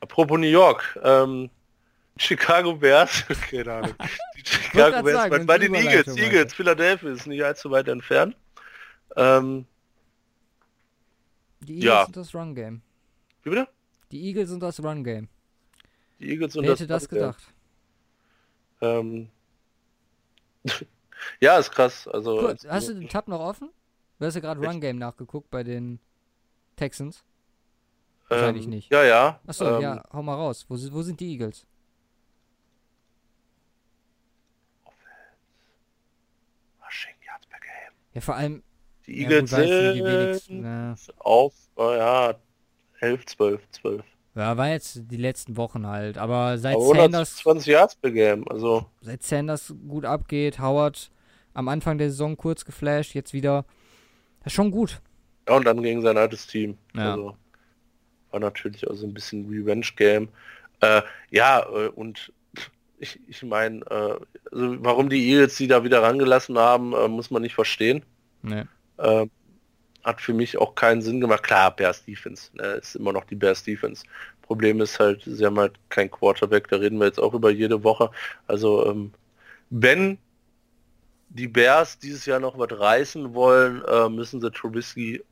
[0.02, 1.48] Apropos New York, ähm,
[2.16, 3.94] Chicago Bears, keine Ahnung.
[4.36, 6.52] Die Chicago Bears, sagen, bei, den Eagles, Eagles.
[6.54, 8.36] Philadelphia ist nicht allzu weit entfernt.
[9.16, 9.64] Ähm,
[11.60, 12.02] Die Eagles Ja.
[12.04, 12.82] und das Run Game.
[13.44, 13.68] wie bitte?
[14.10, 15.28] Die Eagles und das Run Game.
[16.18, 17.42] Die Eagles und Wer hätte das gedacht?
[18.80, 19.28] Ähm,
[21.40, 22.08] ja, ist krass.
[22.08, 23.70] Also Kurz, als- hast du den Tab noch offen?
[24.18, 26.00] Du hast ja gerade Run Game nachgeguckt bei den
[26.76, 27.22] Texans.
[28.32, 28.92] Wahrscheinlich ähm, nicht.
[28.92, 29.40] Ja, ja.
[29.46, 30.66] Achso, ähm, ja, hau mal raus.
[30.68, 31.66] Wo, wo sind die Eagles?
[38.14, 38.62] Ja, vor allem,
[39.06, 42.34] Die ja, Eagles gut, die wenigsten, sind na, auf, oh, ja,
[43.00, 44.04] 11, 12, 12.
[44.34, 46.18] ja, war jetzt die letzten Wochen halt.
[46.18, 51.10] Aber seit Aber Sanders 120 Yards per Game, also seit Sanders gut abgeht, Howard
[51.54, 53.64] am Anfang der Saison kurz geflasht, jetzt wieder.
[54.40, 55.00] Das ist schon gut.
[55.48, 56.76] Ja, und dann gegen sein altes Team.
[56.94, 57.12] Ja.
[57.12, 57.36] Also
[58.32, 60.28] war natürlich auch so ein bisschen Revenge-Game.
[60.80, 62.32] Äh, ja, äh, und
[62.98, 64.18] ich, ich meine, äh,
[64.52, 68.02] also warum die Eagles die da wieder rangelassen haben, äh, muss man nicht verstehen.
[68.42, 68.68] Ne.
[68.98, 69.26] Äh,
[70.04, 71.42] hat für mich auch keinen Sinn gemacht.
[71.42, 74.04] Klar, Bears Defense, ne, ist immer noch die Bears Defense.
[74.42, 77.84] Problem ist halt, sie haben halt kein Quarterback, da reden wir jetzt auch über jede
[77.84, 78.10] Woche.
[78.46, 79.12] Also ähm,
[79.70, 80.18] wenn
[81.30, 85.22] die Bears dieses Jahr noch was reißen wollen, äh, müssen sie Trubisky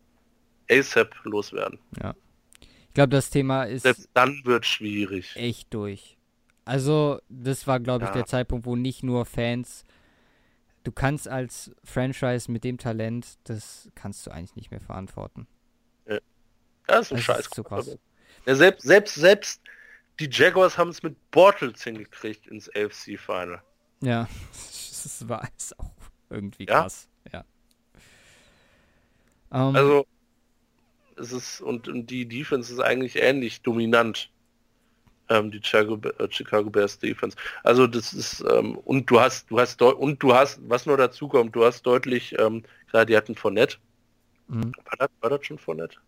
[0.70, 1.78] ASAP loswerden.
[2.02, 2.14] Ja.
[2.91, 5.37] Ich glaube, das Thema ist Selbst dann wird schwierig.
[5.37, 6.17] echt durch.
[6.65, 8.15] Also, das war, glaube ich, Ja.
[8.15, 9.85] der Zeitpunkt, wo nicht nur Fans.
[10.83, 15.47] Du kannst als Franchise mit dem Talent, das kannst du eigentlich nicht mehr verantworten.
[16.87, 17.41] Das ist ein Das Scheiß.
[17.47, 17.97] ist zu krass.
[18.47, 19.62] Ja, selbst, selbst, selbst
[20.19, 23.62] die Jaguars haben es mit Bortles hingekriegt ins AFC Final.
[24.01, 25.93] Ja, das war ist auch
[26.31, 26.83] irgendwie Ja.
[26.83, 27.09] krass.
[27.33, 27.45] Ja.
[29.53, 30.07] Ähm, Also,
[31.20, 34.30] es ist, und, und die Defense ist eigentlich ähnlich dominant.
[35.28, 37.36] Ähm, die Chicago, äh, Chicago Bears Defense.
[37.62, 41.28] Also das ist, ähm, und du hast, du hast und du hast, was nur dazu
[41.28, 43.76] kommt, du hast deutlich, ähm, gerade die hatten Fournette.
[44.48, 44.72] mhm.
[44.84, 45.98] War das, war das schon Fournette?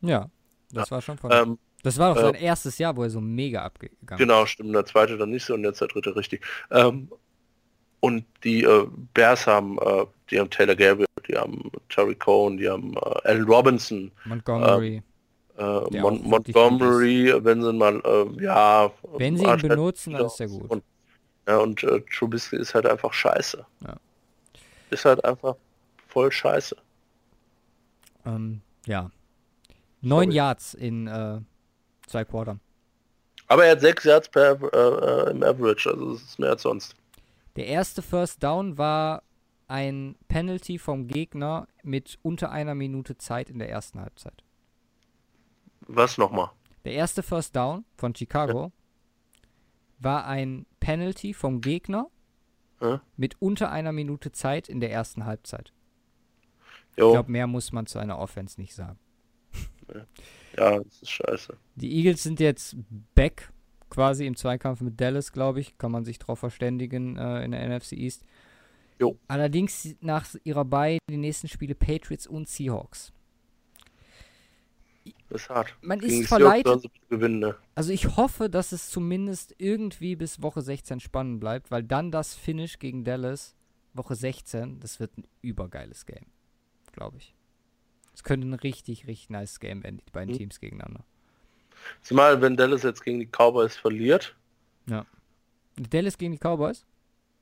[0.00, 0.30] ja,
[0.72, 1.30] das war schon von.
[1.32, 4.18] Ähm, das war doch äh, sein erstes Jahr, wo er so mega abgegangen ist.
[4.18, 4.74] Genau, stimmt.
[4.74, 6.44] Der zweite dann nicht so und jetzt der dritte richtig.
[6.70, 7.08] Ähm,
[8.00, 12.68] und die äh, Bears haben, äh, die haben Taylor Gabriel, die haben Terry Cohn, die
[12.68, 15.02] haben äh, Allen Robinson, Montgomery.
[15.56, 18.90] äh, Der Mon Montgomery, wenn sie mal, äh, ja.
[19.16, 20.70] Wenn sie ihn benutzen, dann ist er gut.
[20.70, 20.84] Und,
[21.48, 23.64] ja, und äh, Trubisky ist halt einfach scheiße.
[23.84, 23.96] Ja.
[24.90, 25.56] Ist halt einfach
[26.08, 26.76] voll scheiße.
[28.24, 29.10] Ähm, ja.
[30.00, 30.34] Neun Sorry.
[30.36, 31.40] Yards in äh,
[32.06, 32.60] zwei Quartern.
[33.48, 36.62] Aber er hat sechs Yards per, äh, äh, im Average, also das ist mehr als
[36.62, 36.96] sonst.
[37.54, 39.22] Der erste First Down war
[39.68, 44.44] ein Penalty vom Gegner mit unter einer Minute Zeit in der ersten Halbzeit.
[45.80, 46.50] Was nochmal?
[46.84, 48.72] Der erste First Down von Chicago
[49.98, 52.08] war ein Penalty vom Gegner
[52.80, 53.00] Ja.
[53.16, 55.72] mit unter einer Minute Zeit in der ersten Halbzeit.
[56.92, 58.98] Ich Jo, glaube, mehr muss man zu einer Offense nicht sagen.
[60.56, 61.56] ja, das ist scheiße.
[61.74, 62.76] Die Eagles sind jetzt
[63.14, 63.52] back
[63.90, 65.78] quasi im Zweikampf mit Dallas, glaube ich.
[65.78, 68.24] Kann man sich drauf verständigen äh, in der NFC East.
[68.98, 69.18] Jo.
[69.28, 73.12] Allerdings nach ihrer Bye die nächsten Spiele Patriots und Seahawks.
[75.28, 75.76] Das ist hart.
[75.82, 77.56] Man Gegen ist verleitet, gewinnen, ne?
[77.74, 82.34] also ich hoffe, dass es zumindest irgendwie bis Woche 16 spannend bleibt, weil dann das
[82.34, 83.54] Finish gegen Dallas,
[83.92, 86.26] Woche 16, das wird ein übergeiles Game,
[86.92, 87.34] glaube ich.
[88.14, 90.38] Es könnte ein richtig, richtig nice Game werden, die beiden Mhm.
[90.38, 91.04] Teams gegeneinander.
[92.02, 94.36] Zumal, wenn Dallas jetzt gegen die Cowboys verliert,
[95.78, 96.86] Dallas gegen die Cowboys?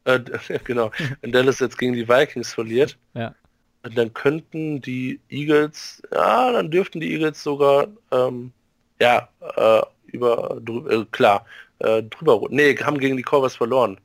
[0.18, 0.20] äh,
[0.64, 0.90] genau,
[1.20, 3.34] wenn Dallas jetzt gegen die Vikings verliert, Ja.
[3.82, 8.52] dann könnten die Eagles, ja, dann dürften die Eagles sogar, ähm,
[9.00, 10.60] ja, äh, über,
[10.90, 11.44] äh, klar,
[11.80, 13.98] äh, drüber, nee, haben gegen die Cowboys verloren.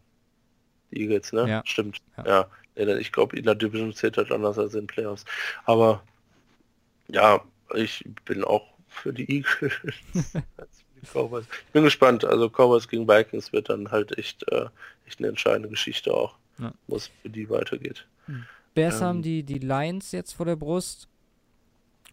[0.91, 1.47] Die Eagles, ne?
[1.47, 1.61] Ja.
[1.65, 2.25] Stimmt, Ja.
[2.25, 2.47] ja.
[2.97, 5.25] Ich glaube, in der Division zählt halt anders als in Playoffs.
[5.65, 6.01] Aber,
[7.09, 7.41] ja,
[7.75, 9.73] ich bin auch für die Eagles.
[11.13, 11.45] Cowboys.
[11.67, 12.25] Ich bin gespannt.
[12.25, 14.67] Also Cowboys gegen Vikings wird dann halt echt, äh,
[15.07, 16.73] echt eine entscheidende Geschichte auch, Ja.
[16.87, 18.05] wo es für die weitergeht.
[18.75, 19.07] Bears Ähm.
[19.07, 21.07] haben die, die Lions jetzt vor der Brust.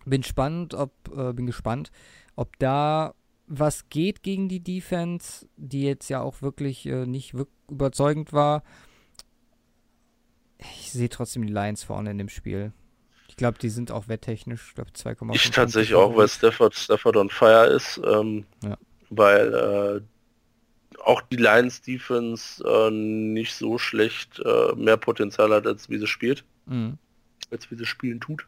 [0.04, 1.90] Bin spannend, ob, äh, bin gespannt,
[2.36, 3.14] ob da
[3.48, 8.62] was geht gegen die Defense, die jetzt ja auch wirklich äh, nicht wirk überzeugend war.
[10.58, 12.72] Ich sehe trotzdem die Lions vorne in dem Spiel.
[13.36, 15.34] Ich glaube, die sind auch wetttechnisch, ich glaube 2,5.
[15.34, 16.26] Ich tatsächlich auch, weil.
[16.26, 18.78] Stafford, Stafford on fire ist, ähm, Ja.
[19.10, 19.52] weil
[20.96, 25.98] äh, auch die Lions Defense äh, nicht so schlecht äh, mehr Potenzial hat, als wie
[25.98, 26.96] sie spielt, Mhm.
[27.50, 28.46] als wie sie spielen tut.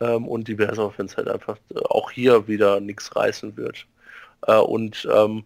[0.00, 3.86] Ähm, und die Bears Offense halt einfach äh, auch hier wieder nichts reißen wird.
[4.48, 5.44] Äh, und ähm,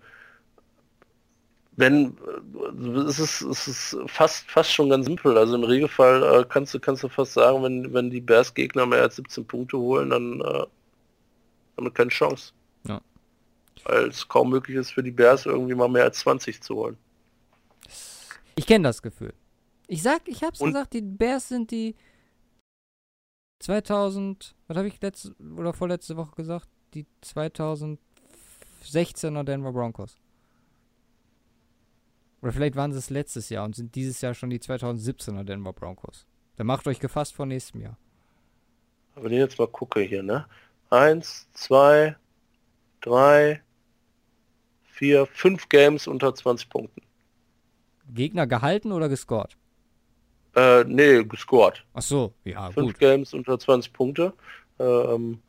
[1.76, 5.36] wenn äh, es ist, es ist fast fast schon ganz simpel.
[5.38, 8.86] Also im Regelfall äh, kannst du kannst du fast sagen, wenn wenn die Bears Gegner
[8.86, 12.52] mehr als 17 Punkte holen, dann äh, haben wir keine Chance.
[12.86, 13.00] Ja.
[13.84, 16.96] Weil es kaum möglich ist für die Bears irgendwie mal mehr als 20 zu holen.
[18.54, 19.32] Ich kenne das Gefühl.
[19.88, 21.94] Ich sag, ich hab's Und- gesagt, die Bears sind die
[23.60, 26.68] 2000, was habe ich letzte oder vorletzte Woche gesagt?
[26.94, 30.16] Die 2016er Denver Broncos.
[32.42, 35.72] Oder vielleicht waren sie es letztes Jahr und sind dieses Jahr schon die 2017er Denver
[35.72, 36.26] Broncos.
[36.56, 37.96] Dann macht euch gefasst vor nächstem Jahr.
[39.14, 40.46] Aber wenn ich jetzt mal gucke hier, ne?
[40.90, 42.16] Eins, zwei,
[43.00, 43.62] drei,
[44.82, 47.02] vier, fünf Games unter 20 Punkten.
[48.12, 49.56] Gegner gehalten oder gescored?
[50.54, 51.84] Äh, nee, gescored.
[51.94, 52.98] Ach so, ja, Fünf gut.
[52.98, 54.34] Games unter 20 Punkte.
[54.78, 55.40] Ähm,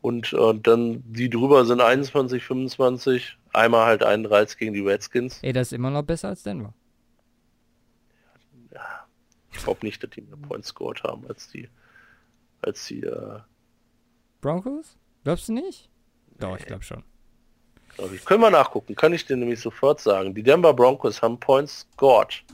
[0.00, 3.37] und äh, dann die drüber sind 21, 25.
[3.52, 5.38] Einmal halt 31 gegen die Redskins.
[5.42, 6.74] Ey, das ist immer noch besser als Denver.
[9.52, 11.68] Ich glaube nicht, dass die mehr Points scored haben als die
[12.62, 13.40] als die, äh,
[14.40, 14.96] Broncos?
[15.24, 15.88] Glaubst du nicht?
[16.38, 17.02] Doch, ich glaube schon.
[17.96, 18.24] glaub ich.
[18.24, 20.34] Können wir nachgucken, kann ich dir nämlich sofort sagen.
[20.34, 22.44] Die Denver Broncos haben Points scored.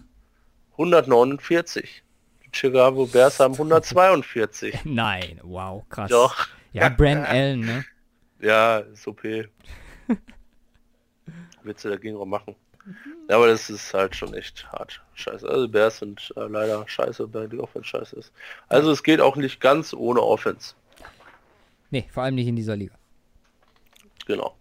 [0.72, 2.02] 149.
[2.44, 4.80] Die Chicago Bears haben 142.
[4.84, 6.10] Nein, wow, krass.
[6.10, 6.48] Doch.
[6.72, 7.84] Ja, Brandon Allen, ne?
[8.40, 9.48] Ja, ist okay.
[11.64, 12.54] Du dagegen auch machen?
[13.28, 15.00] Ja, aber das ist halt schon echt hart.
[15.14, 15.48] Scheiße.
[15.48, 18.32] Also Bears sind äh, leider scheiße, weil die Offense scheiße ist.
[18.68, 20.74] Also es geht auch nicht ganz ohne Offense.
[21.90, 22.94] Nee, vor allem nicht in dieser Liga.
[24.26, 24.56] Genau.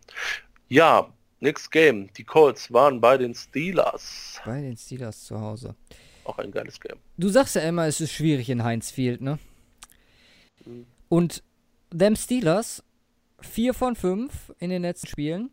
[0.70, 1.12] Ja,
[1.42, 2.10] next game.
[2.14, 4.42] Die Colts waren bei den Steelers.
[4.46, 5.76] Bei den Steelers zu Hause.
[6.24, 7.00] Auch ein geiles Game.
[7.18, 9.40] Du sagst ja immer, es ist schwierig in Heinz Field, ne?
[10.66, 10.86] Mhm.
[11.10, 11.44] Und
[11.92, 12.84] them Steelers
[13.42, 15.52] 4 von 5 in den letzten Spielen.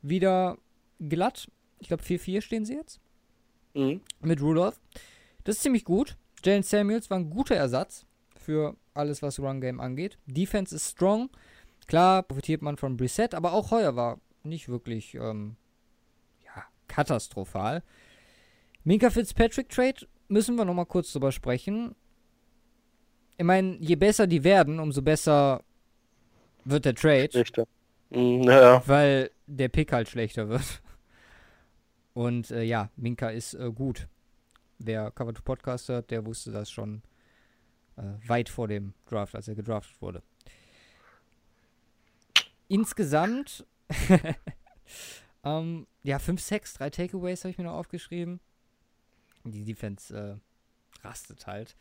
[0.00, 0.56] Wieder
[1.00, 1.50] glatt.
[1.78, 3.00] Ich glaube 4-4 stehen sie jetzt.
[3.74, 4.00] Mhm.
[4.20, 4.80] Mit Rudolph.
[5.44, 6.16] Das ist ziemlich gut.
[6.44, 8.06] Jalen Samuels war ein guter Ersatz
[8.36, 10.18] für alles, was Run Game angeht.
[10.26, 11.30] Defense ist strong.
[11.86, 15.56] Klar profitiert man von Brissett, aber auch heuer war nicht wirklich ähm,
[16.44, 17.82] ja, katastrophal.
[18.84, 21.94] Minka Fitzpatrick Trade müssen wir nochmal kurz drüber sprechen.
[23.36, 25.62] Ich meine, je besser die werden, umso besser
[26.64, 27.66] wird der Trade, Schlechter.
[28.10, 30.82] Mhm, ja, weil der Pick halt schlechter wird.
[32.18, 34.08] Und äh, ja, Minka ist äh, gut.
[34.80, 37.00] Wer Cover to Podcast hört, der wusste das schon
[37.96, 40.24] äh, weit vor dem Draft, als er gedraftet wurde.
[42.66, 43.64] Insgesamt,
[45.44, 48.40] ähm, ja, 5 Sacks, 3 Takeaways habe ich mir noch aufgeschrieben.
[49.44, 51.76] Die Defense äh, rastet halt.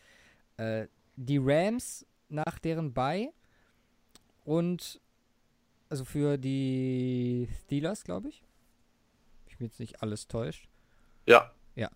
[0.58, 0.86] Äh,
[1.16, 3.34] die Rams nach deren Bye
[4.46, 5.02] und
[5.90, 8.44] also für die Steelers, glaube ich.
[9.58, 10.70] Ich bin jetzt nicht alles täuscht.
[11.76, 11.90] ja.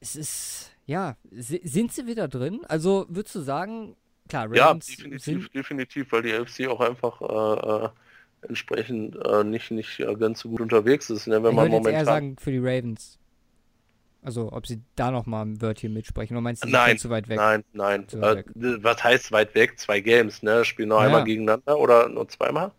[0.00, 2.60] Es ist, ja, si- sind sie wieder drin?
[2.68, 3.96] Also würdest du sagen,
[4.28, 7.90] klar, Ja, Ravens definitiv, sind, definitiv, weil die FC auch einfach äh, äh,
[8.48, 11.76] entsprechend äh, nicht, nicht äh, ganz so gut unterwegs ist, ne, wenn ich man würde
[11.76, 12.06] jetzt eher momentan.
[12.06, 13.18] sagen für die Ravens.
[14.22, 16.36] Also ob sie da nochmal ein Wörtchen mitsprechen.
[16.36, 17.36] Oder meinst du, Nein, zu weit weg?
[17.36, 18.06] Nein, nein.
[18.20, 18.42] Äh,
[18.82, 19.78] was heißt weit weg?
[19.78, 20.64] Zwei Games, ne?
[20.64, 21.24] Spielen noch Ja, einmal ja.
[21.24, 22.72] gegeneinander oder nur zweimal?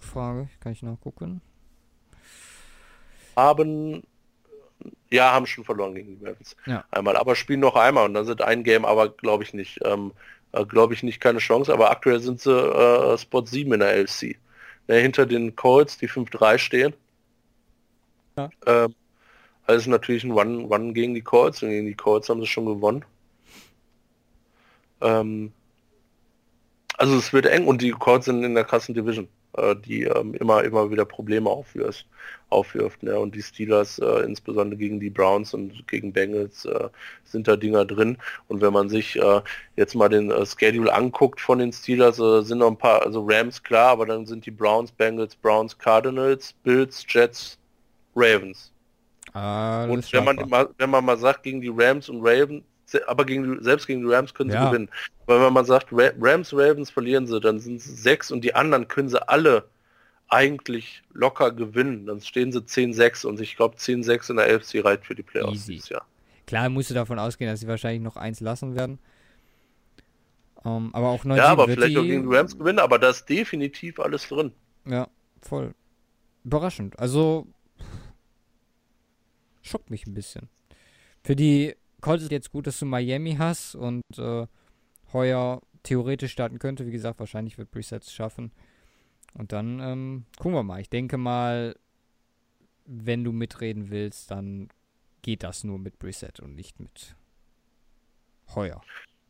[0.00, 1.40] Frage, kann ich nachgucken.
[3.38, 4.02] Haben
[5.10, 6.56] ja, haben schon verloren gegen die Ravens.
[6.66, 6.84] Ja.
[6.90, 9.78] Einmal, aber spielen noch einmal und dann sind ein Game, aber glaube ich nicht.
[9.84, 10.12] Ähm,
[10.52, 13.94] äh, glaube ich nicht keine Chance, aber aktuell sind sie äh, Spot 7 in der
[13.94, 14.36] LC.
[14.86, 16.94] Ne, hinter den Colts, die 5-3 stehen.
[18.36, 18.50] Ja.
[18.66, 18.94] Ähm,
[19.66, 22.66] also natürlich ein One, One gegen die Colts und gegen die Colts haben sie schon
[22.66, 23.04] gewonnen.
[25.00, 25.52] Ähm,
[26.96, 29.28] also es wird eng und die Colts sind in der krassen Division,
[29.84, 32.06] die ähm, immer, immer wieder Probleme aufwirft.
[32.50, 33.18] aufwirft ne?
[33.18, 36.88] Und die Steelers, äh, insbesondere gegen die Browns und gegen Bengals, äh,
[37.24, 38.18] sind da Dinger drin.
[38.48, 39.40] Und wenn man sich äh,
[39.76, 43.24] jetzt mal den äh, Schedule anguckt von den Steelers, äh, sind noch ein paar, also
[43.26, 47.58] Rams klar, aber dann sind die Browns, Bengals, Browns, Cardinals, Bills, Jets,
[48.14, 48.72] Ravens.
[49.32, 52.64] Ah, das Und wenn man, wenn man mal sagt, gegen die Rams und Ravens,
[53.06, 54.68] aber gegen selbst gegen die Rams können sie Ja.
[54.70, 54.88] gewinnen.
[55.26, 58.54] Weil wenn man sagt, Ra Rams, Ravens verlieren sie, dann sind es sechs und die
[58.54, 59.68] anderen können sie alle
[60.28, 62.06] eigentlich locker gewinnen.
[62.06, 65.52] Dann stehen sie 10-6 und ich glaube 10-6 in der AFC reicht für die Playoffs
[65.52, 65.72] Easy.
[65.74, 66.06] dieses Jahr.
[66.46, 68.98] Klar musst du davon ausgehen, dass sie wahrscheinlich noch eins lassen werden.
[70.64, 73.10] Ähm, aber auch 9 Ja, aber vielleicht die, auch gegen die Rams gewinnen, aber da
[73.10, 74.52] ist definitiv alles drin.
[74.86, 75.08] Ja,
[75.42, 75.74] voll.
[76.44, 76.98] Überraschend.
[76.98, 77.46] Also
[79.62, 80.48] schockt mich ein bisschen.
[81.22, 81.74] Für die
[82.06, 84.46] Ist jetzt gut, dass du Miami hast und äh,
[85.12, 86.86] Heuer theoretisch starten könnte.
[86.86, 88.52] Wie gesagt, wahrscheinlich wird Presets schaffen.
[89.34, 90.80] Und dann ähm, gucken wir mal.
[90.80, 91.76] Ich denke mal,
[92.86, 94.68] wenn du mitreden willst, dann
[95.22, 97.16] geht das nur mit Preset und nicht mit
[98.54, 98.80] Heuer.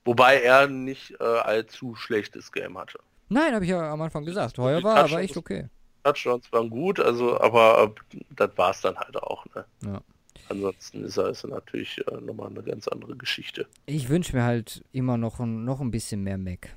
[0.05, 2.99] Wobei er nicht äh, allzu schlechtes Game hatte.
[3.29, 4.59] Nein, habe ich ja am Anfang gesagt.
[4.59, 5.69] Heuer war aber echt okay.
[6.05, 9.45] Touchdowns waren gut, also aber äh, das war es dann halt auch.
[9.55, 9.65] Ne?
[9.85, 10.01] Ja.
[10.49, 13.67] Ansonsten ist er natürlich äh, nochmal eine ganz andere Geschichte.
[13.87, 16.75] Ich wünsche mir halt immer noch ein, noch ein bisschen mehr Mac.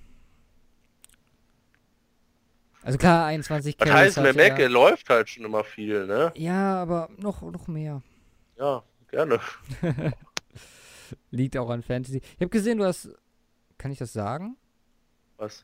[2.84, 4.60] Also klar, 21 Was Carries heißt, hatte Mac, er.
[4.61, 6.31] er läuft halt schon immer viel, ne?
[6.35, 8.02] Ja, aber noch, noch mehr.
[8.57, 9.39] Ja, gerne.
[11.31, 12.18] Liegt auch an Fantasy.
[12.23, 13.10] Ich habe gesehen, du hast.
[13.77, 14.57] Kann ich das sagen?
[15.38, 15.64] Was?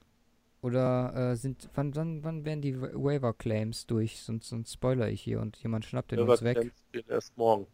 [0.61, 1.69] Oder äh, sind.
[1.75, 4.19] Wann, wann, wann werden die Wa- Waiver Claims durch?
[4.21, 6.71] Sonst, sonst spoiler ich hier und jemand schnappt den Der uns weg.
[6.91, 7.67] geht erst morgen.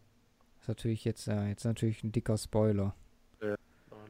[0.64, 2.94] Ist natürlich jetzt, ja, jetzt natürlich ein dicker Spoiler.
[3.42, 3.54] Ah,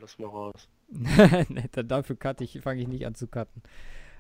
[0.01, 0.69] lass mal raus.
[1.73, 3.61] dafür cutte ich, fange ich nicht an zu cutten.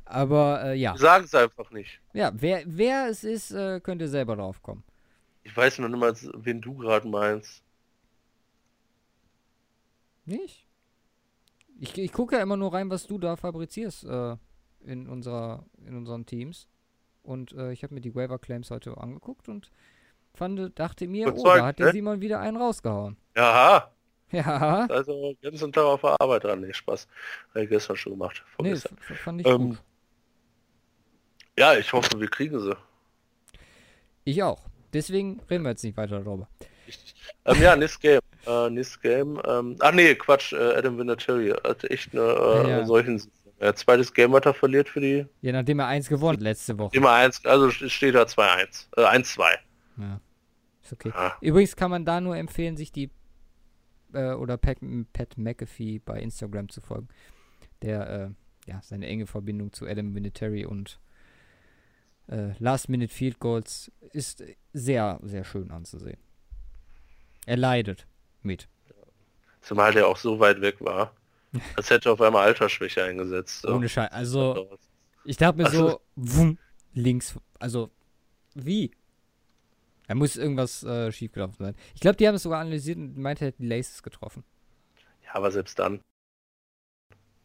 [0.05, 0.97] Aber äh, ja.
[0.97, 2.01] Sagen es einfach nicht.
[2.12, 4.82] Ja, wer, wer es ist, äh, könnt ihr selber drauf kommen.
[5.44, 6.12] Ich weiß noch nicht mal,
[6.44, 7.62] wen du gerade meinst.
[10.24, 10.66] Nicht?
[11.78, 14.36] Ich, ich gucke ja immer nur rein, was du da fabrizierst äh,
[14.81, 16.66] in, unserer, in unseren Teams.
[17.23, 19.70] Und äh, ich habe mir die Waiver Claims heute angeguckt und
[20.35, 21.93] fand, dachte mir, oh, Überzeugt, da hat der ne?
[21.93, 23.16] Simon wieder einen rausgehauen.
[23.36, 23.90] Ja,
[24.32, 24.86] Ja.
[24.90, 26.61] Also den ganzen Tag auf der Arbeit dran.
[26.61, 27.06] Nee, Spaß.
[27.51, 28.43] Habe ich gestern schon gemacht.
[28.59, 28.98] Nee, Vorgestern.
[29.09, 29.78] f- fand ich Ähm, gut.
[31.56, 32.74] Ja, ich hoffe, wir kriegen sie.
[34.24, 34.61] Ich auch.
[34.93, 36.48] Deswegen reden wir jetzt nicht weiter darüber.
[37.44, 38.20] Ähm, ja, nächstes Game.
[38.47, 39.40] Äh, nächstes Game.
[39.47, 40.52] Ähm, ach nee, Quatsch.
[40.52, 43.23] Äh, Adam Vinatieri hat echt eine äh, Ja, solchen...
[43.61, 45.24] Ja, zweites Game, was er verliert für die...
[45.40, 46.97] Ja, nachdem er eins gewonnen hat letzte Woche.
[46.97, 48.86] Immer eins, also steht da 2-1.
[48.97, 49.43] Äh, 1-2.
[49.96, 50.20] Ja.
[50.82, 51.12] Ist okay.
[51.14, 51.32] Ah.
[51.40, 53.10] Übrigens kann man da nur empfehlen, sich die
[54.12, 54.78] äh, oder Pat,
[55.12, 57.08] Pat McAfee bei Instagram zu folgen.
[57.82, 61.00] Der äh, ja seine enge Verbindung zu Adam Vinatieri und
[62.28, 64.42] äh, Last Minute Field Goals ist
[64.72, 66.18] sehr, sehr schön anzusehen.
[67.46, 68.06] Er leidet
[68.42, 68.68] mit.
[69.60, 71.14] Zumal der auch so weit weg war.
[71.76, 73.62] Als hätte er auf einmal Altersschwäche eingesetzt.
[73.62, 73.74] So.
[73.74, 74.10] Ohne Scheiß.
[74.12, 74.76] Also,
[75.24, 76.58] ich dachte mir Also- so, wumm,
[76.94, 77.90] links, also,
[78.54, 78.90] wie?
[80.06, 81.74] Da muss irgendwas äh, schiefgelaufen sein.
[81.94, 84.44] Ich glaube, die haben es sogar analysiert und meinte, er hätte die Laces getroffen.
[85.24, 86.01] Ja, aber selbst dann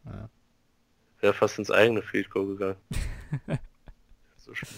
[0.04, 0.28] Ja.
[1.20, 2.76] wäre fast ins eigene Field Goal gegangen.
[4.36, 4.74] so schlimm.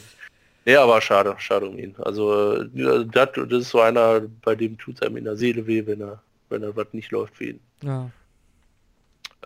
[0.65, 1.97] Nee, aber schade, schade um ihn.
[1.99, 5.67] Also äh, das, das ist so einer, bei dem tut es einem in der Seele
[5.67, 7.61] weh, wenn er, wenn er was nicht läuft für ihn.
[7.83, 8.11] Ja.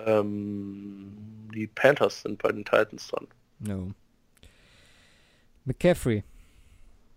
[0.05, 3.27] Ähm, die Panthers sind bei den Titans dran.
[3.61, 3.93] No.
[5.65, 6.23] McCaffrey.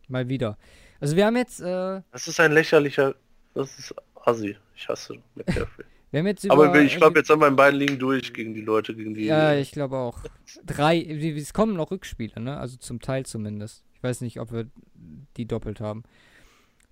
[0.07, 0.57] Mal wieder.
[0.99, 3.15] Also wir haben jetzt, äh, Das ist ein lächerlicher,
[3.53, 4.57] das ist assi.
[4.75, 5.85] Ich hasse McCaffrey.
[6.11, 6.53] wir haben jetzt über...
[6.53, 9.25] aber ich glaube, jetzt haben wir in beiden Ligen durch gegen die Leute, gegen die...
[9.25, 10.23] Ja, ich glaube auch.
[10.65, 12.57] Drei, es kommen noch Rückspiele, ne?
[12.57, 13.83] Also zum Teil zumindest.
[13.93, 14.67] Ich weiß nicht, ob wir
[15.37, 16.03] die doppelt haben.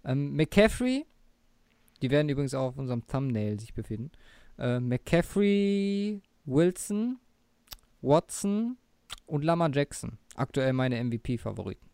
[0.03, 1.05] Ähm, McCaffrey,
[2.01, 4.11] die werden übrigens auch auf unserem Thumbnail sich befinden.
[4.57, 7.19] Äh, McCaffrey, Wilson,
[8.01, 8.77] Watson
[9.25, 10.17] und Lamar Jackson.
[10.35, 11.86] Aktuell meine MVP-Favoriten.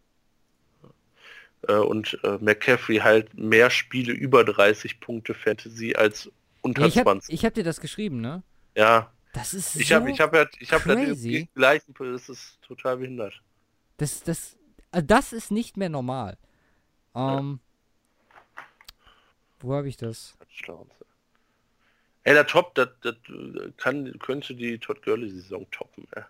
[1.68, 6.31] Äh, und äh, McCaffrey halt mehr Spiele über 30 Punkte Fantasy als
[6.61, 7.45] unter Ja, ich habe 20.
[7.45, 8.44] hab dir das geschrieben, ne?
[8.76, 11.49] Ja, Das ist ich so, habe ich habe ja ich habe ja den crazy.
[11.56, 13.41] gleichen das ist total behindert.
[13.98, 14.57] das, das,
[14.91, 16.38] also das ist nicht mehr normal.
[17.15, 17.61] Ähm,
[19.61, 20.38] wo habe ich das?
[20.40, 20.94] Touchdowns.
[22.26, 26.06] Ey, der Top, das, das äh, kann, könnte die Todd Gurley-Saison toppen.
[26.15, 26.27] Ja.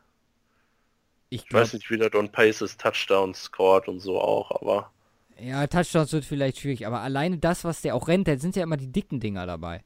[1.29, 4.92] Ich Ich weiß nicht, wie das on Pace ist, Touchdowns scored und so auch, aber
[5.39, 8.63] ja, Touchdowns wird vielleicht schwierig, aber alleine das, was der auch rennt, da sind ja
[8.63, 9.83] immer die dicken Dinger dabei.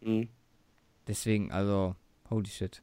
[0.00, 0.26] mh,
[1.06, 1.94] Deswegen, also,
[2.30, 2.82] holy shit.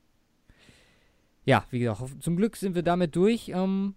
[1.45, 3.49] Ja, wie gesagt, zum Glück sind wir damit durch.
[3.49, 3.95] Ähm,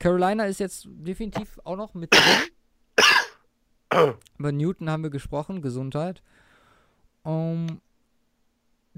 [0.00, 2.50] Carolina ist jetzt definitiv auch noch mit drin.
[4.38, 6.20] Über Newton haben wir gesprochen, Gesundheit.
[7.24, 7.80] Ähm,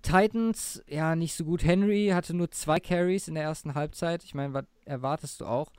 [0.01, 1.65] Titans, ja, nicht so gut.
[1.65, 4.25] Henry hatte nur zwei Carries in der ersten Halbzeit.
[4.25, 5.71] Ich meine, was erwartest du auch?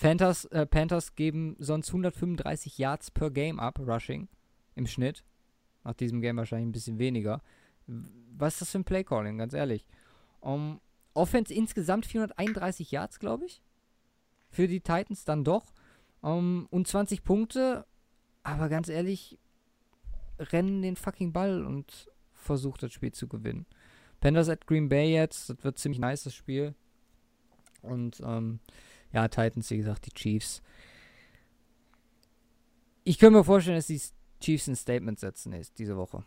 [0.00, 4.28] Panthers, äh, Panthers geben sonst 135 Yards per Game ab, Rushing,
[4.74, 5.24] im Schnitt.
[5.84, 7.42] Nach diesem Game wahrscheinlich ein bisschen weniger.
[7.86, 9.86] Was ist das für ein Playcalling, ganz ehrlich?
[10.40, 10.80] Um,
[11.12, 13.62] Offense insgesamt 431 Yards, glaube ich.
[14.48, 15.74] Für die Titans dann doch.
[16.22, 17.86] Um, und 20 Punkte.
[18.42, 19.38] Aber ganz ehrlich,
[20.38, 23.66] rennen den fucking Ball und versucht das Spiel zu gewinnen.
[24.20, 25.50] Panthers at Green Bay jetzt.
[25.50, 26.74] Das wird ziemlich nice, das Spiel.
[27.82, 28.60] Und ähm,
[29.12, 30.62] ja, Titans, wie gesagt, die Chiefs.
[33.04, 34.00] Ich könnte mir vorstellen, dass die
[34.40, 36.24] Chiefs ein Statement setzen ist diese Woche.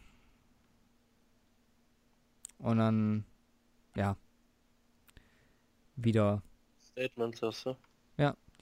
[2.60, 3.26] Und dann,
[3.96, 4.18] ja,
[5.96, 6.42] wieder
[6.82, 7.76] Statements hast du?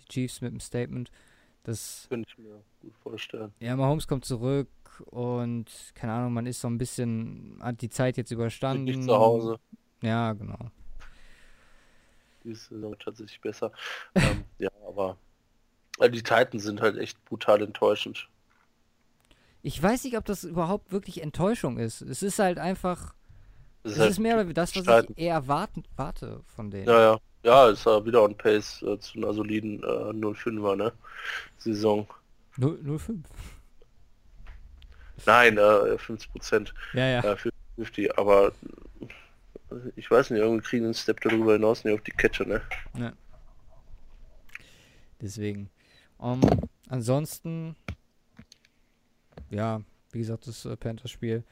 [0.02, 1.12] die Chiefs mit dem Statement.
[1.64, 3.54] Das, Könnte ich mir gut vorstellen.
[3.60, 4.70] ja, Mahomes kommt zurück
[5.06, 8.86] und, keine Ahnung, man ist so ein bisschen, hat die Zeit jetzt überstanden.
[8.86, 9.60] nicht zu Hause.
[10.02, 10.72] Ja, genau.
[12.44, 13.72] Die Saison tatsächlich besser.
[14.16, 15.18] ähm, ja, aber
[16.00, 18.28] äh, die Titans sind halt echt brutal enttäuschend.
[19.64, 22.02] Ich weiß nicht, ob das überhaupt wirklich Enttäuschung ist.
[22.02, 23.14] Es ist halt einfach,
[23.84, 25.10] es halt ist mehr oder das, was Titans.
[25.12, 26.88] ich eher warten, warte von denen.
[26.88, 27.20] Ja, ja.
[27.44, 30.94] Ja, ist ja wieder on pace äh, zu einer soliden äh, 05er, ne?
[31.58, 32.08] Saison.
[32.58, 33.18] 0, 05.
[35.26, 37.20] Nein, äh, 50 Prozent Ja, ja.
[37.24, 38.52] äh, für 50, aber
[39.96, 42.62] ich weiß nicht, irgendwie kriegen einen Step darüber hinaus nicht auf die Kette, ne?
[45.22, 45.70] Deswegen.
[46.18, 46.42] Um,
[46.90, 47.76] ansonsten,
[49.50, 49.82] ja,
[50.12, 51.44] wie gesagt, das äh, Panthers-Spiel.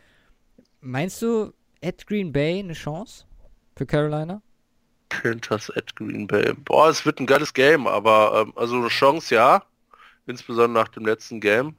[0.81, 3.25] Meinst du, at Green Bay eine Chance
[3.75, 4.41] für Carolina?
[5.09, 6.53] Panthers at Green Bay.
[6.53, 9.63] Boah, es wird ein geiles Game, aber ähm, also eine Chance ja,
[10.27, 11.75] insbesondere nach dem letzten Game.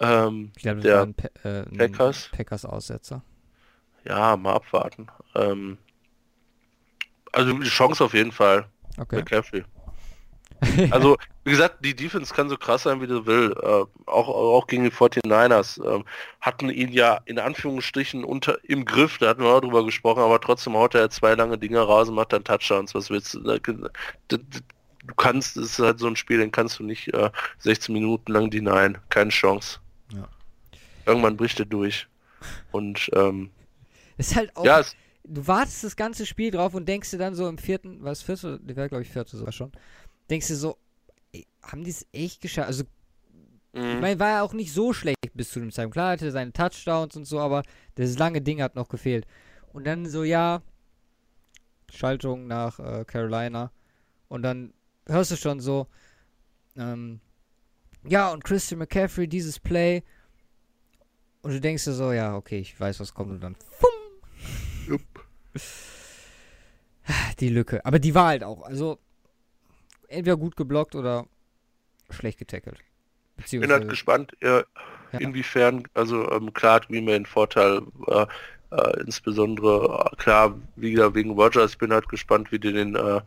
[0.00, 2.30] Ähm, Ich glaube, das Der ein, Pa- äh, Packers?
[2.32, 3.22] Packers-Aussetzer.
[4.06, 5.08] Ja, mal abwarten.
[5.34, 5.78] Ähm,
[7.32, 8.66] also die Chance auf jeden Fall.
[8.98, 9.16] Okay.
[9.16, 9.64] McCaffrey.
[10.90, 13.54] Also, wie gesagt, die Defense kann so krass sein, wie du will.
[13.62, 15.82] Äh, auch, auch gegen die 49ers.
[15.82, 16.02] Äh,
[16.40, 20.40] hatten ihn ja in Anführungsstrichen unter im Griff, da hatten wir auch drüber gesprochen, aber
[20.40, 22.94] trotzdem haut er zwei lange Dinger raus und macht dann Touchdowns.
[22.94, 23.40] Was willst du?
[24.28, 28.32] Du kannst, es ist halt so ein Spiel, den kannst du nicht äh, 16 Minuten
[28.32, 28.98] lang denyen.
[29.08, 29.78] Keine Chance.
[30.12, 30.26] Ja.
[31.04, 32.08] Irgendwann bricht er durch.
[32.72, 33.50] Und ähm,
[34.16, 34.64] ist halt auch.
[34.64, 34.82] Ja,
[35.24, 38.60] du wartest das ganze Spiel drauf und denkst dir dann so im vierten, was vierte,
[38.60, 39.72] der wäre glaube ich vierte sogar schon,
[40.30, 40.78] denkst du so,
[41.32, 42.68] ey, haben die es echt geschafft?
[42.68, 42.84] Also,
[43.72, 43.94] mhm.
[43.94, 45.94] ich meine, war ja auch nicht so schlecht bis zu dem Zeitpunkt.
[45.94, 47.62] Klar hatte seine Touchdowns und so, aber
[47.96, 49.26] das lange Ding hat noch gefehlt.
[49.72, 50.62] Und dann so, ja,
[51.92, 53.70] Schaltung nach äh, Carolina.
[54.28, 54.72] Und dann
[55.06, 55.86] hörst du schon so,
[56.76, 57.20] ähm,
[58.04, 60.02] ja, und Christian McCaffrey, dieses Play.
[61.42, 63.30] Und du denkst dir so, ja, okay, ich weiß, was kommt.
[63.30, 63.90] Und dann, fumm,
[64.86, 65.02] Jupp.
[67.40, 67.84] Die Lücke.
[67.84, 68.62] Aber die war halt auch.
[68.62, 68.98] Also,
[70.08, 71.26] entweder gut geblockt oder
[72.10, 72.78] schlecht getackelt.
[73.44, 74.64] Ich bin halt gespannt, äh, ja.
[75.18, 78.26] inwiefern, also ähm, klar hat Green Bay einen Vorteil, äh,
[78.70, 83.20] äh, insbesondere, äh, klar, wieder wegen Rogers, ich bin halt gespannt, wie die den, äh,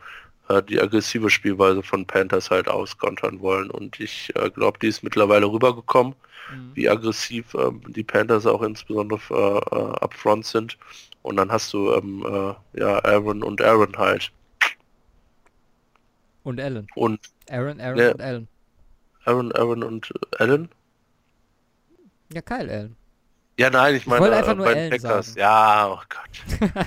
[0.48, 5.46] äh, die aggressive Spielweise von Panthers halt auskontern wollen und ich glaube, die ist mittlerweile
[5.46, 6.14] rübergekommen,
[6.52, 6.70] mhm.
[6.74, 10.76] wie aggressiv ähm, die Panthers auch insbesondere upfront sind
[11.22, 14.32] und dann hast du ähm, äh, ja Aaron und Aaron halt.
[16.42, 16.86] Und Allen.
[16.94, 17.20] Und
[17.50, 18.48] Aaron, Aaron ne, und Allen.
[19.24, 20.68] Aaron, Aaron und Allen?
[22.32, 22.96] Ja, Kyle Allen.
[23.58, 25.26] Ja, nein, ich meine ich einfach äh, nur Allen Packers.
[25.26, 25.40] Sagen.
[25.40, 26.70] Ja, oh Gott.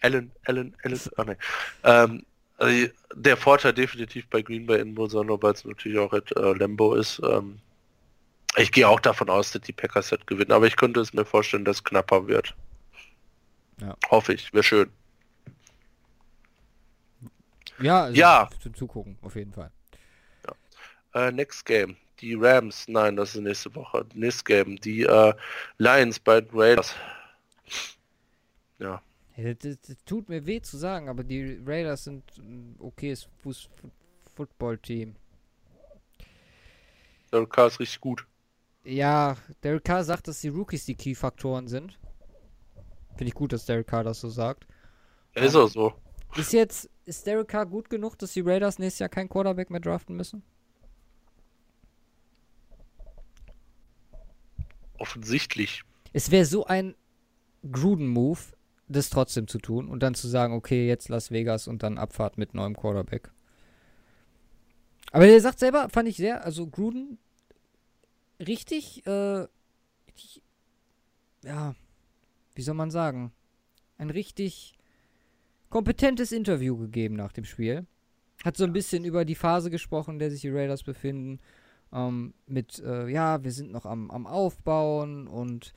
[0.00, 1.00] Allen, Allen, Allen.
[1.16, 1.36] Oh, nee.
[1.84, 2.24] ähm,
[2.58, 6.52] also der Vorteil definitiv bei Green Bay in Bolsonaro, weil es natürlich auch at äh,
[6.54, 7.20] Lambo ist.
[7.22, 7.58] Ähm,
[8.56, 11.26] ich gehe auch davon aus, dass die Packers halt gewinnen, aber ich könnte es mir
[11.26, 12.54] vorstellen, dass es knapper wird.
[13.80, 13.96] Ja.
[14.10, 14.90] Hoffe ich, wäre schön.
[17.78, 18.48] Ja, also ja.
[18.60, 19.70] Zum Zugucken, auf jeden Fall.
[20.46, 21.28] Ja.
[21.28, 21.96] Äh, next Game.
[22.20, 24.06] Die Rams, nein, das ist nächste Woche.
[24.14, 24.76] Next Game.
[24.76, 25.34] Die äh,
[25.76, 26.94] Lions bei den Raiders.
[28.78, 29.02] Ja.
[29.36, 33.68] Das, das, das, tut mir weh zu sagen, aber die Raiders sind ein okayes Fuß
[34.34, 35.16] Football-Team.
[37.32, 38.26] Derek Carr ist richtig gut.
[38.84, 41.98] Ja, Derek Carr sagt, dass die Rookies die Key-Faktoren sind.
[43.16, 44.66] Finde ich gut, dass Derek Carr das so sagt.
[45.34, 45.94] Ja, ist auch so.
[46.36, 49.80] Ist jetzt, ist Derek Carr gut genug, dass die Raiders nächstes Jahr keinen Quarterback mehr
[49.80, 50.42] draften müssen?
[54.98, 55.82] Offensichtlich.
[56.12, 56.94] Es wäre so ein
[57.70, 58.40] Gruden-Move,
[58.88, 62.38] das trotzdem zu tun und dann zu sagen, okay, jetzt Las Vegas und dann Abfahrt
[62.38, 63.30] mit neuem Quarterback.
[65.12, 67.18] Aber der sagt selber, fand ich sehr, also Gruden
[68.40, 69.46] richtig, äh,
[70.06, 70.42] richtig,
[71.44, 71.74] ja,
[72.56, 73.32] wie soll man sagen,
[73.98, 74.74] ein richtig
[75.70, 77.86] kompetentes Interview gegeben nach dem Spiel.
[78.44, 81.40] Hat so ein bisschen über die Phase gesprochen, in der sich die Raiders befinden.
[81.92, 85.72] Ähm, mit, äh, ja, wir sind noch am, am Aufbauen und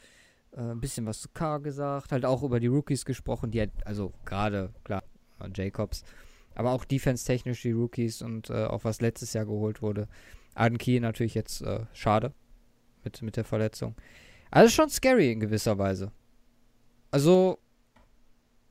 [0.52, 2.12] äh, ein bisschen was zu K gesagt.
[2.12, 5.04] Halt auch über die Rookies gesprochen, die halt, also gerade, klar,
[5.56, 6.04] Jacobs,
[6.56, 10.08] aber auch defense-technisch die Rookies und äh, auch was letztes Jahr geholt wurde.
[10.56, 12.34] Arden Key natürlich jetzt äh, schade
[13.04, 13.96] mit, mit der Verletzung.
[14.52, 16.12] Also schon scary in gewisser Weise.
[17.12, 17.60] Also,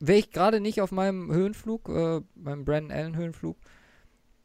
[0.01, 3.57] wäre ich gerade nicht auf meinem Höhenflug, äh, meinem Brandon Allen Höhenflug,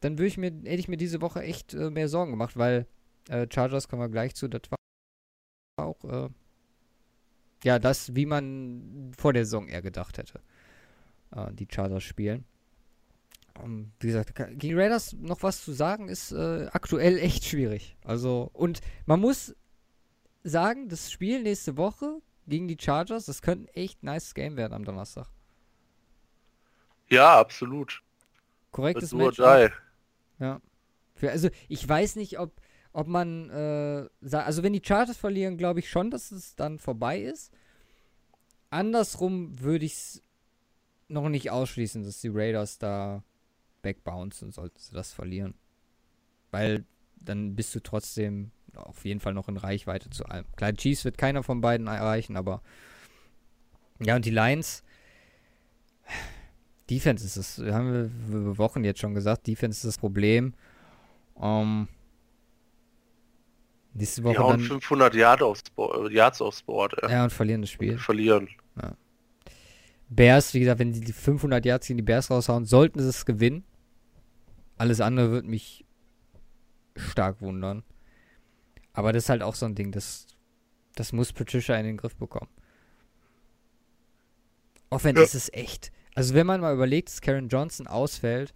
[0.00, 2.86] dann würde ich mir, hätte ich mir diese Woche echt äh, mehr Sorgen gemacht, weil
[3.28, 6.28] äh, Chargers kommen wir gleich zu, das war auch, äh,
[7.64, 10.40] ja, das, wie man vor der Saison eher gedacht hätte,
[11.34, 12.44] äh, die Chargers spielen.
[13.56, 17.96] Um, ähm, wie gesagt, gegen Raiders noch was zu sagen, ist äh, aktuell echt schwierig.
[18.04, 19.54] Also, und man muss
[20.42, 23.26] sagen, das Spiel nächste Woche gegen die Chargers.
[23.26, 25.28] Das könnte ein echt nice Game werden am Donnerstag.
[27.10, 28.02] Ja, absolut.
[28.70, 29.38] Korrektes Match.
[29.38, 30.60] Ja.
[31.14, 32.60] Für, also ich weiß nicht, ob,
[32.92, 37.20] ob man äh, also wenn die Chargers verlieren, glaube ich schon, dass es dann vorbei
[37.20, 37.52] ist.
[38.70, 40.22] Andersrum würde ich es
[41.08, 43.22] noch nicht ausschließen, dass die Raiders da
[43.82, 45.54] backbouncen, sollten sie das verlieren.
[46.50, 46.84] Weil
[47.14, 50.44] dann bist du trotzdem auf jeden Fall noch in Reichweite zu allem.
[50.56, 52.62] Klar, Chiefs wird keiner von beiden erreichen, aber
[54.00, 54.82] ja, und die Lions.
[56.90, 60.52] Defense ist das, haben wir Wochen jetzt schon gesagt, Defense ist das Problem.
[61.40, 61.88] Ähm,
[63.94, 66.94] nächste Woche ja, dann 500 Yard aufs Board, Yards aufs Board.
[67.02, 67.10] Ja.
[67.10, 67.92] ja, und verlieren das Spiel.
[67.92, 68.48] Und verlieren.
[68.80, 68.96] Ja.
[70.10, 73.64] Bears, wie gesagt, wenn die 500 Yards gegen die Bears raushauen, sollten sie es gewinnen.
[74.76, 75.84] Alles andere würde mich
[76.96, 77.82] stark wundern.
[78.94, 80.26] Aber das ist halt auch so ein Ding, das,
[80.94, 82.50] das muss Patricia in den Griff bekommen.
[84.90, 85.24] Offense ja.
[85.24, 85.92] ist es echt.
[86.14, 88.54] Also wenn man mal überlegt, dass Karen Johnson ausfällt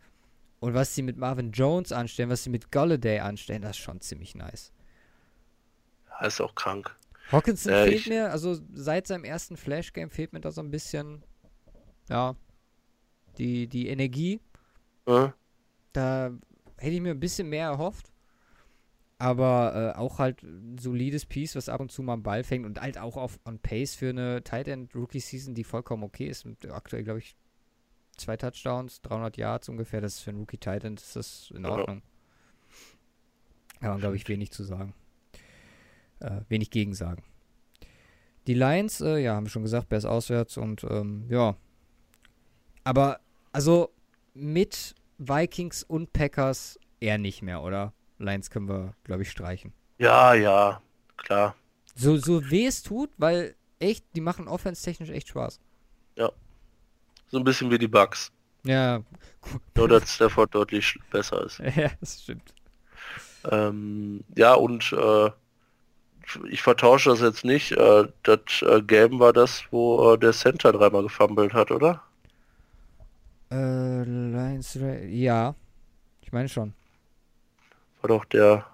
[0.60, 4.01] Und was sie mit Marvin Jones anstellen, was sie mit Golladay anstellen, das ist schon
[4.01, 4.73] ziemlich nice.
[6.09, 6.94] Ja, ist auch krank.
[7.31, 10.70] Hawkinson Äh, fehlt ich- mir, also seit seinem ersten Flash-Game fehlt mir da so ein
[10.70, 11.23] bisschen,
[12.09, 12.35] ja,
[13.39, 14.40] die, die Energie.
[15.06, 15.28] Äh?
[15.93, 16.31] Da
[16.77, 18.10] hätte ich mir ein bisschen mehr erhofft.
[19.20, 22.65] Aber äh, auch halt ein solides Piece, was ab und zu mal am Ball fängt
[22.65, 26.28] und halt auch auf on Pace für eine Tight End Rookie Season, die vollkommen okay
[26.28, 26.45] ist.
[26.45, 27.36] Mit aktuell, glaube ich,
[28.16, 30.01] zwei Touchdowns, 300 Yards ungefähr.
[30.01, 31.70] Das ist für einen Rookie Tight End ist das in Ja.
[31.70, 32.03] Ordnung.
[33.81, 34.95] Kann man, glaube ich, wenig zu sagen.
[36.20, 37.23] Äh, wenig gegen sagen.
[38.47, 41.57] Die Lions, äh, ja, haben wir schon gesagt, Bears auswärts und ähm, ja.
[42.85, 43.20] Aber,
[43.53, 43.90] also
[44.32, 47.93] mit Vikings und Packers eher nicht mehr, oder?
[48.19, 49.73] Lions können wir, glaube ich, streichen.
[49.99, 50.82] Ja, ja,
[51.16, 51.55] klar.
[51.95, 55.61] So, so weh es tut, weil echt, die machen offense-technisch echt Spaß.
[57.31, 58.32] So ein bisschen wie die Bugs.
[58.65, 59.03] Ja,
[59.77, 61.59] Nur, dass Stafford deutlich besser ist.
[61.77, 62.55] ja, das stimmt.
[63.51, 65.31] Ähm, ja, und äh,
[66.51, 67.73] ich vertausche das jetzt nicht.
[67.73, 72.03] Äh, das äh, Game war das, wo äh, der Center dreimal gefummelt hat, oder?
[73.51, 74.78] Äh, Lions,
[75.09, 75.55] ja.
[76.23, 76.74] Ich meine schon.
[78.09, 78.64] War doch der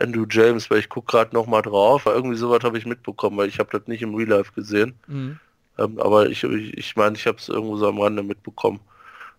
[0.00, 2.06] Andrew James, weil ich gucke gerade noch mal drauf.
[2.06, 4.94] Irgendwie sowas habe ich mitbekommen, weil ich habe das nicht im Real Life gesehen.
[5.06, 5.38] Mhm.
[5.78, 8.80] Ähm, aber ich meine, ich, ich, mein, ich habe es irgendwo so am Rande mitbekommen.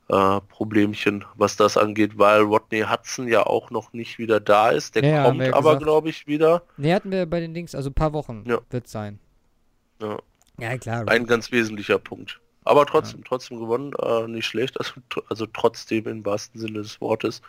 [0.09, 4.95] Äh, Problemchen, was das angeht, weil Rodney Hudson ja auch noch nicht wieder da ist.
[4.95, 6.63] Der Ja, kommt ja aber, glaube ich, wieder.
[6.77, 8.59] Ne, hatten wir bei den Dings, also ein paar Wochen Ja.
[8.69, 9.19] wird sein.
[10.01, 10.17] Ja,
[10.59, 11.03] Ja, klar.
[11.07, 12.39] ein ganz wesentlicher Punkt.
[12.63, 14.77] Aber trotzdem, trotzdem gewonnen, äh, nicht schlecht.
[14.79, 14.93] Also,
[15.29, 17.41] also trotzdem im wahrsten Sinne des Wortes.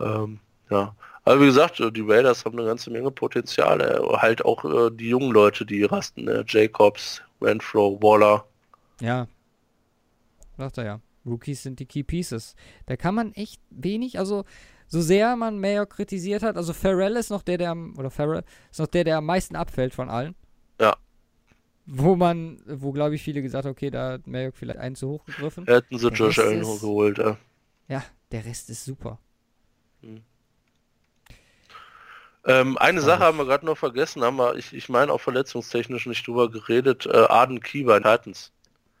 [0.00, 0.40] Ähm,
[0.72, 0.96] ja.
[1.24, 3.80] Aber wie gesagt, äh, die Raiders haben eine ganze Menge Potenzial.
[3.80, 6.26] Äh, halt auch äh, die jungen Leute, die rasten.
[6.28, 8.44] Äh, Jacobs, Renfro, Waller.
[9.00, 9.28] Ja.
[10.56, 11.00] Sagt er ja.
[11.24, 12.56] Rookies sind die Key Pieces.
[12.86, 14.44] Da kann man echt wenig, also
[14.88, 18.44] so sehr man Mayer kritisiert hat, also Farrell ist noch der, der am, oder Farrell
[18.70, 20.34] ist noch der, der am meisten abfällt von allen.
[20.80, 20.96] Ja.
[21.86, 25.08] Wo man, wo glaube ich viele gesagt haben, okay, da hat Mayer vielleicht einen zu
[25.08, 25.64] hoch gegriffen.
[25.66, 27.18] Hätten sie Der Josh Allen geholt.
[27.18, 27.36] Äh.
[27.88, 29.18] Ja, der Rest ist super.
[32.44, 33.00] Ähm, eine.
[33.00, 36.50] Sache haben wir gerade noch vergessen, haben wir, ich, ich meine auch verletzungstechnisch nicht drüber
[36.50, 37.06] geredet.
[37.06, 38.52] Äh, Arden Key bei den Titans.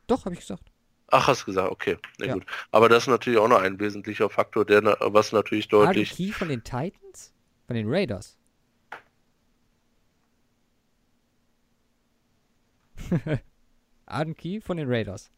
[0.06, 0.62] Doch, habe ich gesagt.
[1.08, 1.98] Ach, hast gesagt, okay.
[2.18, 2.34] Na Ja.
[2.34, 2.46] gut.
[2.70, 6.12] Aber das ist natürlich auch noch ein wesentlicher Faktor, der was natürlich deutlich.
[6.12, 7.32] Key von den Titans?
[7.66, 8.38] Von den Raiders?
[14.06, 15.30] Arden Key von den Raiders.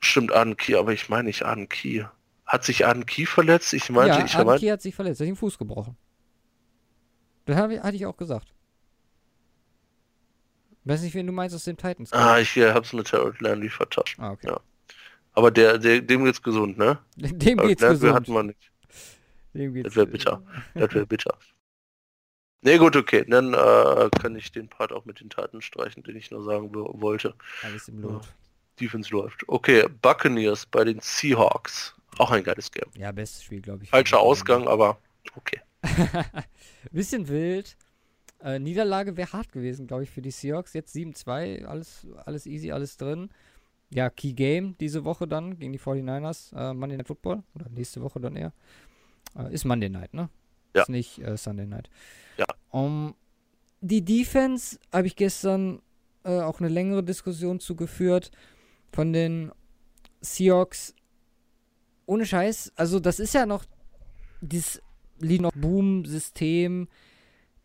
[0.00, 2.04] Stimmt, Arden Key, aber ich meine nicht Arden Key.
[2.46, 3.72] Hat sich Arden Key verletzt?
[3.72, 4.58] Ich meinte, ja, ich meine.
[4.58, 5.96] Key hat sich verletzt, hat den Fuß gebrochen.
[7.48, 8.52] Das hab ich, hatte ich auch gesagt.
[10.84, 12.12] Weiß nicht, wen du meinst aus den Titans.
[12.12, 14.18] Ah, ich äh, hab's mit Harold Landry vertauscht.
[14.18, 14.48] Ah, okay.
[14.48, 14.60] ja.
[15.32, 16.98] Aber der, der, dem geht's gesund, ne?
[17.16, 18.14] Dem geht's Landry gesund.
[18.14, 18.70] hatten wir nicht.
[19.54, 20.42] Dem geht's Das wäre bitter.
[20.74, 21.38] Das wäre bitter.
[22.60, 23.24] Nee, gut, okay.
[23.26, 26.74] Dann äh, kann ich den Part auch mit den Taten streichen, den ich nur sagen
[26.74, 27.34] wo- wollte.
[27.62, 28.28] Alles im Lot.
[28.78, 29.48] Defense läuft.
[29.48, 31.94] Okay, Buccaneers bei den Seahawks.
[32.18, 32.90] Auch ein geiles Game.
[32.94, 33.90] Ja, bestes Spiel, glaube ich.
[33.90, 34.98] Falscher Ausgang, aber
[35.34, 35.60] okay.
[36.92, 37.76] Bisschen wild.
[38.40, 40.72] Äh, Niederlage wäre hart gewesen, glaube ich, für die Seahawks.
[40.72, 43.30] Jetzt 7-2, alles, alles easy, alles drin.
[43.90, 46.54] Ja, Key Game diese Woche dann gegen die 49ers.
[46.54, 47.42] Äh, Monday Night Football.
[47.54, 48.52] Oder nächste Woche dann eher.
[49.36, 50.28] Äh, ist Monday Night, ne?
[50.74, 50.82] Ja.
[50.82, 51.90] Ist nicht äh, Sunday Night.
[52.36, 52.46] Ja.
[52.70, 53.14] Um,
[53.80, 55.80] die Defense habe ich gestern
[56.24, 58.30] äh, auch eine längere Diskussion zugeführt.
[58.92, 59.52] Von den
[60.20, 60.94] Seahawks.
[62.06, 62.72] Ohne Scheiß.
[62.76, 63.64] Also, das ist ja noch
[64.40, 64.82] dieses
[65.20, 66.88] Lead noch Boom-System.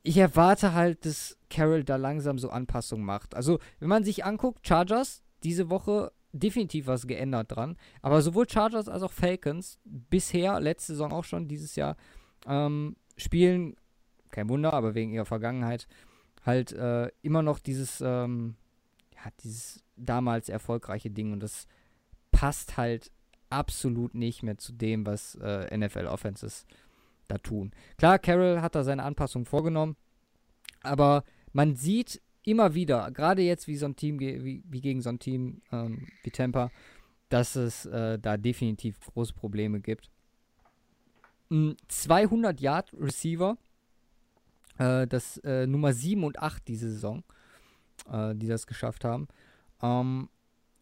[0.02, 3.36] Ich erwarte halt, dass Carroll da langsam so Anpassungen macht.
[3.36, 7.78] Also, wenn man sich anguckt, Chargers, diese Woche definitiv was geändert dran.
[8.02, 11.96] Aber sowohl Chargers als auch Falcons, bisher, letzte Saison auch schon, dieses Jahr,
[12.48, 13.76] ähm, spielen,
[14.32, 15.88] kein Wunder, aber wegen ihrer Vergangenheit,
[16.44, 18.56] halt äh, immer noch dieses, ähm,
[19.14, 21.32] ja, dieses damals erfolgreiche Ding.
[21.32, 21.68] Und das
[22.32, 23.12] passt halt
[23.50, 26.66] absolut nicht mehr zu dem, was äh, NFL-Offenses
[27.28, 27.72] da tun.
[27.98, 29.96] Klar, Carroll hat da seine Anpassung vorgenommen,
[30.82, 35.10] aber man sieht immer wieder, gerade jetzt wie so ein Team, wie, wie gegen so
[35.10, 36.72] ein Team ähm, wie Tampa,
[37.30, 40.10] dass es äh, da definitiv große Probleme gibt.
[41.50, 43.58] Ein 200 Yard Receiver,
[44.78, 47.24] äh, das äh, Nummer 7 und 8 diese Saison,
[48.12, 49.28] äh, die das geschafft haben.
[49.82, 50.30] Ähm,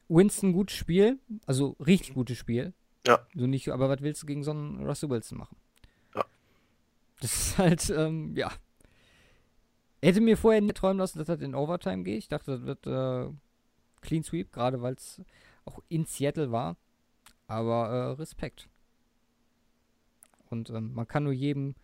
[0.09, 2.73] Winston gutes Spiel, also richtig gutes Spiel.
[3.07, 3.26] Ja.
[3.34, 5.55] So nicht, aber was willst du gegen so einen Russell Wilson machen?
[7.22, 8.52] Das ist halt, ähm, ja.
[10.02, 12.18] Hätte mir vorher nicht träumen lassen, dass das in Overtime geht.
[12.18, 13.31] Ich dachte, das wird äh,
[14.02, 15.22] Clean Sweep, gerade weil es
[15.64, 16.76] auch in Seattle war.
[17.48, 18.68] Aber äh, Respekt.
[20.49, 21.76] Und ähm, man kann nur jedem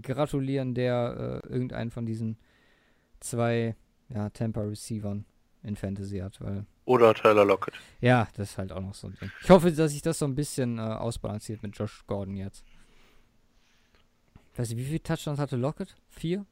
[0.00, 2.38] gratulieren, der äh, irgendeinen von diesen
[3.20, 3.76] zwei
[4.08, 5.24] ja, Tampa-Receivern
[5.62, 6.66] in Fantasy hat, weil.
[6.84, 7.74] Oder Tyler Lockett.
[8.00, 9.30] Ja, das ist halt auch noch so ein Ding.
[9.42, 12.64] Ich hoffe, dass sich das so ein bisschen äh, ausbalanciert mit Josh Gordon jetzt.
[14.58, 15.94] Ich weiß nicht, wie viele Touchdowns hatte Lockett?
[16.08, 16.44] Vier?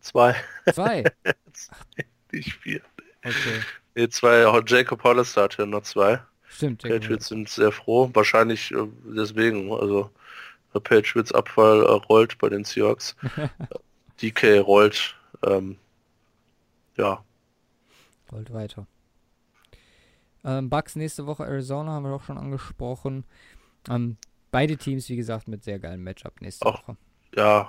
[0.00, 0.36] Zwei.
[0.74, 1.04] Zwei?
[2.32, 2.82] nicht vier.
[3.24, 3.62] Okay.
[3.94, 4.42] Nee, zwei.
[4.66, 6.20] Jacob Hollister hatte noch zwei.
[6.46, 6.82] Stimmt.
[6.82, 8.10] Patriots sind sehr froh.
[8.12, 9.72] Wahrscheinlich äh, deswegen.
[9.72, 10.10] Also
[10.74, 13.16] der Patriots Abfall äh, rollt bei den Seahawks.
[14.20, 15.16] DK rollt.
[15.42, 15.78] Ähm,
[16.98, 17.24] ja.
[18.30, 18.86] Rollt weiter.
[20.44, 23.24] Ähm, Bucks nächste Woche Arizona haben wir auch schon angesprochen.
[23.88, 24.18] Ähm,
[24.50, 26.98] beide Teams, wie gesagt, mit sehr geilen Matchup nächste auch, Woche.
[27.36, 27.68] Ja,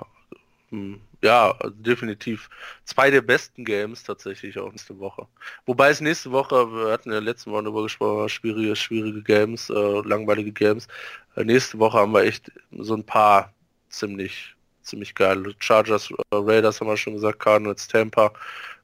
[0.70, 2.50] hm, ja, definitiv.
[2.84, 5.28] Zwei der besten Games tatsächlich auch nächste Woche.
[5.66, 9.74] Wobei es nächste Woche, wir hatten ja letzten Woche darüber gesprochen, schwierige, schwierige Games, äh,
[10.06, 10.88] langweilige Games.
[11.36, 13.52] Äh, nächste Woche haben wir echt so ein paar
[13.88, 15.54] ziemlich, ziemlich geile.
[15.58, 18.32] Chargers, äh, Raiders haben wir schon gesagt, Cardinals, Tampa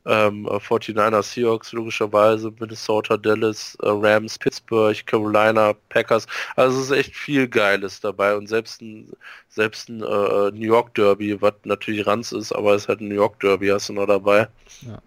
[0.09, 6.27] ähm, 49er Seahawks logischerweise, Minnesota, Dallas, äh, Rams, Pittsburgh, Carolina, Packers.
[6.57, 9.13] Also es ist echt viel Geiles dabei und selbst ein,
[9.51, 13.09] selbst ein äh, New York Derby, was natürlich Ranz ist, aber es ist halt ein
[13.09, 14.49] New York Derby, hast du noch dabei.
[14.81, 14.99] Ja.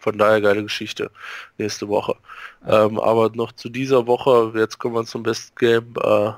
[0.00, 1.10] Von daher geile Geschichte
[1.58, 2.16] nächste Woche.
[2.66, 2.86] Ja.
[2.86, 6.32] Ähm, aber noch zu dieser Woche, jetzt kommen wir zum Best Game äh,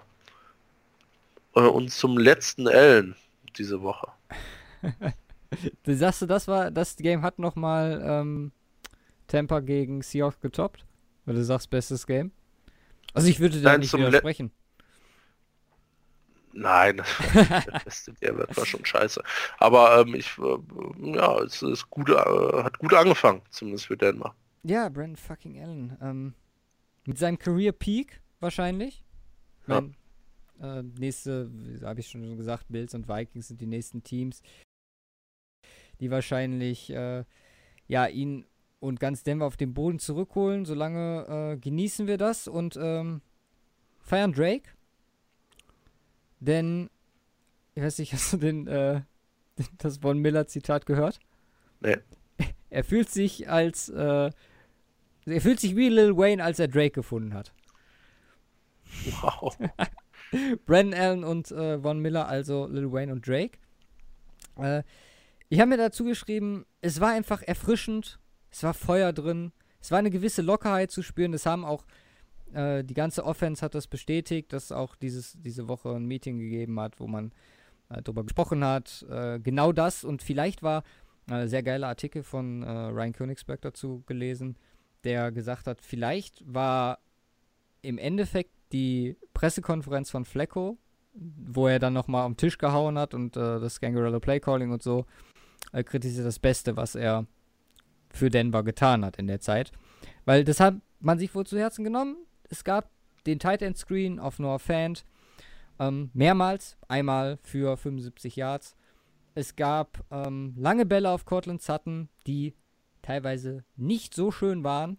[1.54, 3.14] äh und zum letzten Ellen
[3.58, 4.08] diese Woche.
[5.82, 8.52] Du sagst du, das war, das Game hat nochmal ähm,
[9.26, 10.84] Tampa gegen Seahawks getoppt?
[11.24, 12.32] Weil du sagst, bestes Game?
[13.14, 14.52] Also ich würde da nicht widersprechen.
[16.52, 16.96] Nein,
[17.34, 19.22] das beste Game war schon scheiße.
[19.58, 24.34] Aber ähm, ich, äh, ja, es ist gut, äh, hat gut angefangen, zumindest für Denver.
[24.62, 25.98] Ja, Brandon fucking Allen.
[26.00, 26.34] Ähm,
[27.06, 29.04] mit seinem Career Peak wahrscheinlich.
[29.66, 29.82] Ja.
[29.82, 29.96] Mein,
[30.60, 31.50] äh, nächste,
[31.82, 34.42] habe ich schon gesagt, Bills und Vikings sind die nächsten Teams,
[36.00, 37.24] die wahrscheinlich äh,
[37.88, 38.46] ja ihn
[38.80, 40.64] und ganz Denver auf den Boden zurückholen.
[40.64, 43.20] Solange äh, genießen wir das und ähm,
[44.00, 44.70] feiern Drake.
[46.40, 46.90] Denn,
[47.74, 49.02] ich weiß nicht, hast du den, äh,
[49.78, 51.18] das Von Miller Zitat gehört?
[51.80, 51.98] Nee.
[52.68, 54.30] Er fühlt sich als, äh,
[55.24, 57.54] er fühlt sich wie Lil Wayne, als er Drake gefunden hat.
[59.22, 59.56] Wow.
[60.66, 63.58] Brandon Allen und äh, Von Miller, also Lil Wayne und Drake.
[64.58, 64.82] Äh,
[65.48, 68.18] ich habe mir dazu geschrieben, es war einfach erfrischend,
[68.50, 71.32] es war Feuer drin, es war eine gewisse Lockerheit zu spüren.
[71.32, 71.84] Das haben auch
[72.52, 76.80] äh, die ganze Offense hat das bestätigt, dass auch dieses, diese Woche ein Meeting gegeben
[76.80, 77.32] hat, wo man
[77.90, 79.04] äh, darüber gesprochen hat.
[79.08, 80.82] Äh, genau das und vielleicht war
[81.28, 84.56] ein äh, sehr geiler Artikel von äh, Ryan Königsberg dazu gelesen,
[85.04, 86.98] der gesagt hat, vielleicht war
[87.82, 90.78] im Endeffekt die Pressekonferenz von Flecko,
[91.14, 95.06] wo er dann nochmal am Tisch gehauen hat und äh, das Gangarello Playcalling und so
[95.72, 97.26] äh, kritisiert das Beste, was er
[98.10, 99.72] für Denver getan hat in der Zeit.
[100.24, 102.16] Weil das hat man sich wohl zu Herzen genommen.
[102.48, 102.90] Es gab
[103.26, 105.04] den Tight End Screen auf Noah Fant
[105.78, 108.76] ähm, mehrmals, einmal für 75 Yards.
[109.34, 112.54] Es gab ähm, lange Bälle auf Cortland Sutton, die
[113.02, 114.98] teilweise nicht so schön waren,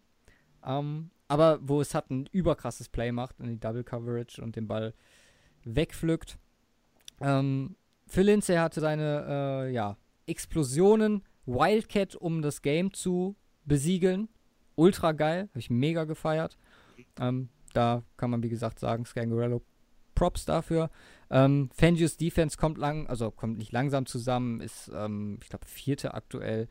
[0.65, 4.93] ähm, aber wo es Sutton überkrasses Play macht in die Double Coverage und den Ball
[5.63, 6.37] wegpflückt.
[7.21, 7.75] Ähm,
[8.07, 9.25] Phil Lindsay hatte seine
[9.67, 13.35] äh, ja, Explosionen, Wildcat, um das Game zu
[13.65, 14.29] besiegeln.
[14.75, 16.57] Ultra geil, habe ich mega gefeiert.
[17.19, 19.61] Ähm, da kann man, wie gesagt, sagen, Scangarello
[20.15, 20.89] Props dafür.
[21.29, 26.13] Ähm, Fangios Defense kommt lang, also kommt nicht langsam zusammen, ist, ähm, ich glaube, vierte
[26.13, 26.67] aktuell.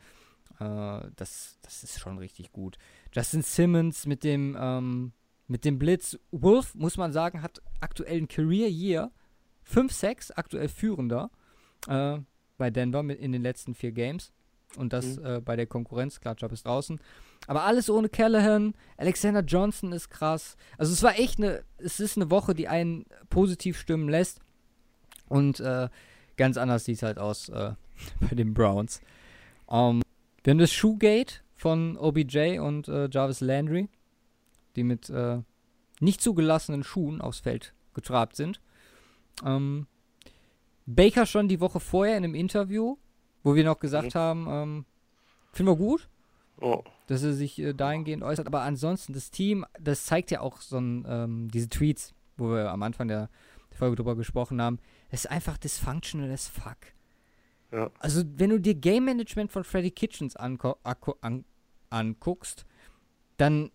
[0.58, 2.78] Äh, das, das ist schon richtig gut.
[3.16, 5.12] Justin Simmons mit dem, ähm,
[5.48, 6.18] mit dem Blitz.
[6.32, 9.10] Wolf, muss man sagen, hat aktuell ein Career Year.
[9.72, 11.30] 5-6, aktuell führender.
[11.88, 12.18] Äh,
[12.58, 14.32] bei Denver mit in den letzten vier Games.
[14.76, 15.24] Und das mhm.
[15.24, 16.20] äh, bei der Konkurrenz.
[16.20, 17.00] Klar, Job ist draußen.
[17.46, 18.74] Aber alles ohne Callahan.
[18.98, 20.58] Alexander Johnson ist krass.
[20.76, 24.40] Also es war echt eine, es ist eine Woche, die einen positiv stimmen lässt.
[25.28, 25.88] Und äh,
[26.36, 27.72] ganz anders sieht es halt aus äh,
[28.20, 29.00] bei den Browns.
[29.64, 30.02] Um, ähm,
[30.44, 33.88] wir haben das Shoegate von OBJ und äh, Jarvis Landry,
[34.76, 35.40] die mit äh,
[36.00, 38.60] nicht zugelassenen Schuhen aufs Feld getrabt sind.
[39.44, 39.86] Ähm,
[40.84, 42.96] Baker schon die Woche vorher in einem Interview,
[43.42, 44.18] wo wir noch gesagt mhm.
[44.18, 44.84] haben, ähm,
[45.52, 46.08] finden wir gut,
[46.60, 46.84] oh.
[47.06, 48.46] dass er sich äh, dahingehend äußert.
[48.46, 52.70] Aber ansonsten, das Team, das zeigt ja auch so ein, ähm, diese Tweets, wo wir
[52.70, 53.30] am Anfang der,
[53.70, 54.78] der Folge drüber gesprochen haben.
[55.10, 56.76] Es ist einfach dysfunctional as fuck.
[57.72, 57.90] Ja.
[57.98, 60.58] Also, wenn du dir Game Management von Freddy Kitchens an
[61.90, 62.66] anguckst,
[63.36, 63.70] dann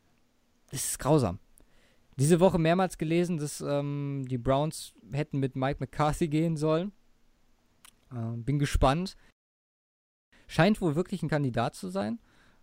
[0.71, 1.39] ist es grausam.
[2.17, 6.91] Diese Woche mehrmals gelesen, dass ähm, die Browns hätten mit Mike McCarthy gehen sollen.
[8.11, 9.15] Äh, bin gespannt.
[10.47, 12.19] Scheint wohl wirklich ein Kandidat zu sein.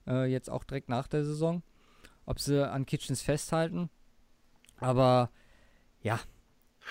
[0.07, 1.63] Äh, jetzt auch direkt nach der Saison.
[2.27, 3.89] Ob sie an Kitchens festhalten.
[4.77, 5.31] Aber
[6.03, 6.21] ja,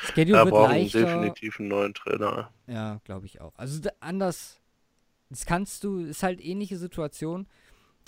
[0.02, 1.02] Schedule wird leichter.
[1.02, 2.52] definitiv einen neuen Trainer.
[2.68, 3.54] Ja, glaube ich auch.
[3.58, 4.60] Also anders,
[5.30, 7.48] das kannst du, ist halt ähnliche Situation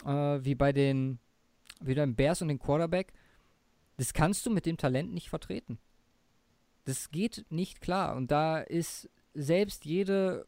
[0.06, 1.20] äh, wie bei den,
[1.82, 3.14] wie beim Bears und den Quarterback.
[3.98, 5.80] Das kannst du mit dem Talent nicht vertreten.
[6.86, 8.16] Das geht nicht klar.
[8.16, 10.48] Und da ist selbst jede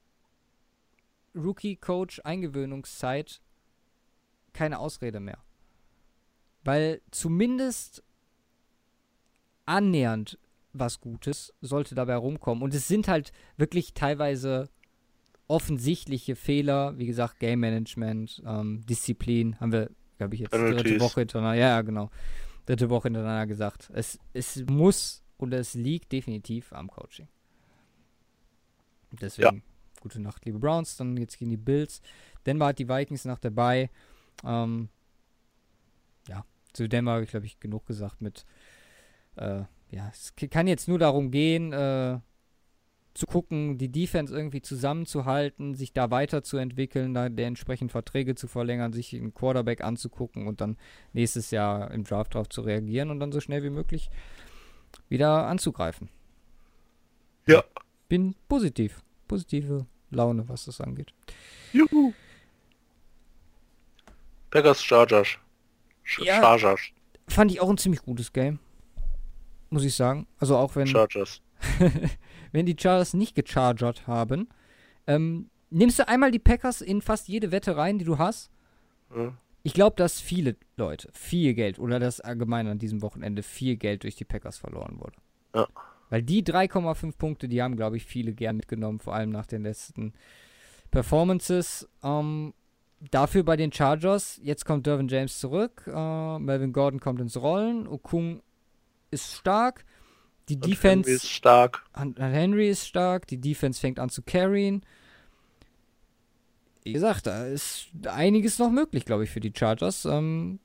[1.36, 3.42] Rookie-Coach-Eingewöhnungszeit
[4.54, 5.44] keine Ausrede mehr.
[6.64, 8.04] Weil zumindest
[9.66, 10.40] annähernd
[10.74, 12.64] was Gutes sollte dabei rumkommen.
[12.64, 14.70] Und es sind halt wirklich teilweise
[15.48, 20.84] offensichtliche Fehler, wie gesagt, Game Management, ähm, Disziplin, haben wir, glaube ich, jetzt Penalties.
[20.84, 22.10] dritte Woche hintereinander, ja, genau,
[22.66, 23.90] dritte Woche hintereinander gesagt.
[23.94, 27.28] Es, es muss und es liegt definitiv am Coaching.
[29.12, 29.62] Deswegen, ja.
[30.00, 32.02] gute Nacht, liebe Browns, dann jetzt gegen die Bills.
[32.46, 33.90] Denver hat die Vikings noch dabei.
[34.46, 34.88] Ähm,
[36.30, 38.46] ja, zu Denver habe ich, glaube ich, genug gesagt mit
[39.36, 42.20] äh, ja, es kann jetzt nur darum gehen, äh,
[43.14, 48.94] zu gucken, die Defense irgendwie zusammenzuhalten, sich da weiterzuentwickeln, da der entsprechend Verträge zu verlängern,
[48.94, 50.78] sich einen Quarterback anzugucken und dann
[51.12, 54.10] nächstes Jahr im Draft drauf zu reagieren und dann so schnell wie möglich
[55.10, 56.10] wieder anzugreifen.
[57.48, 57.64] Ja.
[58.08, 59.04] Bin positiv.
[59.28, 61.14] Positive Laune, was das angeht.
[61.74, 62.14] Juhu.
[64.52, 65.38] Packers Chargers.
[66.20, 66.80] Ja, Chargers.
[67.28, 68.60] Fand ich auch ein ziemlich gutes Game
[69.72, 70.28] muss ich sagen.
[70.38, 70.88] Also auch wenn.
[70.88, 71.42] Chargers.
[72.52, 74.50] wenn die Chargers nicht gechargert haben.
[75.08, 78.52] Ähm, nimmst du einmal die Packers in fast jede Wette rein, die du hast?
[79.16, 79.34] Ja.
[79.64, 84.04] Ich glaube, dass viele Leute viel Geld oder das allgemein an diesem Wochenende viel Geld
[84.04, 85.18] durch die Packers verloren wurde.
[85.56, 85.68] Ja.
[86.10, 89.64] Weil die 3,5 Punkte, die haben, glaube ich, viele gern mitgenommen, vor allem nach den
[89.64, 90.14] letzten
[90.90, 91.88] Performances.
[92.04, 92.54] Ähm,
[93.12, 97.88] dafür bei den Chargers, jetzt kommt Dervin James zurück, äh, Melvin Gordon kommt ins Rollen,
[97.88, 98.42] Okung
[99.12, 99.86] ist stark.
[100.50, 101.10] Die und Defense.
[101.10, 101.86] Henry ist stark.
[102.18, 103.28] Henry ist stark.
[103.28, 104.84] Die Defense fängt an zu carryen.
[106.84, 110.06] Wie gesagt, da ist einiges noch möglich, glaube ich, für die Chargers.
[110.06, 110.60] Ähm,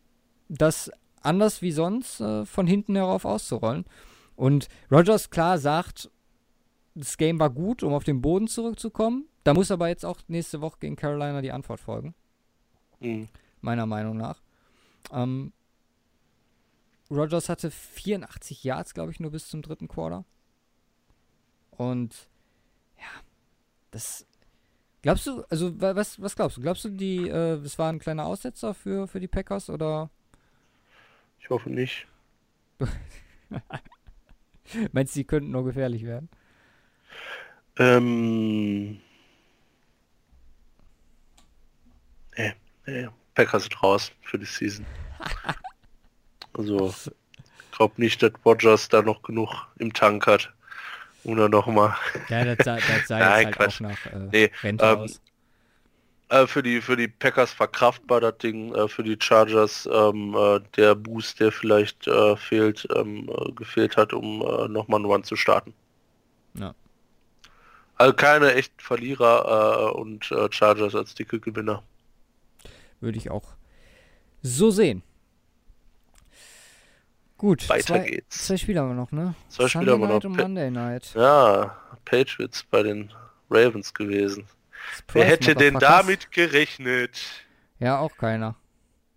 [0.49, 0.91] das
[1.21, 3.85] anders wie sonst äh, von hinten herauf auszurollen.
[4.35, 6.11] Und Rogers klar sagt,
[6.95, 9.27] das Game war gut, um auf den Boden zurückzukommen.
[9.45, 12.15] Da muss aber jetzt auch nächste Woche gegen Carolina die Antwort folgen.
[13.01, 13.29] Mhm.
[13.61, 14.41] Meiner Meinung nach.
[15.13, 15.53] Ähm,
[17.11, 20.25] Rogers hatte 84 Yards, glaube ich, nur bis zum dritten Quarter.
[21.71, 22.29] Und
[22.99, 23.23] ja,
[23.91, 24.27] das.
[25.03, 26.63] Glaubst du, also was, was glaubst du?
[26.63, 30.11] Glaubst du, die, äh, das war ein kleiner Aussetzer für, für die Packers oder?
[31.39, 32.09] Ich hoffe nicht.
[34.93, 36.29] Meinst du, die könnten nur gefährlich werden?
[37.79, 39.01] Ähm.
[42.37, 42.55] Nee,
[42.87, 43.09] nee.
[43.35, 44.85] Packers sind raus für die Season.
[46.57, 50.53] Also, ich glaube nicht, dass Rogers da noch genug im Tank hat.
[51.25, 51.97] Oder nochmal.
[52.29, 55.21] Ja, das sah, das sah Nein, jetzt halt auch nach äh, nee, ähm, aus.
[56.29, 60.61] Äh, für, die, für die Packers verkraftbar das Ding, äh, für die Chargers ähm, äh,
[60.77, 64.39] der Boost, der vielleicht äh, fehlt, ähm, äh, gefehlt hat, um
[64.73, 65.73] nochmal einen Run zu starten.
[66.55, 66.75] Ja.
[67.97, 71.83] Also keine echten Verlierer und Chargers als dicke Gewinner.
[73.01, 73.55] Würde ich auch
[74.43, 75.03] so sehen.
[77.39, 78.47] Gut, weiter zwei, geht's.
[78.47, 79.35] Zwei Spiele haben wir noch, ne?
[79.49, 80.25] Zwei Spiele haben wir noch.
[80.25, 81.13] Und Monday Night.
[81.15, 83.13] Ja, Patriots bei den
[83.51, 84.47] Ravens gewesen.
[84.97, 87.21] Surprise, Wer hätte denn damit gerechnet?
[87.79, 88.57] Ja, auch keiner.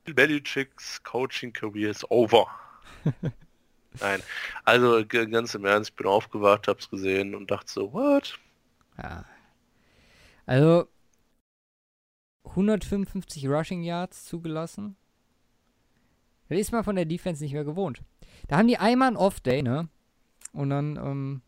[0.06, 2.48] Belichicks Coaching Career is over.
[4.00, 4.22] Nein,
[4.66, 8.38] also ganz im Ernst, ich bin aufgewacht, hab's gesehen und dachte so, what?
[8.98, 9.26] Ja.
[10.46, 10.88] Also
[12.46, 14.96] 155 Rushing Yards zugelassen,
[16.50, 18.02] das ist man von der Defense nicht mehr gewohnt.
[18.48, 19.88] Da haben die einmal einen Off-Day, ne?
[20.54, 21.42] Und dann, ähm.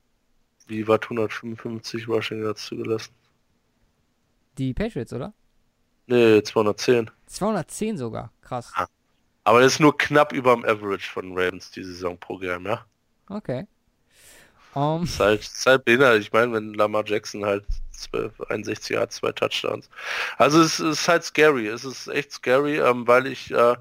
[0.67, 3.13] Wie war 155 Rushing Yards zugelassen?
[4.57, 5.33] Die Patriots, oder?
[6.07, 7.09] Nee, 210.
[7.25, 8.71] 210 sogar, krass.
[8.75, 8.87] Ah.
[9.43, 12.85] Aber das ist nur knapp über dem Average von Ravens die Saison pro Game, ja?
[13.27, 13.65] Okay.
[14.73, 15.01] Um.
[15.01, 16.19] Das ist halt, das ist halt behindert.
[16.21, 19.89] Ich meine, wenn Lamar Jackson halt 12, 61 hat, zwei Touchdowns.
[20.37, 21.67] Also es ist halt scary.
[21.67, 23.75] Es ist echt scary, ähm, weil ich äh,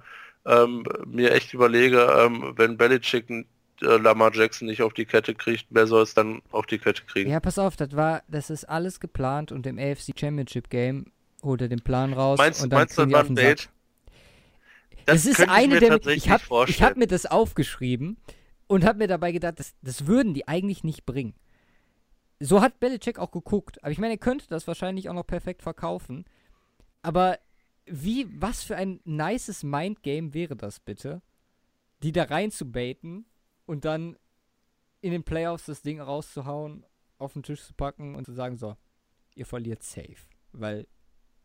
[0.46, 3.44] ähm, mir echt überlege, ähm, wenn Belichick äh,
[3.80, 7.30] Lamar Jackson nicht auf die Kette kriegt, wer soll es dann auf die Kette kriegen?
[7.30, 11.12] Ja, pass auf, das war, das ist alles geplant und im AFC Championship Game
[11.42, 13.34] holt er den Plan raus meinst, und dann meinst du, das war ein?
[13.34, 13.68] Das,
[15.06, 18.16] das ist eine der, ich habe hab mir das aufgeschrieben.
[18.66, 21.34] Und habe mir dabei gedacht, das, das würden die eigentlich nicht bringen.
[22.38, 23.82] So hat Belichick auch geguckt.
[23.82, 26.24] Aber ich meine, er könnte das wahrscheinlich auch noch perfekt verkaufen.
[27.02, 27.40] Aber
[27.90, 31.22] wie, was für ein nices Mindgame wäre das bitte?
[32.02, 33.26] Die da rein zu baiten
[33.66, 34.16] und dann
[35.00, 36.86] in den Playoffs das Ding rauszuhauen,
[37.18, 38.76] auf den Tisch zu packen und zu sagen, so,
[39.34, 40.16] ihr verliert safe.
[40.52, 40.86] Weil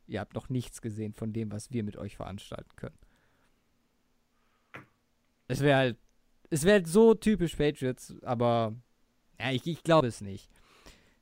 [0.07, 2.97] ihr habt noch nichts gesehen von dem, was wir mit euch veranstalten können.
[5.47, 5.97] Es wäre halt,
[6.49, 8.75] es wäre halt so typisch Patriots, aber
[9.39, 10.49] ja, ich, ich glaube es nicht.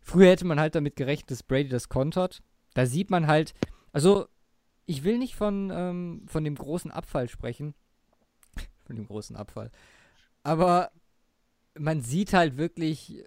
[0.02, 2.44] Früher hätte man halt damit gerechnet, dass Brady das kontert.
[2.74, 3.54] Da sieht man halt,
[3.91, 4.28] also
[4.85, 7.73] ich will nicht von, ähm, von dem großen Abfall sprechen.
[8.85, 9.72] von dem großen Abfall.
[10.43, 10.91] Aber
[11.77, 13.23] man sieht halt wirklich,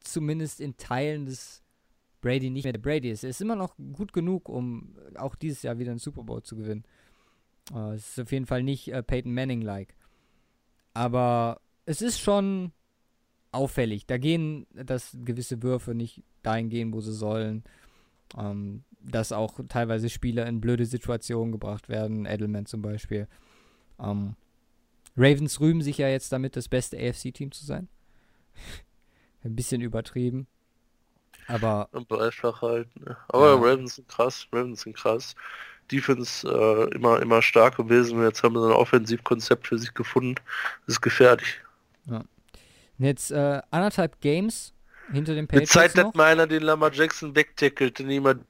[0.00, 1.62] zumindest in Teilen des
[2.20, 3.24] Brady nicht mehr der Brady ist.
[3.24, 6.56] Er ist immer noch gut genug, um auch dieses Jahr wieder einen Super Bowl zu
[6.56, 6.84] gewinnen.
[7.70, 9.94] Uh, es ist auf jeden Fall nicht uh, Peyton Manning-like.
[10.94, 12.72] Aber es ist schon
[13.52, 14.06] auffällig.
[14.06, 17.62] Da gehen, dass gewisse Würfe nicht dahin gehen, wo sie sollen.
[18.36, 22.26] Ähm, dass auch teilweise Spieler in blöde Situationen gebracht werden.
[22.26, 23.28] Edelman zum Beispiel.
[24.00, 24.34] Ähm,
[25.16, 27.88] Ravens rühmen sich ja jetzt damit, das beste AFC-Team zu sein.
[29.44, 30.46] Ein bisschen übertrieben.
[31.46, 31.88] Aber.
[31.92, 32.88] Einfach halt.
[33.00, 33.16] Ne?
[33.28, 33.54] Aber ja.
[33.54, 34.46] Ravens sind krass.
[34.52, 35.34] Ravens sind krass.
[35.90, 38.22] Defense äh, immer, immer stark gewesen.
[38.22, 40.34] Jetzt haben sie ein Offensivkonzept für sich gefunden.
[40.86, 41.60] Das ist gefährlich.
[42.06, 42.22] Ja.
[42.98, 44.74] Jetzt äh, anderthalb Games
[45.12, 48.44] hinter dem Patriots Zeit, dass meiner den Lamar Jackson wegtackelt, niemand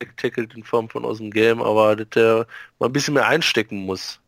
[0.00, 2.46] wegtackelt in Form von aus dem Game, aber dass der
[2.78, 4.20] mal ein bisschen mehr einstecken muss.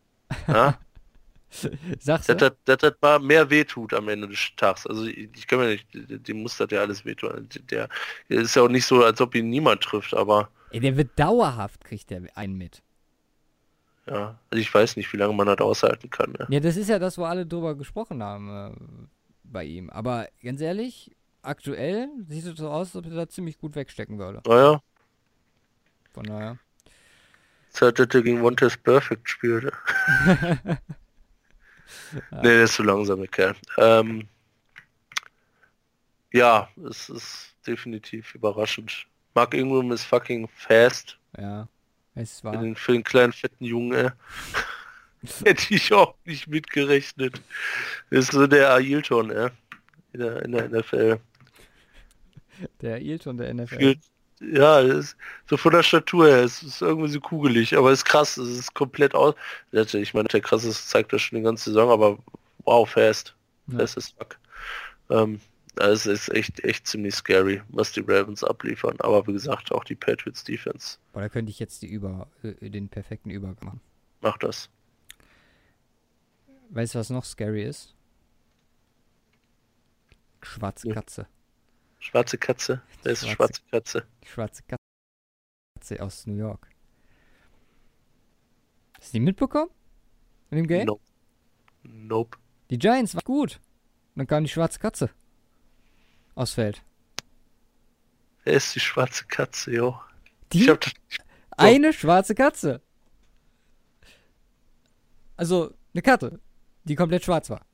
[0.47, 0.77] Ja?
[1.99, 2.35] Sagst du?
[2.35, 4.87] Dass das, das mal mehr wehtut am Ende des Tages.
[4.87, 7.47] Also ich, ich kann mir nicht, dem muss das ja alles wehtun.
[7.69, 7.89] Der,
[8.29, 10.49] der ist ja auch nicht so, als ob ihn niemand trifft, aber.
[10.71, 12.81] Ey, der wird dauerhaft, kriegt der einen mit.
[14.07, 16.33] Ja, also ich weiß nicht, wie lange man das aushalten kann.
[16.39, 19.07] Ja, ja das ist ja das, wo alle drüber gesprochen haben äh,
[19.43, 19.89] bei ihm.
[19.91, 24.17] Aber ganz ehrlich, aktuell sieht es so aus, als ob er da ziemlich gut wegstecken
[24.17, 24.41] würde.
[24.45, 24.81] Naja.
[26.13, 26.57] Von daher.
[27.69, 29.71] Zeit, dass er gegen Test Perfect spielte.
[32.31, 33.55] Nee, der ist zu langsam, der Kerl.
[33.77, 34.27] Ähm,
[36.31, 39.05] ja, es ist definitiv überraschend.
[39.33, 41.17] Mark Ingram ist fucking fast.
[41.37, 41.67] Ja,
[42.15, 42.53] es war.
[42.53, 44.11] Für den, für den kleinen fetten Jungen,
[45.45, 47.41] Hätte ich auch nicht mitgerechnet.
[48.09, 49.51] Das ist so der Ailton, ja.
[50.11, 51.19] In der, in der NFL.
[52.81, 53.75] Der Ailton der NFL.
[53.75, 53.99] Spielt,
[54.51, 55.15] ja, ist
[55.47, 58.57] so von der Statur her, es ist irgendwie so kugelig, aber es ist krass, es
[58.57, 59.35] ist komplett aus.
[59.71, 62.17] Ich meine, der krasseste zeigt das schon die ganze Saison, aber
[62.65, 63.35] wow, fast.
[63.67, 63.79] Ja.
[63.79, 64.37] Fast ist fuck.
[65.09, 65.39] Ähm,
[65.75, 68.95] es ist echt, echt ziemlich scary, was die Ravens abliefern.
[68.99, 70.97] Aber wie gesagt, auch die Patriots Defense.
[71.13, 73.81] Boah, da könnte ich jetzt die Über, äh, den perfekten Übergang machen.
[74.21, 74.69] Mach das.
[76.69, 77.93] Weißt du, was noch scary ist?
[80.41, 81.27] Schwarze Katze.
[82.03, 82.81] Schwarze Katze.
[83.03, 84.07] Wer ist schwarze, schwarze Katze?
[84.25, 84.63] Schwarze
[85.79, 86.69] Katze aus New York.
[88.99, 89.71] Hast du die mitbekommen?
[90.51, 90.85] In dem Game?
[90.85, 91.01] Nope.
[91.83, 92.37] Nope.
[92.69, 93.55] Die Giants waren gut.
[93.55, 95.11] Und dann kam die schwarze Katze.
[96.35, 96.83] Aus Feld.
[98.43, 99.97] Wer ist die schwarze Katze, jo?
[100.51, 100.65] Die?
[100.65, 100.77] So.
[101.51, 102.81] Eine schwarze Katze.
[105.37, 106.41] Also, eine Katze,
[106.83, 107.65] die komplett schwarz war.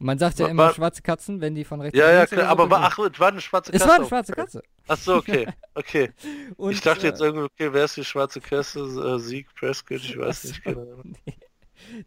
[0.00, 2.48] Man sagt ja war, immer war, schwarze Katzen, wenn die von rechts Ja, ja, klar,
[2.48, 3.82] aber so war, ach, es war eine schwarze Katze.
[3.82, 4.62] Es war eine schwarze Katze.
[4.86, 6.12] Ach so, okay, okay.
[6.56, 8.80] Und, ich dachte jetzt äh, irgendwie, okay, wer ist die schwarze Katze?
[8.80, 11.02] Äh, Sieg, Prescott, ich weiß nicht genau.
[11.04, 11.34] Nee.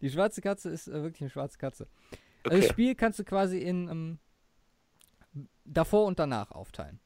[0.02, 1.84] Die schwarze Katze ist äh, wirklich eine schwarze Katze.
[1.84, 2.56] Also okay.
[2.56, 4.20] Also das Spiel kannst du quasi in ähm,
[5.66, 7.00] davor und danach aufteilen.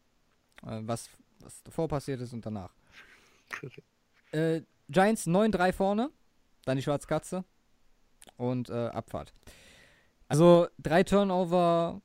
[0.63, 1.09] Äh, was,
[1.39, 2.73] was davor passiert ist und danach.
[3.63, 3.83] Okay.
[4.31, 6.11] Äh, Giants 9-3 vorne,
[6.65, 7.43] dann die schwarze Katze
[8.37, 9.33] und äh, Abfahrt.
[10.27, 12.01] Also drei Turnover.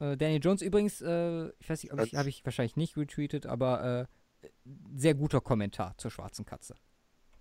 [0.00, 3.46] Äh, Daniel Jones übrigens, äh, ich weiß nicht, ob ich, habe ich wahrscheinlich nicht retweetet,
[3.46, 4.08] aber
[4.42, 4.48] äh,
[4.94, 6.74] sehr guter Kommentar zur schwarzen Katze.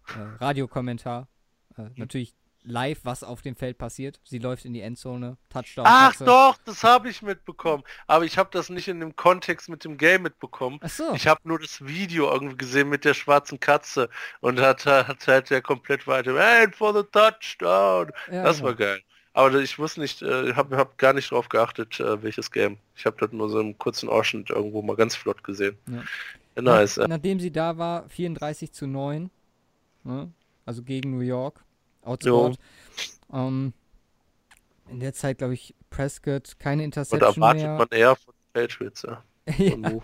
[0.10, 1.28] Äh, Radiokommentar.
[1.78, 1.94] Äh, mhm.
[1.98, 4.20] Natürlich live, was auf dem Feld passiert.
[4.24, 5.86] Sie läuft in die Endzone, Touchdown.
[5.88, 7.84] Ach doch, das habe ich mitbekommen.
[8.08, 10.80] Aber ich habe das nicht in dem Kontext mit dem Game mitbekommen.
[10.82, 11.14] Ach so.
[11.14, 14.10] Ich habe nur das Video irgendwie gesehen mit der schwarzen Katze
[14.42, 16.36] und hat, hat halt ja komplett weiter.
[16.36, 18.12] And for the touchdown.
[18.32, 18.70] Ja, das genau.
[18.70, 19.02] war geil.
[19.38, 22.80] Aber ich wusste nicht, äh, habe hab gar nicht drauf geachtet, äh, welches Game.
[22.96, 25.78] Ich habe das nur so einen kurzen Ausschnitt irgendwo mal ganz flott gesehen.
[25.86, 26.02] Ja.
[26.56, 26.98] Ja, nice.
[26.98, 29.30] Nach, nachdem sie da war, 34 zu 9.
[30.06, 30.32] Ne?
[30.66, 31.64] Also gegen New York.
[32.02, 32.58] Outscored.
[33.32, 33.74] Ähm,
[34.90, 37.78] in der Zeit, glaube ich, Prescott keine Interception Und erwartet mehr.
[37.78, 39.24] man eher von Patriots, ja.
[39.56, 40.02] ja.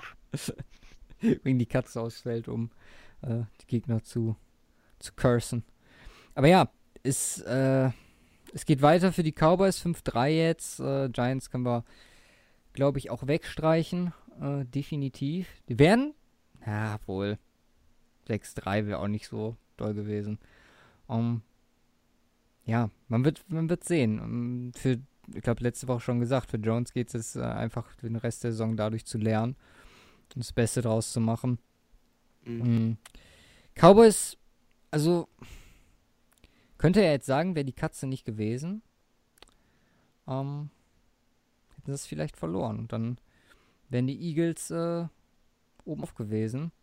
[1.42, 2.70] Wegen die Katze ausfällt, um
[3.24, 4.36] äh, die Gegner zu,
[5.00, 5.64] zu cursen.
[6.36, 6.70] Aber ja,
[7.02, 7.90] ist, äh,
[8.54, 10.80] es geht weiter für die Cowboys 5-3 jetzt.
[10.80, 11.84] Äh, Giants können wir,
[12.74, 14.14] glaube ich, auch wegstreichen.
[14.40, 15.48] Äh, definitiv.
[15.70, 16.14] Die werden,
[16.66, 17.40] ja, wohl.
[18.28, 20.40] 6-3 wäre auch nicht so doll gewesen.
[21.08, 21.42] Um,
[22.66, 24.20] ja, man wird, man wird sehen.
[24.20, 25.00] Um, für,
[25.34, 28.52] ich glaube, letzte Woche schon gesagt, für Jones geht es äh, einfach den Rest der
[28.52, 29.56] Saison dadurch zu lernen
[30.36, 31.58] und das Beste draus zu machen.
[32.46, 32.62] Mhm.
[32.62, 32.98] Um,
[33.76, 34.38] Cowboys,
[34.92, 35.28] also
[36.84, 38.82] könnte er jetzt sagen, wäre die Katze nicht gewesen,
[40.28, 40.70] ähm,
[41.78, 42.78] hätten sie es vielleicht verloren.
[42.78, 43.20] Und dann
[43.88, 45.08] wären die Eagles äh,
[45.86, 46.74] oben auf gewesen.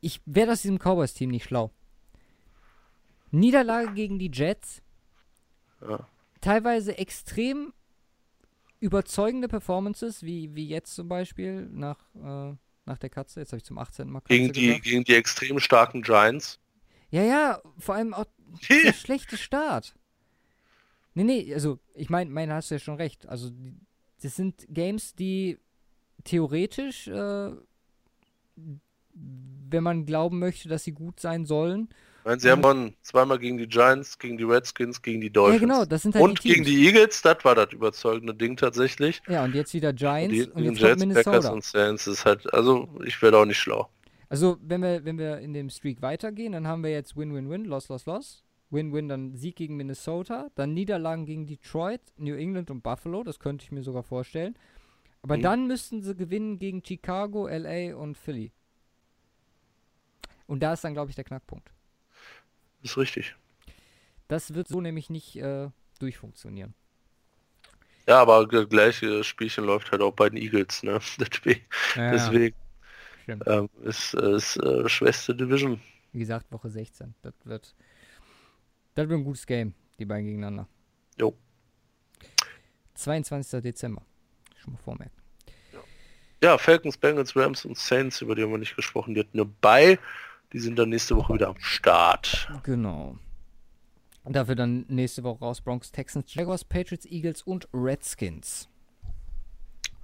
[0.00, 1.70] Ich wäre aus diesem Cowboys-Team nicht schlau.
[3.30, 4.82] Niederlage gegen die Jets.
[5.80, 6.08] Ja.
[6.40, 7.72] Teilweise extrem
[8.80, 12.52] überzeugende Performances, wie, wie jetzt zum Beispiel nach, äh,
[12.84, 13.38] nach der Katze.
[13.38, 14.10] Jetzt habe ich zum 18.
[14.10, 16.58] Mal Katze gegen die, gegen die extrem starken Giants.
[17.10, 18.26] Ja, ja, vor allem auch
[18.68, 19.94] der schlechte Start.
[21.14, 23.26] Nee, nee, also ich meine, mein hast du ja schon recht.
[23.26, 23.50] Also
[24.22, 25.58] das sind Games, die
[26.24, 27.52] theoretisch, äh,
[29.14, 31.88] wenn man glauben möchte, dass sie gut sein sollen.
[32.26, 32.96] Nein, sie haben gewonnen.
[33.02, 35.62] Zweimal gegen die Giants, gegen die Redskins, gegen die Dolphins.
[35.62, 38.56] Ja, genau, das sind halt Und die gegen die Eagles, das war das überzeugende Ding
[38.56, 39.22] tatsächlich.
[39.28, 41.30] Ja, und jetzt wieder Giants und, die, und jetzt Jets, Minnesota.
[41.30, 43.88] Packers und Saints ist halt, also ich werde auch nicht schlau.
[44.28, 47.88] Also, wenn wir, wenn wir in dem Streak weitergehen, dann haben wir jetzt Win-Win-Win, Loss,
[47.88, 48.42] Loss, Loss.
[48.70, 53.64] Win-Win, dann Sieg gegen Minnesota, dann Niederlagen gegen Detroit, New England und Buffalo, das könnte
[53.64, 54.56] ich mir sogar vorstellen.
[55.22, 55.42] Aber mhm.
[55.42, 58.52] dann müssten sie gewinnen gegen Chicago, LA und Philly.
[60.46, 61.70] Und da ist dann, glaube ich, der Knackpunkt.
[62.82, 63.36] Das ist richtig.
[64.28, 66.74] Das wird so nämlich nicht äh, durchfunktionieren.
[68.08, 71.00] Ja, aber das gleiche Spielchen läuft halt auch bei den Eagles, ne?
[71.18, 71.64] Deswegen.
[71.96, 72.12] Ja.
[73.28, 75.80] Ähm, ist, ist äh, schwächste Division.
[76.12, 77.14] Wie gesagt, Woche 16.
[77.22, 77.74] Das wird,
[78.94, 80.68] das wird ein gutes Game, die beiden gegeneinander.
[81.18, 81.36] Jo.
[82.94, 83.62] 22.
[83.62, 84.02] Dezember.
[84.56, 85.16] Schon mal vormerken.
[85.72, 86.50] Ja.
[86.50, 89.14] ja, Falcons, Bengals, Rams und Saints, über die haben wir nicht gesprochen.
[89.14, 89.98] Die hatten nur bei.
[90.52, 92.48] Die sind dann nächste Woche wieder am Start.
[92.62, 93.18] Genau.
[94.24, 98.68] Dafür dann nächste Woche raus Bronx, Texans, Jaguars, Patriots, Eagles und Redskins.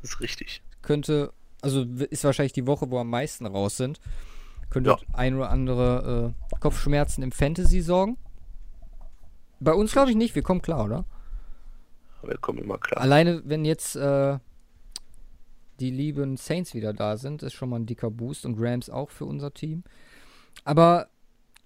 [0.00, 0.62] Das ist richtig.
[0.80, 1.32] Könnte
[1.62, 4.00] also ist wahrscheinlich die Woche, wo am meisten raus sind.
[4.68, 4.98] Könnte ja.
[5.12, 8.18] ein oder andere äh, Kopfschmerzen im Fantasy sorgen.
[9.60, 11.04] Bei uns glaube ich nicht, wir kommen klar, oder?
[12.22, 13.00] Wir kommen immer klar.
[13.00, 14.38] Alleine, wenn jetzt äh,
[15.80, 19.10] die lieben Saints wieder da sind, ist schon mal ein dicker Boost und Rams auch
[19.10, 19.84] für unser Team.
[20.64, 21.08] Aber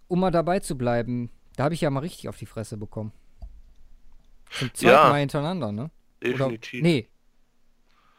[0.08, 3.12] um mal dabei zu bleiben, da habe ich ja mal richtig auf die Fresse bekommen.
[4.50, 5.90] Zum zweiten ja, Mal hintereinander, ne?
[6.22, 6.80] Definitiv.
[6.80, 7.08] Oder, nee,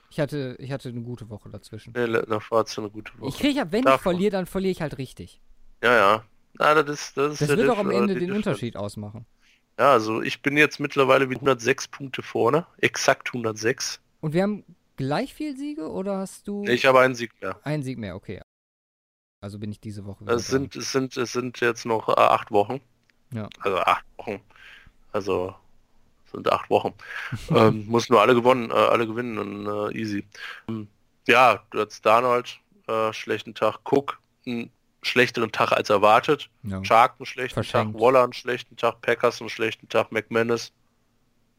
[0.10, 1.94] ich hatte, ich hatte eine gute Woche dazwischen.
[1.96, 3.30] Nee, davor du eine gute Woche.
[3.30, 3.96] Ich kriege ja, wenn davor.
[3.96, 5.42] ich verliere, dann verliere ich halt richtig.
[5.84, 6.24] Ja, ja.
[6.60, 9.26] Na, das ist, das, ist das wird auch am Ende den Unterschied ausmachen.
[9.80, 12.66] Ja, also ich bin jetzt mittlerweile mit 106 Punkte vorne.
[12.80, 14.00] Exakt 106.
[14.22, 14.64] Und wir haben
[14.96, 16.64] gleich viel Siege oder hast du.
[16.66, 17.60] Ich habe einen Sieg mehr.
[17.64, 18.42] Einen Sieg mehr, okay.
[19.40, 20.26] Also bin ich diese Woche.
[20.26, 22.82] Es sind, es sind, es sind jetzt noch äh, acht Wochen.
[23.32, 23.50] Ja.
[23.60, 24.42] Also acht Wochen.
[25.12, 25.54] Also
[26.32, 26.94] sind acht Wochen.
[27.50, 30.26] ähm, muss nur alle gewonnen, äh, alle gewinnen und äh, easy.
[30.68, 30.88] Ähm,
[31.28, 34.72] ja, du hast Darnold, äh, schlechten Tag, Cook, einen
[35.02, 36.84] schlechteren Tag als erwartet, ja.
[36.84, 37.94] Shark einen schlechten Verschenkt.
[37.94, 40.72] Tag, Waller einen schlechten Tag, Packers einen schlechten Tag, McManus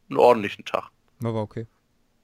[0.09, 0.91] einen ordentlichen Tag.
[1.23, 1.67] Aber okay.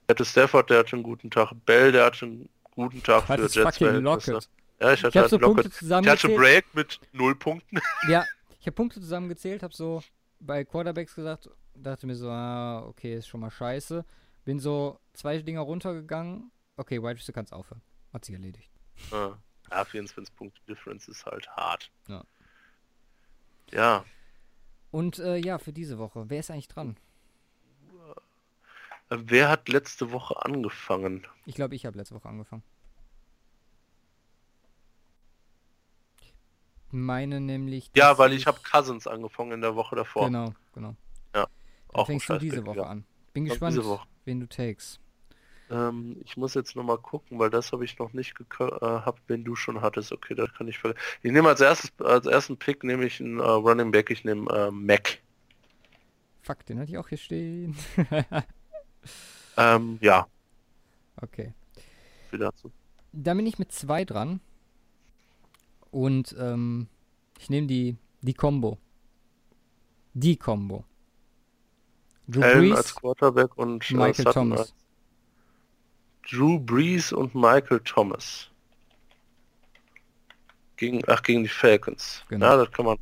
[0.07, 3.55] Hätte Stafford, der hatte einen guten Tag, Bell, der hatte einen guten Tag für Jets
[3.57, 5.71] Ja, ich hatte ich halt so Lockett.
[5.81, 7.79] Ich hatte Break mit null Punkten.
[8.07, 8.25] Ja,
[8.59, 10.03] ich habe Punkte zusammengezählt, habe so
[10.39, 14.05] bei Quarterbacks gesagt, dachte mir so, ah, okay, ist schon mal scheiße.
[14.43, 16.51] Bin so zwei Dinger runtergegangen.
[16.77, 17.81] Okay, White Receiver kann's aufhören.
[18.13, 18.71] Hat sich erledigt.
[19.11, 21.91] Ja, 24 Punkte Difference ist halt hart.
[22.07, 22.23] Ja.
[23.71, 24.05] Ja.
[24.91, 26.97] Und äh, ja, für diese Woche, wer ist eigentlich dran?
[29.09, 31.27] Äh, wer hat letzte Woche angefangen?
[31.45, 32.63] Ich glaube, ich habe letzte Woche angefangen.
[36.95, 37.91] meine nämlich.
[37.95, 40.25] Ja, weil ich habe Cousins angefangen in der Woche davor.
[40.25, 40.95] Genau, genau.
[41.95, 42.83] Auch fängst du diese Woche ja.
[42.83, 43.05] an.
[43.33, 43.79] Bin gespannt,
[44.25, 44.99] wen du takes.
[45.69, 49.43] Ähm, ich muss jetzt nochmal gucken, weil das habe ich noch nicht gehabt, äh, wenn
[49.43, 50.11] du schon hattest.
[50.11, 50.93] Okay, das kann ich ver
[51.23, 54.51] Ich nehme als erstes als ersten Pick nehme ich einen uh, Running Back, ich nehme
[54.51, 55.19] uh, Mac.
[56.41, 57.75] Fuck, den hatte ich auch hier stehen.
[59.57, 60.27] ähm, ja.
[61.21, 61.53] Okay.
[62.29, 62.71] Viel dazu.
[63.13, 64.41] Da bin ich mit zwei dran.
[65.91, 66.87] Und ähm,
[67.39, 68.77] ich nehme die, die Combo.
[70.13, 70.83] Die Combo.
[72.27, 74.59] Drew Brees, als Quarterback und Michael Thomas.
[74.59, 74.73] Als
[76.29, 78.49] Drew Brees und Michael Thomas.
[80.77, 82.23] Gegen, ach, gegen die Falcons.
[82.29, 82.45] Genau.
[82.45, 82.97] Ja, das kann man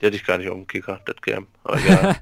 [0.00, 1.46] Die hätte ich gar nicht auf dem Kicker, das Game.
[1.64, 2.14] Aber ja.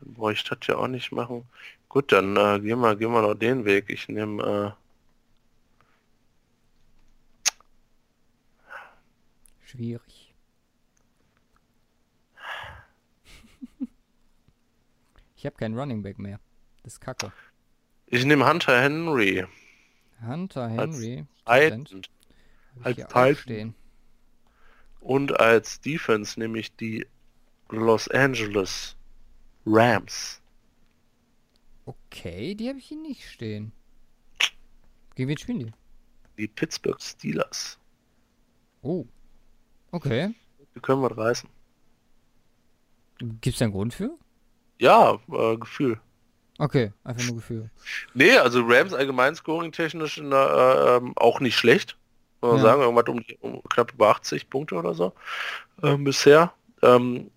[0.00, 1.44] dann brauche ich das ja auch nicht machen.
[1.88, 3.86] Gut, dann äh, gehen wir gehen wir noch den Weg.
[3.88, 4.82] Ich nehme äh...
[9.66, 10.11] schwierig.
[15.42, 16.38] Ich habe keinen Running Back mehr.
[16.84, 17.32] Das ist Kacke.
[18.06, 19.44] Ich nehme Hunter Henry.
[20.24, 21.26] Hunter Henry.
[21.44, 21.92] Als,
[22.84, 23.74] als Titan.
[25.00, 27.04] Und als Defense nehme ich die
[27.70, 28.96] Los Angeles
[29.66, 30.40] Rams.
[31.86, 33.72] Okay, die habe ich hier nicht stehen.
[35.16, 35.72] Gegen wen spielen die?
[36.38, 37.80] Die Pittsburgh Steelers.
[38.82, 39.06] Oh.
[39.90, 40.36] Okay.
[40.76, 41.50] Die können wir reißen.
[43.18, 44.16] Gibt es einen Grund für?
[44.82, 46.00] Ja, äh, Gefühl.
[46.58, 47.70] Okay, einfach nur Gefühl.
[48.14, 51.96] Nee, also Rams allgemein scoring-technisch äh, auch nicht schlecht.
[52.40, 52.64] Muss man ja.
[52.64, 55.12] sagen, irgendwas um, um, knapp über 80 Punkte oder so
[55.82, 56.52] äh, bisher.
[56.82, 57.30] Ähm,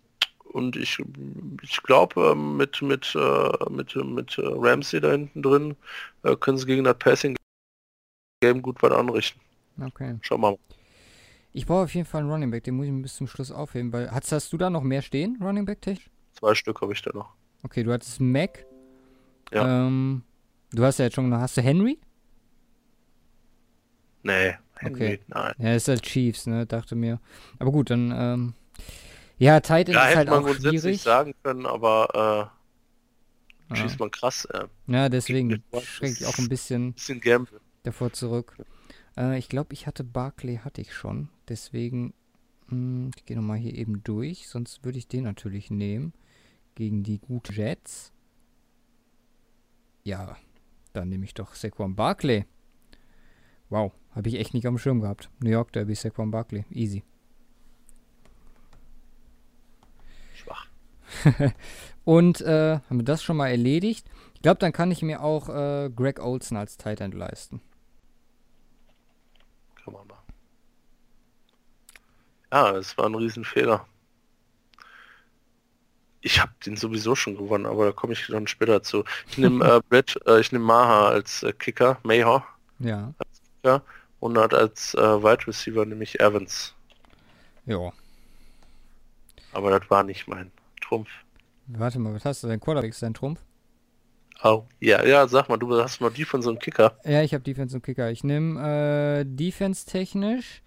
[0.53, 0.97] und ich,
[1.61, 5.75] ich glaube, ähm, mit, mit, äh, mit, mit äh, Ramsey da hinten drin
[6.23, 9.39] äh, können sie gegen das Passing-Game gut was anrichten.
[9.79, 10.17] Okay.
[10.21, 10.57] Schauen wir mal.
[11.53, 13.51] Ich brauche auf jeden Fall einen Running Back, den muss ich mir bis zum Schluss
[13.51, 16.09] aufheben, weil hast, hast du da noch mehr stehen, Running Back technisch?
[16.39, 17.33] Zwei Stück habe ich da noch.
[17.63, 18.65] Okay, du hattest Mac.
[19.51, 19.87] Ja.
[19.87, 20.23] Ähm,
[20.71, 21.99] du hast ja jetzt schon, hast du Henry?
[24.23, 25.19] Nee, Henry, okay.
[25.27, 25.53] nein.
[25.59, 27.19] Ja, ist halt Chiefs, ne, dachte mir.
[27.59, 28.53] Aber gut, dann, ähm,
[29.37, 31.01] ja, Titan ja, ist halt man auch grundsätzlich schwierig.
[31.01, 32.51] sagen können, aber
[33.69, 33.75] äh, Ja.
[33.75, 34.45] schießt man krass.
[34.45, 37.61] Äh, Ja, deswegen schränke ich auch ein bisschen bisschen Gamble.
[37.83, 38.57] davor zurück.
[39.17, 41.29] Äh, ich glaube, ich hatte Barclay, hatte ich schon.
[41.49, 42.13] Deswegen,
[42.67, 44.47] mh, ich gehe nochmal hier eben durch.
[44.49, 46.13] Sonst würde ich den natürlich nehmen.
[46.75, 48.11] Gegen die guten Jets.
[50.03, 50.37] Ja,
[50.93, 52.45] dann nehme ich doch Saquon Barclay.
[53.69, 55.29] Wow, habe ich echt nicht am Schirm gehabt.
[55.39, 56.65] New York Derby, Saquon Barclay.
[56.69, 57.03] Easy.
[60.35, 60.67] Schwach.
[62.03, 64.07] Und äh, haben wir das schon mal erledigt?
[64.35, 67.61] Ich glaube, dann kann ich mir auch äh, Greg Olson als Tight End leisten.
[69.83, 70.25] Kann man machen.
[72.51, 73.87] Ja, es war ein Riesenfehler.
[76.25, 79.03] Ich habe den sowieso schon gewonnen, aber da komme ich dann später zu.
[79.29, 82.41] Ich nehme äh, Brett, äh, ich nehme Maha als äh, Kicker, Mayhaw,
[82.79, 83.13] Ja,
[83.63, 83.81] ja,
[84.19, 86.73] und hat als äh, Wide Receiver nämlich Evans.
[87.65, 87.93] ja.
[89.53, 91.09] Aber das war nicht mein Trumpf.
[91.67, 92.47] Warte mal, was hast du?
[92.47, 93.39] Dein Quarterback ist dein Trumpf?
[94.43, 96.97] Oh, ja, ja, sag mal, du hast von so einem Kicker.
[97.05, 98.11] Ja, ich habe Defense und Kicker.
[98.11, 100.63] Ich nehme äh, Defense technisch.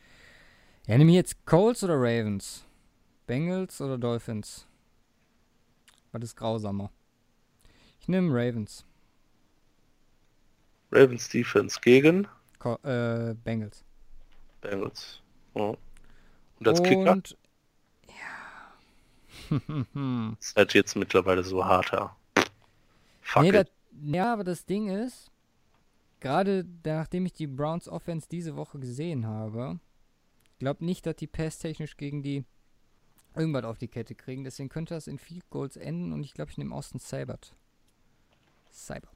[0.86, 2.64] Ja, nehme ich jetzt Colts oder Ravens?
[3.26, 4.67] Bengals oder Dolphins?
[6.22, 6.90] Ist grausamer?
[8.00, 8.84] Ich nehme Ravens.
[10.90, 12.26] Ravens Defense gegen
[12.58, 13.84] Co äh, Bengals.
[14.60, 15.20] Bengals.
[15.54, 15.74] Ja.
[16.58, 17.36] Und als Kicker Und
[19.50, 19.56] ja.
[20.40, 22.16] ist halt jetzt mittlerweile so harter.
[23.22, 23.66] Fuck nee, das,
[24.02, 25.30] ja, aber das Ding ist,
[26.20, 29.78] gerade nachdem ich die Browns Offense diese Woche gesehen habe,
[30.58, 32.44] glaube nicht, dass die Pass-technisch gegen die
[33.38, 34.44] irgendwas auf die Kette kriegen.
[34.44, 37.54] Deswegen könnte das in Field Goals enden und ich glaube, ich nehme Austin Seibert.
[38.70, 39.12] Seibert.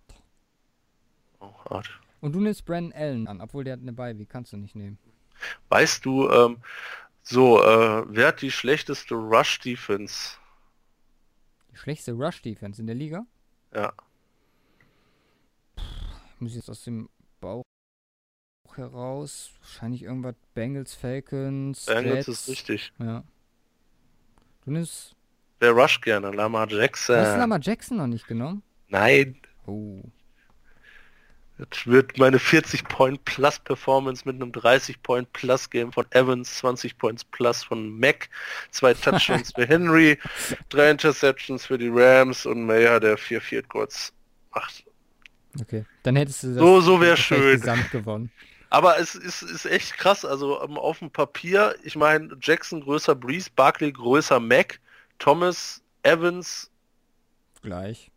[1.41, 1.91] Oh, hart.
[2.21, 4.19] Und du nimmst Brandon Allen an, obwohl der hat eine Bye.
[4.19, 4.99] Wie kannst du nicht nehmen?
[5.69, 6.59] Weißt du, ähm,
[7.23, 10.37] so, äh, wer hat die schlechteste Rush-Defense?
[11.73, 13.27] Die schlechteste Rush-Defense in der Liga?
[13.75, 13.93] Ja,
[15.77, 17.09] Ich muss jetzt aus dem
[17.41, 17.63] Bauch
[18.75, 19.53] heraus.
[19.61, 22.29] Wahrscheinlich irgendwas Bengals, Falcons, Bengals Jets.
[22.29, 22.93] ist richtig.
[22.99, 23.25] Ja.
[24.65, 25.15] Du nimmst.
[25.61, 26.31] Wer rush gerne?
[26.31, 27.17] Lamar Jackson.
[27.17, 28.63] Hast du Lamar Jackson noch nicht genommen?
[28.89, 29.37] Nein,
[29.67, 30.03] Oh.
[31.59, 38.29] das wird meine 40-Point-Plus-Performance mit einem 30-Point-Plus-Game von Evans, 20 Points Plus von Mac,
[38.73, 40.19] zwei Touchdowns für Henry,
[40.69, 44.13] drei Interceptions für die Rams und Mayer, der vier Field Goals
[44.53, 44.85] macht.
[45.61, 45.85] Okay.
[46.03, 47.61] Dann hättest du das So- so wär vielleicht schön.
[47.61, 48.33] gesamt gewonnen.
[48.73, 53.15] Aber es ist, ist echt krass, also ähm, auf dem Papier, ich meine, Jackson größer
[53.15, 54.81] Breeze, Barkley größer Mac,
[55.19, 56.71] Thomas, Evans,
[57.61, 58.11] Gleich.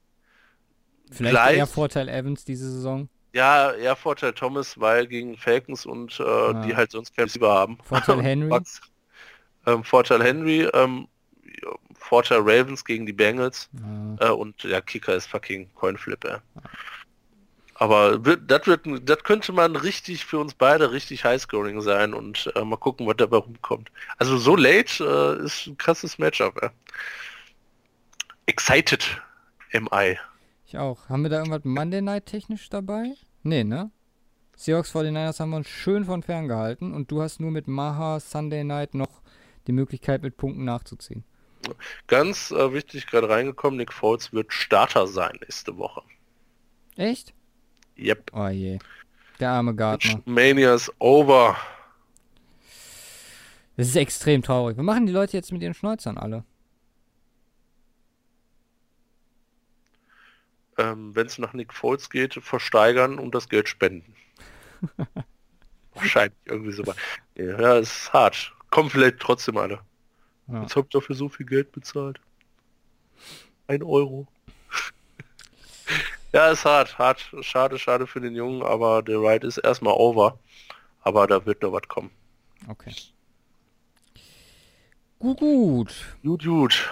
[1.12, 1.58] Vielleicht Gleich.
[1.58, 3.10] eher Vorteil Evans diese Saison.
[3.34, 7.78] ja, eher Vorteil Thomas, weil gegen Falcons und äh, die halt sonst kein Receiver haben.
[7.84, 8.58] Vorteil Henry.
[9.68, 11.08] Ähm, Vorteil Henry, ähm,
[11.44, 13.70] ja, Vorteil Ravens gegen die Bengals
[14.20, 14.30] Ja.
[14.30, 16.38] äh, und der Kicker ist fucking Coinflip, ey.
[17.78, 22.64] Aber das wird, das könnte man richtig für uns beide richtig Highscoring sein und äh,
[22.64, 23.92] mal gucken, was dabei rumkommt.
[24.18, 26.70] Also so late äh, ist ein krasses Matchup, ey.
[28.46, 29.22] Excited
[29.74, 30.18] am I.
[30.66, 31.10] Ich auch.
[31.10, 33.14] Haben wir da irgendwas Monday Night technisch dabei?
[33.44, 33.92] Nee, ne?
[34.56, 38.22] Seahawks 49ers haben wir uns schön von fern gehalten und du hast nur mit Maha
[38.22, 39.22] Sunday Night noch
[39.68, 41.26] die Möglichkeit mit Punkten nachzuziehen.
[42.08, 46.04] Ganz äh, wichtig, gerade reingekommen, Nick Foles wird Starter sein nächste Woche.
[46.96, 47.35] Echt?
[47.98, 48.32] Yep.
[48.34, 48.80] Oh je.
[49.40, 50.22] Der arme Gardner.
[50.26, 51.58] Mania is over.
[53.78, 54.78] Das ist extrem traurig.
[54.78, 56.46] Was machen die Leute jetzt mit ihren Schnäuzern alle?
[60.78, 64.14] Ähm, Wenn es nach Nick Foles geht, versteigern und das Geld spenden.
[65.94, 66.84] Wahrscheinlich irgendwie so.
[67.36, 68.54] Ja, es ist hart.
[68.70, 69.80] Kommen vielleicht trotzdem alle.
[70.48, 70.62] Ja.
[70.62, 72.20] Jetzt habt ihr dafür so viel Geld bezahlt.
[73.68, 74.28] Ein Euro.
[76.36, 77.34] Ja, ist hart, hart.
[77.42, 80.38] Schade, schade für den Jungen, aber der Ride ist erstmal over.
[81.02, 82.12] Aber da wird noch was kommen.
[82.68, 82.94] Okay.
[85.18, 86.16] Gut, gut.
[86.24, 86.90] Gut, gut.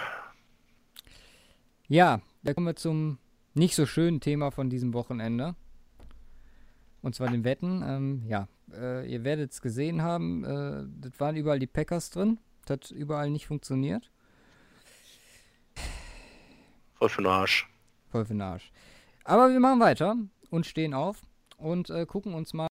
[1.88, 3.18] Ja, da kommen wir zum
[3.52, 5.54] nicht so schönen Thema von diesem Wochenende.
[7.02, 7.82] Und zwar den Wetten.
[7.86, 12.38] Ähm, ja, äh, ihr werdet es gesehen haben, äh, das waren überall die Packers drin.
[12.64, 14.10] Das hat überall nicht funktioniert.
[16.94, 17.68] Voll für den Arsch.
[18.10, 18.72] Voll für den Arsch.
[19.24, 20.16] Aber wir machen weiter
[20.50, 21.22] und stehen auf
[21.56, 22.68] und äh, gucken uns mal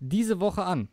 [0.00, 0.88] diese Woche an.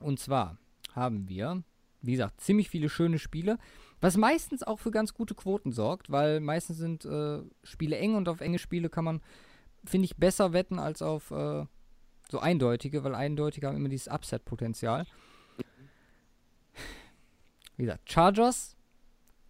[0.00, 0.56] Und zwar
[0.94, 1.62] haben wir,
[2.00, 3.58] wie gesagt, ziemlich viele schöne Spiele,
[4.00, 8.28] was meistens auch für ganz gute Quoten sorgt, weil meistens sind äh, Spiele eng und
[8.28, 9.22] auf enge Spiele kann man,
[9.84, 11.66] finde ich, besser wetten als auf äh,
[12.30, 15.06] so eindeutige, weil eindeutige haben immer dieses Upset-Potenzial.
[17.76, 18.76] Wie gesagt, Chargers,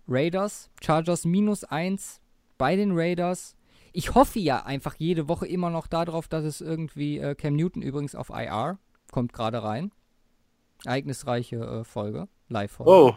[0.08, 2.20] Raiders, Chargers minus 1
[2.58, 3.56] bei den Raiders.
[3.92, 7.82] Ich hoffe ja einfach jede Woche immer noch darauf, dass es irgendwie äh, Cam Newton
[7.82, 8.78] übrigens auf IR
[9.12, 9.92] kommt gerade rein.
[10.84, 12.90] Ereignisreiche äh, Folge, Live-Folge.
[12.90, 13.14] Oh,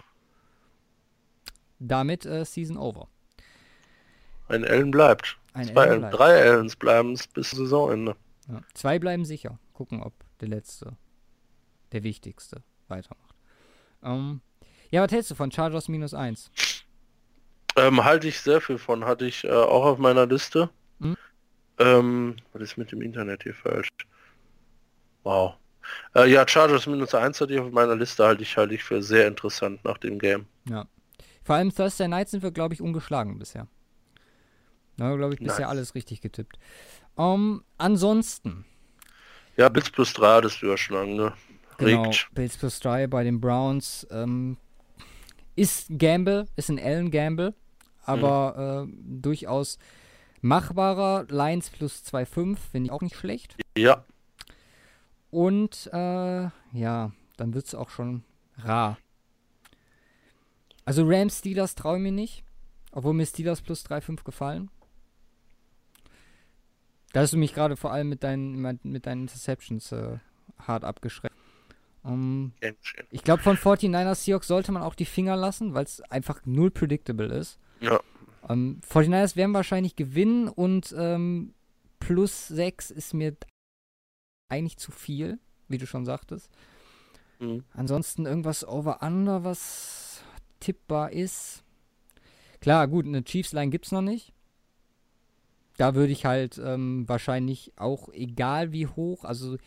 [1.79, 3.07] Damit äh, Season over.
[4.47, 5.37] ein Ellen bleibt.
[5.53, 6.17] Ein Zwei Ellen, bleibt.
[6.19, 8.15] drei Ellens bleiben es bis Saisonende.
[8.47, 8.61] Ja.
[8.73, 9.59] Zwei bleiben sicher.
[9.73, 10.95] Gucken, ob der letzte,
[11.91, 13.35] der wichtigste, weitermacht.
[14.03, 14.41] Ähm,
[14.91, 16.51] ja, was hältst du von Chargers minus 1?
[17.77, 20.69] Ähm, halte ich sehr viel von, hatte ich äh, auch auf meiner Liste.
[20.99, 21.15] Mhm.
[21.77, 23.87] Ähm, was ist mit dem Internet hier falsch?
[25.23, 25.55] Wow.
[26.15, 29.01] Äh, ja, Chargers minus 1 hatte ich auf meiner Liste, halte ich, halte ich für
[29.01, 30.45] sehr interessant nach dem Game.
[30.67, 30.85] Ja.
[31.43, 33.67] Vor allem Thursday Night sind wir, glaube ich, ungeschlagen bisher.
[34.97, 35.69] Da glaube ich, bisher Nice.
[35.69, 36.57] alles richtig getippt.
[37.17, 38.65] Ähm, ansonsten,
[39.55, 41.33] Ja, Blitz plus 3 hattest du ja schon lange, ne?
[41.77, 42.11] genau.
[42.33, 44.57] Bills plus 3 bei den Browns ähm,
[45.55, 47.53] ist ein Gamble, ist ein Allen Gamble,
[48.07, 49.77] aber äh, durchaus
[50.41, 51.25] machbarer.
[51.29, 53.55] Lions plus 2,5 finde ich auch nicht schlecht.
[53.77, 54.05] Ja,
[55.29, 58.23] Und äh, ja, dann wird es auch schon
[58.57, 58.97] rar.
[60.85, 62.43] Also Rams Steelers traue ich mir nicht.
[62.93, 64.71] Obwohl mir Steelers plus 3,5 gefallen.
[67.13, 70.17] Da hast du mich gerade vor allem mit deinen, mit- deinen Interceptions äh,
[70.59, 71.35] hart abgeschreckt.
[72.05, 73.07] Ähm, gern geschehen.
[73.11, 76.71] ich glaube, von 49ers Seahawks sollte man auch die Finger lassen, weil es einfach null
[76.71, 77.59] predictable ist.
[77.79, 77.99] Ja.
[78.49, 81.53] Ähm, 49ers werden wahrscheinlich gewinnen und ähm,
[81.99, 83.35] plus 6 ist mir
[84.49, 86.49] eigentlich zu viel, wie du schon sagtest.
[87.39, 87.63] Mhm.
[87.73, 90.23] Ansonsten irgendwas over-under, was
[90.59, 91.63] tippbar ist.
[92.61, 94.33] Klar, gut, eine Chiefs-Line gibt's noch nicht.
[95.77, 99.57] Da würde ich halt ähm, wahrscheinlich auch, egal wie hoch, also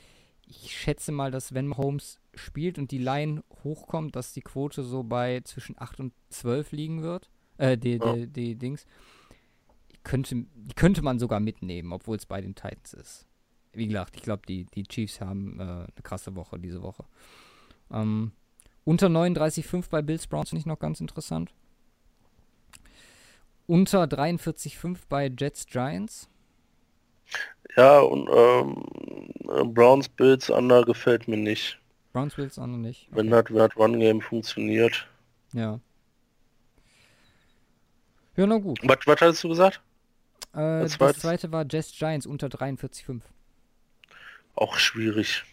[0.46, 5.04] ich schätze mal, dass wenn Holmes spielt und die Line hochkommt, dass die Quote so
[5.04, 7.30] bei zwischen 8 und 12 liegen wird.
[7.60, 8.14] Äh, die, Ja.
[8.14, 8.86] die, die Dings.
[10.02, 13.26] Könnte, die könnte man sogar mitnehmen, obwohl es bei den Titans ist.
[13.72, 17.04] Wie gesagt, ich glaube, die, die Chiefs haben äh, eine krasse Woche diese Woche.
[17.92, 18.32] Ähm,
[18.84, 21.52] unter 39,5 bei Bills Browns nicht noch ganz interessant.
[23.66, 26.28] Unter 43,5 bei Jets Giants.
[27.76, 31.78] Ja, und ähm, Browns Bills Under gefällt mir nicht.
[32.12, 33.08] Browns Bills noch nicht.
[33.12, 35.06] Wenn hat, wenn hat One Game funktioniert.
[35.52, 35.78] Ja.
[38.40, 38.78] Ja, na gut.
[38.82, 39.82] Was, was hattest du gesagt?
[40.54, 43.20] Äh, das zweite war Jets Giants unter 43,5.
[44.54, 45.44] Auch schwierig.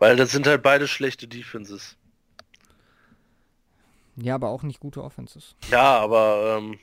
[0.00, 1.96] Weil das sind halt beide schlechte Defenses.
[4.16, 5.54] Ja, aber auch nicht gute Offenses.
[5.70, 6.80] Ja, aber ähm,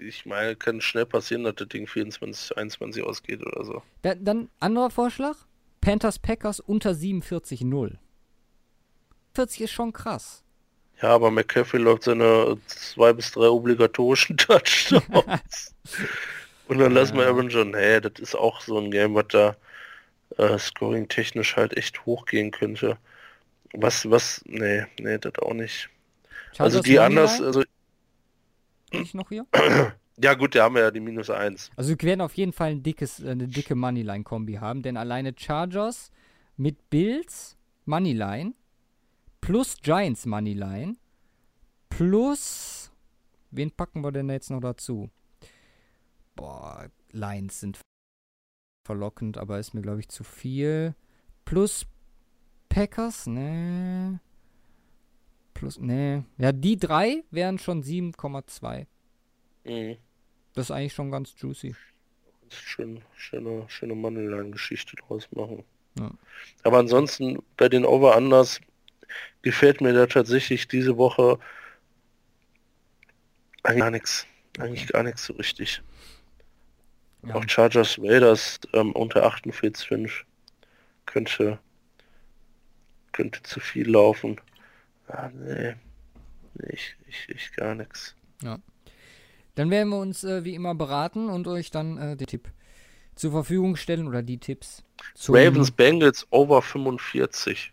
[0.00, 3.82] ich meine, kann schnell passieren, dass das Ding 24, 21 ausgeht oder so.
[4.02, 5.36] Da, dann anderer Vorschlag.
[5.80, 7.96] Panthers Packers unter 47,0.
[9.34, 10.42] 40 ist schon krass.
[11.02, 15.74] Ja, aber McCaffrey läuft seine zwei bis drei obligatorischen Touchdowns.
[16.68, 17.26] Und dann lassen wir.
[17.26, 19.56] Aaron John, hey, das ist auch so ein Game, was da
[20.36, 22.98] äh, scoring technisch halt echt hochgehen könnte.
[23.72, 25.88] Was, was, nee, nee, das auch nicht.
[26.58, 27.62] also Chargers die anders, also,
[28.90, 29.46] ich noch hier.
[30.16, 31.70] ja gut, da haben wir ja die minus eins.
[31.76, 35.34] Also wir werden auf jeden Fall ein dickes, äh, eine dicke Moneyline-Kombi haben, denn alleine
[35.36, 36.10] Chargers
[36.56, 37.56] mit Bills
[37.86, 38.54] Moneyline
[39.40, 40.96] plus Giants Moneyline
[41.88, 42.90] plus.
[43.50, 45.10] Wen packen wir denn jetzt noch dazu?
[46.36, 47.78] Boah, Lines sind
[48.86, 50.94] verlockend, aber ist mir, glaube ich, zu viel.
[51.44, 51.86] Plus
[52.68, 54.20] Packers, ne.
[55.52, 56.24] Plus, ne.
[56.38, 58.86] Ja, die drei wären schon 7,2.
[59.64, 59.96] Mhm.
[60.54, 61.74] Das ist eigentlich schon ganz juicy.
[62.48, 65.64] Schön, schöne, schöne Moneyline-Geschichte draus machen.
[65.98, 66.10] Ja.
[66.62, 68.60] Aber ansonsten bei den Over-Unders
[69.42, 71.38] gefällt mir da tatsächlich diese Woche
[73.62, 74.26] eigentlich gar nichts.
[74.58, 75.82] Eigentlich gar nichts so richtig.
[77.22, 77.34] Ja.
[77.34, 80.10] Auch Chargers Raiders ähm, unter 48,5
[81.06, 81.58] könnte
[83.12, 84.40] könnte zu viel laufen.
[85.08, 85.74] Ah, nee.
[86.54, 88.14] nee ich, ich, ich gar nichts.
[89.60, 92.48] Dann werden wir uns äh, wie immer beraten und euch dann äh, den Tipp
[93.14, 94.82] zur Verfügung stellen oder die Tipps.
[95.28, 97.72] Ravens Bengals over 45.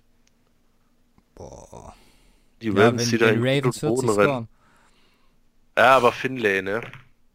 [1.38, 1.95] Boah.
[2.61, 4.49] Die Ja, Ravens, die da in Ravens Grund und 40 Boden rennen.
[5.77, 6.81] Ja, aber Finlay, ne?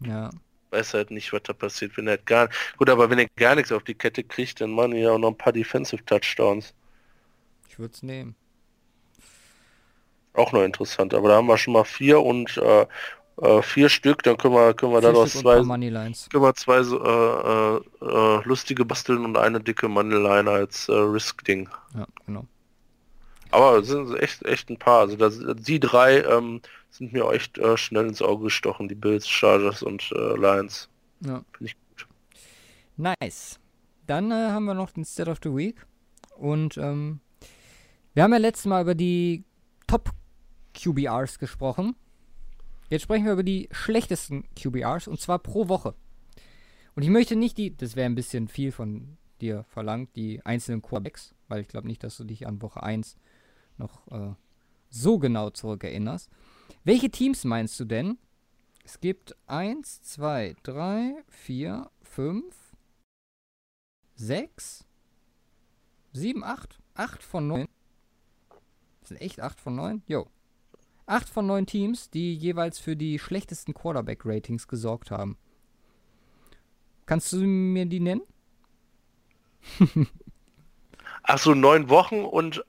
[0.00, 0.30] Ja.
[0.70, 3.72] Weiß halt nicht, was da passiert, wenn er gar Gut, aber wenn er gar nichts
[3.72, 6.74] auf die Kette kriegt, dann machen die ja auch noch ein paar Defensive Touchdowns.
[7.68, 8.36] Ich würde es nehmen.
[10.34, 11.14] Auch noch interessant.
[11.14, 12.86] Aber da haben wir schon mal vier und äh,
[13.40, 16.30] äh, vier Stück, dann können wir, können wir Vier daraus Stück zwei, paar Moneylines.
[16.30, 18.06] können wir zwei so, äh, äh,
[18.40, 21.68] äh, lustige basteln und eine dicke Moneyline als äh, Risk-Ding.
[21.94, 22.46] Ja, genau.
[23.52, 25.00] Aber es sind echt, echt ein paar.
[25.00, 26.60] Also das, die drei ähm,
[26.90, 28.88] sind mir auch echt äh, schnell ins Auge gestochen.
[28.88, 30.88] Die Bills, Chargers und äh, Lions.
[31.20, 31.44] Ja.
[31.52, 32.08] Finde ich gut.
[32.96, 33.60] Nice.
[34.06, 35.86] Dann äh, haben wir noch den State of the Week.
[36.36, 37.20] Und ähm,
[38.14, 39.44] wir haben ja letztes Mal über die
[39.86, 40.10] Top
[40.74, 41.94] QBRs gesprochen.
[42.88, 45.94] Jetzt sprechen wir über die schlechtesten QBRs und zwar pro Woche.
[46.94, 50.82] Und ich möchte nicht die, das wäre ein bisschen viel von dir verlangt, die einzelnen
[50.82, 53.16] Quarterbacks, weil ich glaube nicht, dass du dich an Woche 1
[53.78, 54.34] noch äh,
[54.90, 56.30] so genau zurückerinnerst.
[56.84, 58.18] Welche Teams meinst du denn?
[58.84, 62.54] Es gibt 1, 2, 3, 4, 5,
[64.16, 64.84] 6,
[66.12, 66.78] 7, 8.
[66.94, 67.68] 8 von 9.
[69.00, 70.02] Das sind echt 8 von 9?
[70.06, 70.26] Jo.
[71.06, 75.36] 8 von 9 Teams, die jeweils für die schlechtesten Quarterback-Ratings gesorgt haben.
[77.06, 78.22] Kannst du mir die nennen?
[81.22, 82.64] Ach so, neun Wochen und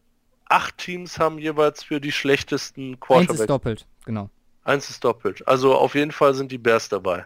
[0.54, 3.48] acht Teams haben jeweils für die schlechtesten Eins ist Quarterback.
[3.48, 4.30] doppelt, genau.
[4.64, 5.46] Eins ist doppelt.
[5.48, 7.26] Also auf jeden Fall sind die Bears dabei.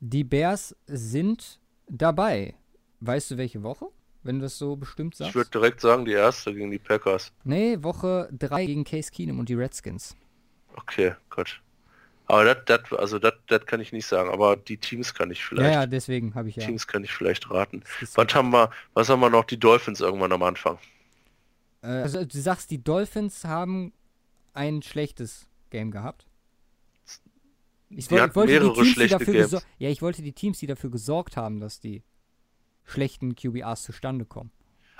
[0.00, 1.58] Die Bears sind
[1.88, 2.54] dabei.
[3.00, 3.86] Weißt du welche Woche?
[4.22, 5.30] Wenn du das so bestimmt sagst?
[5.30, 7.32] Ich würde direkt sagen, die erste gegen die Packers.
[7.44, 10.14] nee, Woche 3 gegen Case Keenum und die Redskins.
[10.76, 11.60] Okay, Gott.
[12.26, 14.30] Aber das, das, also das, das kann ich nicht sagen.
[14.30, 15.74] Aber die Teams kann ich Ja, vielleicht.
[15.74, 16.64] ja, deswegen habe ich ja.
[16.66, 17.82] Teams kann ich vielleicht raten.
[18.14, 19.44] Was haben wir, was haben wir noch?
[19.44, 20.78] Die Dolphins irgendwann am Anfang.
[21.82, 23.92] Äh, also du sagst, die Dolphins haben
[24.54, 26.26] ein schlechtes Game gehabt.
[27.92, 29.66] Ich, Die wollte die mehrere Teams, die schlechte dafür Games.
[29.78, 32.02] Ja, ich wollte die Teams, die dafür gesorgt haben, dass die
[32.84, 34.52] schlechten QBRs zustande kommen.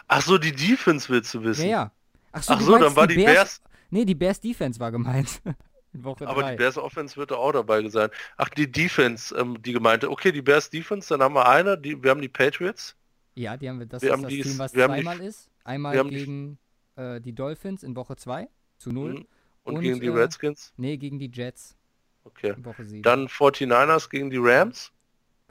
[0.08, 1.62] Ach so, die Defense willst du wissen.
[1.66, 1.92] Ja, ja.
[2.32, 5.40] Ach so, Ach so, dann war die Bears, Nee, die Bears Defense war gemeint.
[6.04, 6.52] Aber drei.
[6.52, 8.10] die Bears Offense wird auch dabei sein.
[8.36, 10.08] Ach, die Defense, ähm, die gemeinte.
[10.10, 12.94] Okay, die Bears Defense, dann haben wir eine, die, wir haben die Patriots.
[13.34, 13.86] Ja, die haben wir.
[13.86, 15.48] Das Wir ist haben das die- Team, was haben die- zweimal ist.
[15.64, 16.58] Einmal die- gegen
[17.00, 18.48] äh, die Dolphins in Woche 2
[18.78, 19.12] zu 0.
[19.12, 19.26] Mhm.
[19.64, 20.72] Und, Und, gegen die äh, Redskins.
[20.76, 21.76] Nee, gegen die Jets
[22.24, 22.54] Okay.
[22.56, 23.02] in Woche 7.
[23.02, 24.92] Dann 49ers gegen die Rams.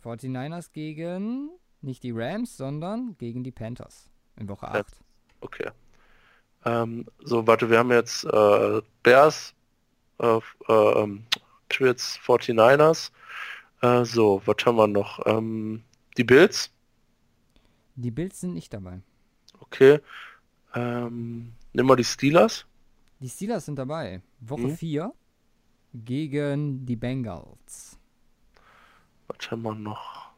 [0.03, 1.49] 49ers gegen
[1.81, 4.81] nicht die Rams, sondern gegen die Panthers in Woche Ja.
[4.81, 4.97] 8.
[5.41, 5.69] Okay.
[6.65, 9.53] Ähm, so, warte, wir haben jetzt äh, Bears,
[10.19, 11.25] äh, äh, ähm,
[11.69, 13.11] Patriots, 49ers.
[13.81, 15.25] Äh, so, was haben wir noch?
[15.25, 15.83] Ähm,
[16.17, 16.71] die Bills.
[17.95, 19.01] Die Bills sind nicht dabei.
[19.59, 19.99] Okay.
[20.75, 22.65] Ähm, nimm mal die Steelers.
[23.19, 24.21] Die Steelers sind dabei.
[24.39, 24.77] Woche Mhm.
[24.77, 25.13] 4
[25.93, 27.97] gegen die Bengals.
[29.27, 30.29] Was haben wir noch?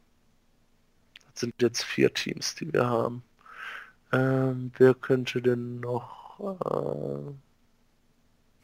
[1.31, 3.23] Das sind jetzt vier Teams, die wir haben.
[4.11, 6.39] Ähm, wer könnte denn noch?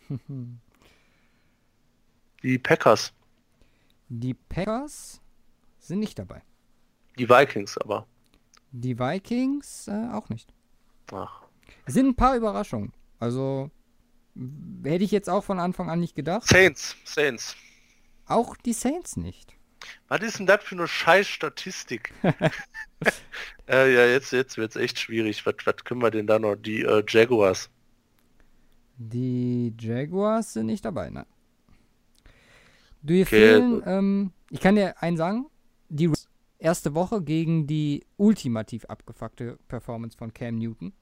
[0.10, 0.16] Äh,
[2.44, 3.14] die Packers.
[4.10, 5.22] Die Packers
[5.80, 6.42] sind nicht dabei.
[7.18, 8.06] Die Vikings aber.
[8.72, 10.54] Die Vikings äh, auch nicht.
[11.12, 11.47] Ach.
[11.88, 12.94] Es sind ein paar Überraschungen.
[13.20, 13.72] Also
[14.84, 16.48] hätte ich jetzt auch von Anfang an nicht gedacht.
[16.48, 16.96] Saints.
[17.04, 17.56] Saints.
[18.28, 19.58] Auch die Saints nicht.
[20.08, 22.14] Was ist denn das für eine scheiß Statistik?
[23.68, 25.46] äh, ja, jetzt, jetzt wird es echt schwierig.
[25.46, 26.56] Was, was können wir denn da noch?
[26.56, 27.70] Die äh, Jaguars.
[28.98, 31.26] Die Jaguars sind nicht dabei, nein.
[33.02, 33.84] Dir Okay, fehlen, gut.
[33.86, 35.46] ähm, ich kann dir einen sagen,
[35.90, 36.12] die
[36.58, 40.94] erste Woche gegen die ultimativ abgefuckte Performance von Cam Newton.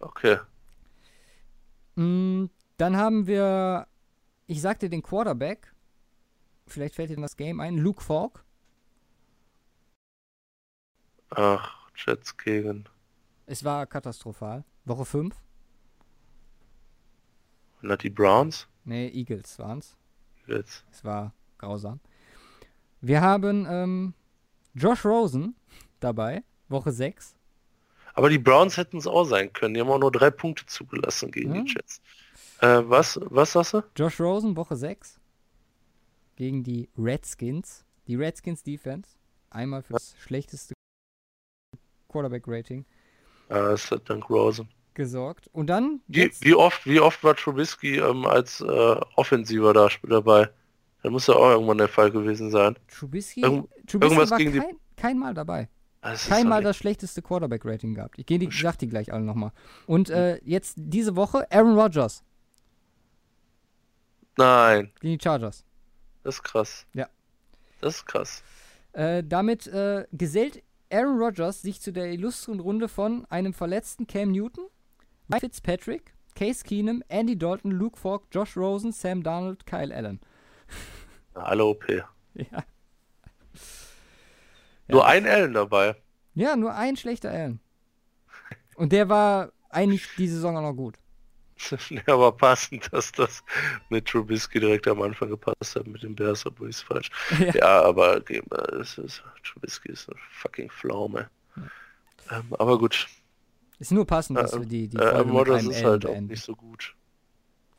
[0.00, 0.38] Okay.
[1.96, 2.46] Mm,
[2.76, 3.86] Dann haben wir,
[4.46, 5.74] ich sagte den Quarterback,
[6.66, 8.44] vielleicht fällt dir das Game ein, Luke Falk.
[11.30, 12.88] Ach, Jets gegen.
[13.46, 14.64] Es war katastrophal.
[14.84, 15.34] Woche 5.
[17.80, 18.68] Na, die Browns?
[18.84, 19.96] Nee, Eagles waren's.
[20.46, 20.84] Jetzt.
[20.90, 22.00] Es war grausam.
[23.00, 24.14] Wir haben ähm,
[24.74, 25.54] Josh Rosen
[26.00, 27.36] dabei, Woche 6.
[28.18, 29.74] Aber die Browns hätten es auch sein können.
[29.74, 31.62] Die haben auch nur drei Punkte zugelassen gegen Ja.
[31.62, 32.00] die Jets.
[32.60, 33.82] Äh, was, was sagst du?
[33.96, 35.20] Josh Rosen, Woche 6.
[36.34, 37.84] Gegen die Redskins.
[38.08, 39.10] Die Redskins Defense.
[39.50, 40.74] Einmal für das schlechteste
[42.08, 42.84] Quarterback-Rating
[43.50, 44.68] Ah, das hat dank Rosen.
[44.94, 45.48] gesorgt.
[45.52, 48.66] Und dann Wie, wie oft, wie oft war Trubisky ähm, als äh,
[49.16, 50.50] Offensiver da dabei?
[51.02, 52.76] Da muss ja auch irgendwann der Fall gewesen sein.
[52.88, 55.68] Trubisky, irgend- Trubisky irgendwas war gegen die- kein, kein Mal dabei.
[56.12, 58.18] Das ist Kein doch Mal nicht- das schlechteste Quarterback-Rating gehabt.
[58.18, 59.52] Ich gehe die, sag die gleich alle nochmal.
[59.86, 62.22] Und äh, jetzt diese Woche Aaron Rodgers
[64.36, 65.64] Nein, gegen die Chargers.
[66.22, 66.86] das ist krass.
[66.94, 67.08] Ja.
[67.80, 68.42] Das ist krass.
[68.92, 74.30] Äh, damit äh, gesellt Aaron Rodgers sich zu der illustren Runde von einem verletzten Cam
[74.30, 74.64] Newton,
[75.28, 80.20] Mike Fitzpatrick, Case Keenum, Andy Dalton, Luke Falk, Josh Rosen, Sam Darnold, Kyle Allen.
[81.34, 81.84] Ja, alle OP.
[81.88, 82.04] Ja.
[84.88, 85.96] Nur ein Allen dabei.
[86.34, 87.60] ja, nur ein schlechter Allen.
[88.76, 90.96] Und der war eigentlich die Saison auch noch gut.
[91.90, 93.42] ja, aber passend, dass das
[93.88, 97.10] mit Trubisky direkt am Anfang gepasst hat mit den Bears, obwohl ich es falsch.
[97.38, 97.54] Ja.
[97.54, 98.22] Ja, aber
[98.80, 101.28] es ist, Trubisky ist eine fucking Pflaume.
[102.30, 103.08] Ähm, aber gut,
[103.80, 106.06] Ist nur passend, dass Äh, wir die, die äh, Folge Aaron mit einem ist halt
[106.06, 106.94] auch nicht so gut.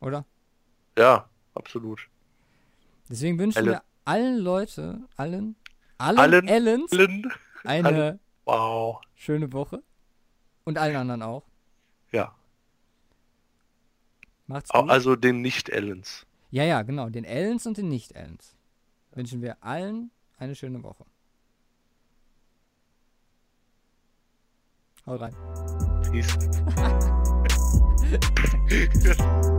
[0.02, 0.26] oder?
[0.98, 2.02] Ja, absolut.
[3.10, 3.70] Deswegen wünschen Allen.
[3.70, 5.56] wir allen Leute, allen,
[6.00, 6.50] allen, Allen.
[6.50, 7.32] Allens Allen,
[7.64, 8.20] eine allen.
[8.46, 9.02] wow.
[9.16, 9.84] schöne Woche.
[10.64, 11.44] Und allen anderen auch.
[12.12, 12.34] Ja,
[14.50, 14.90] Macht's gut.
[14.90, 16.26] also den Nicht-Allens.
[16.50, 17.10] Ja, ja, genau.
[17.10, 18.56] Den Allens und den Nicht-Allens.
[19.12, 21.06] Wünschen wir allen eine schöne Woche.
[25.06, 25.36] Haut rein.
[26.12, 26.36] Peace.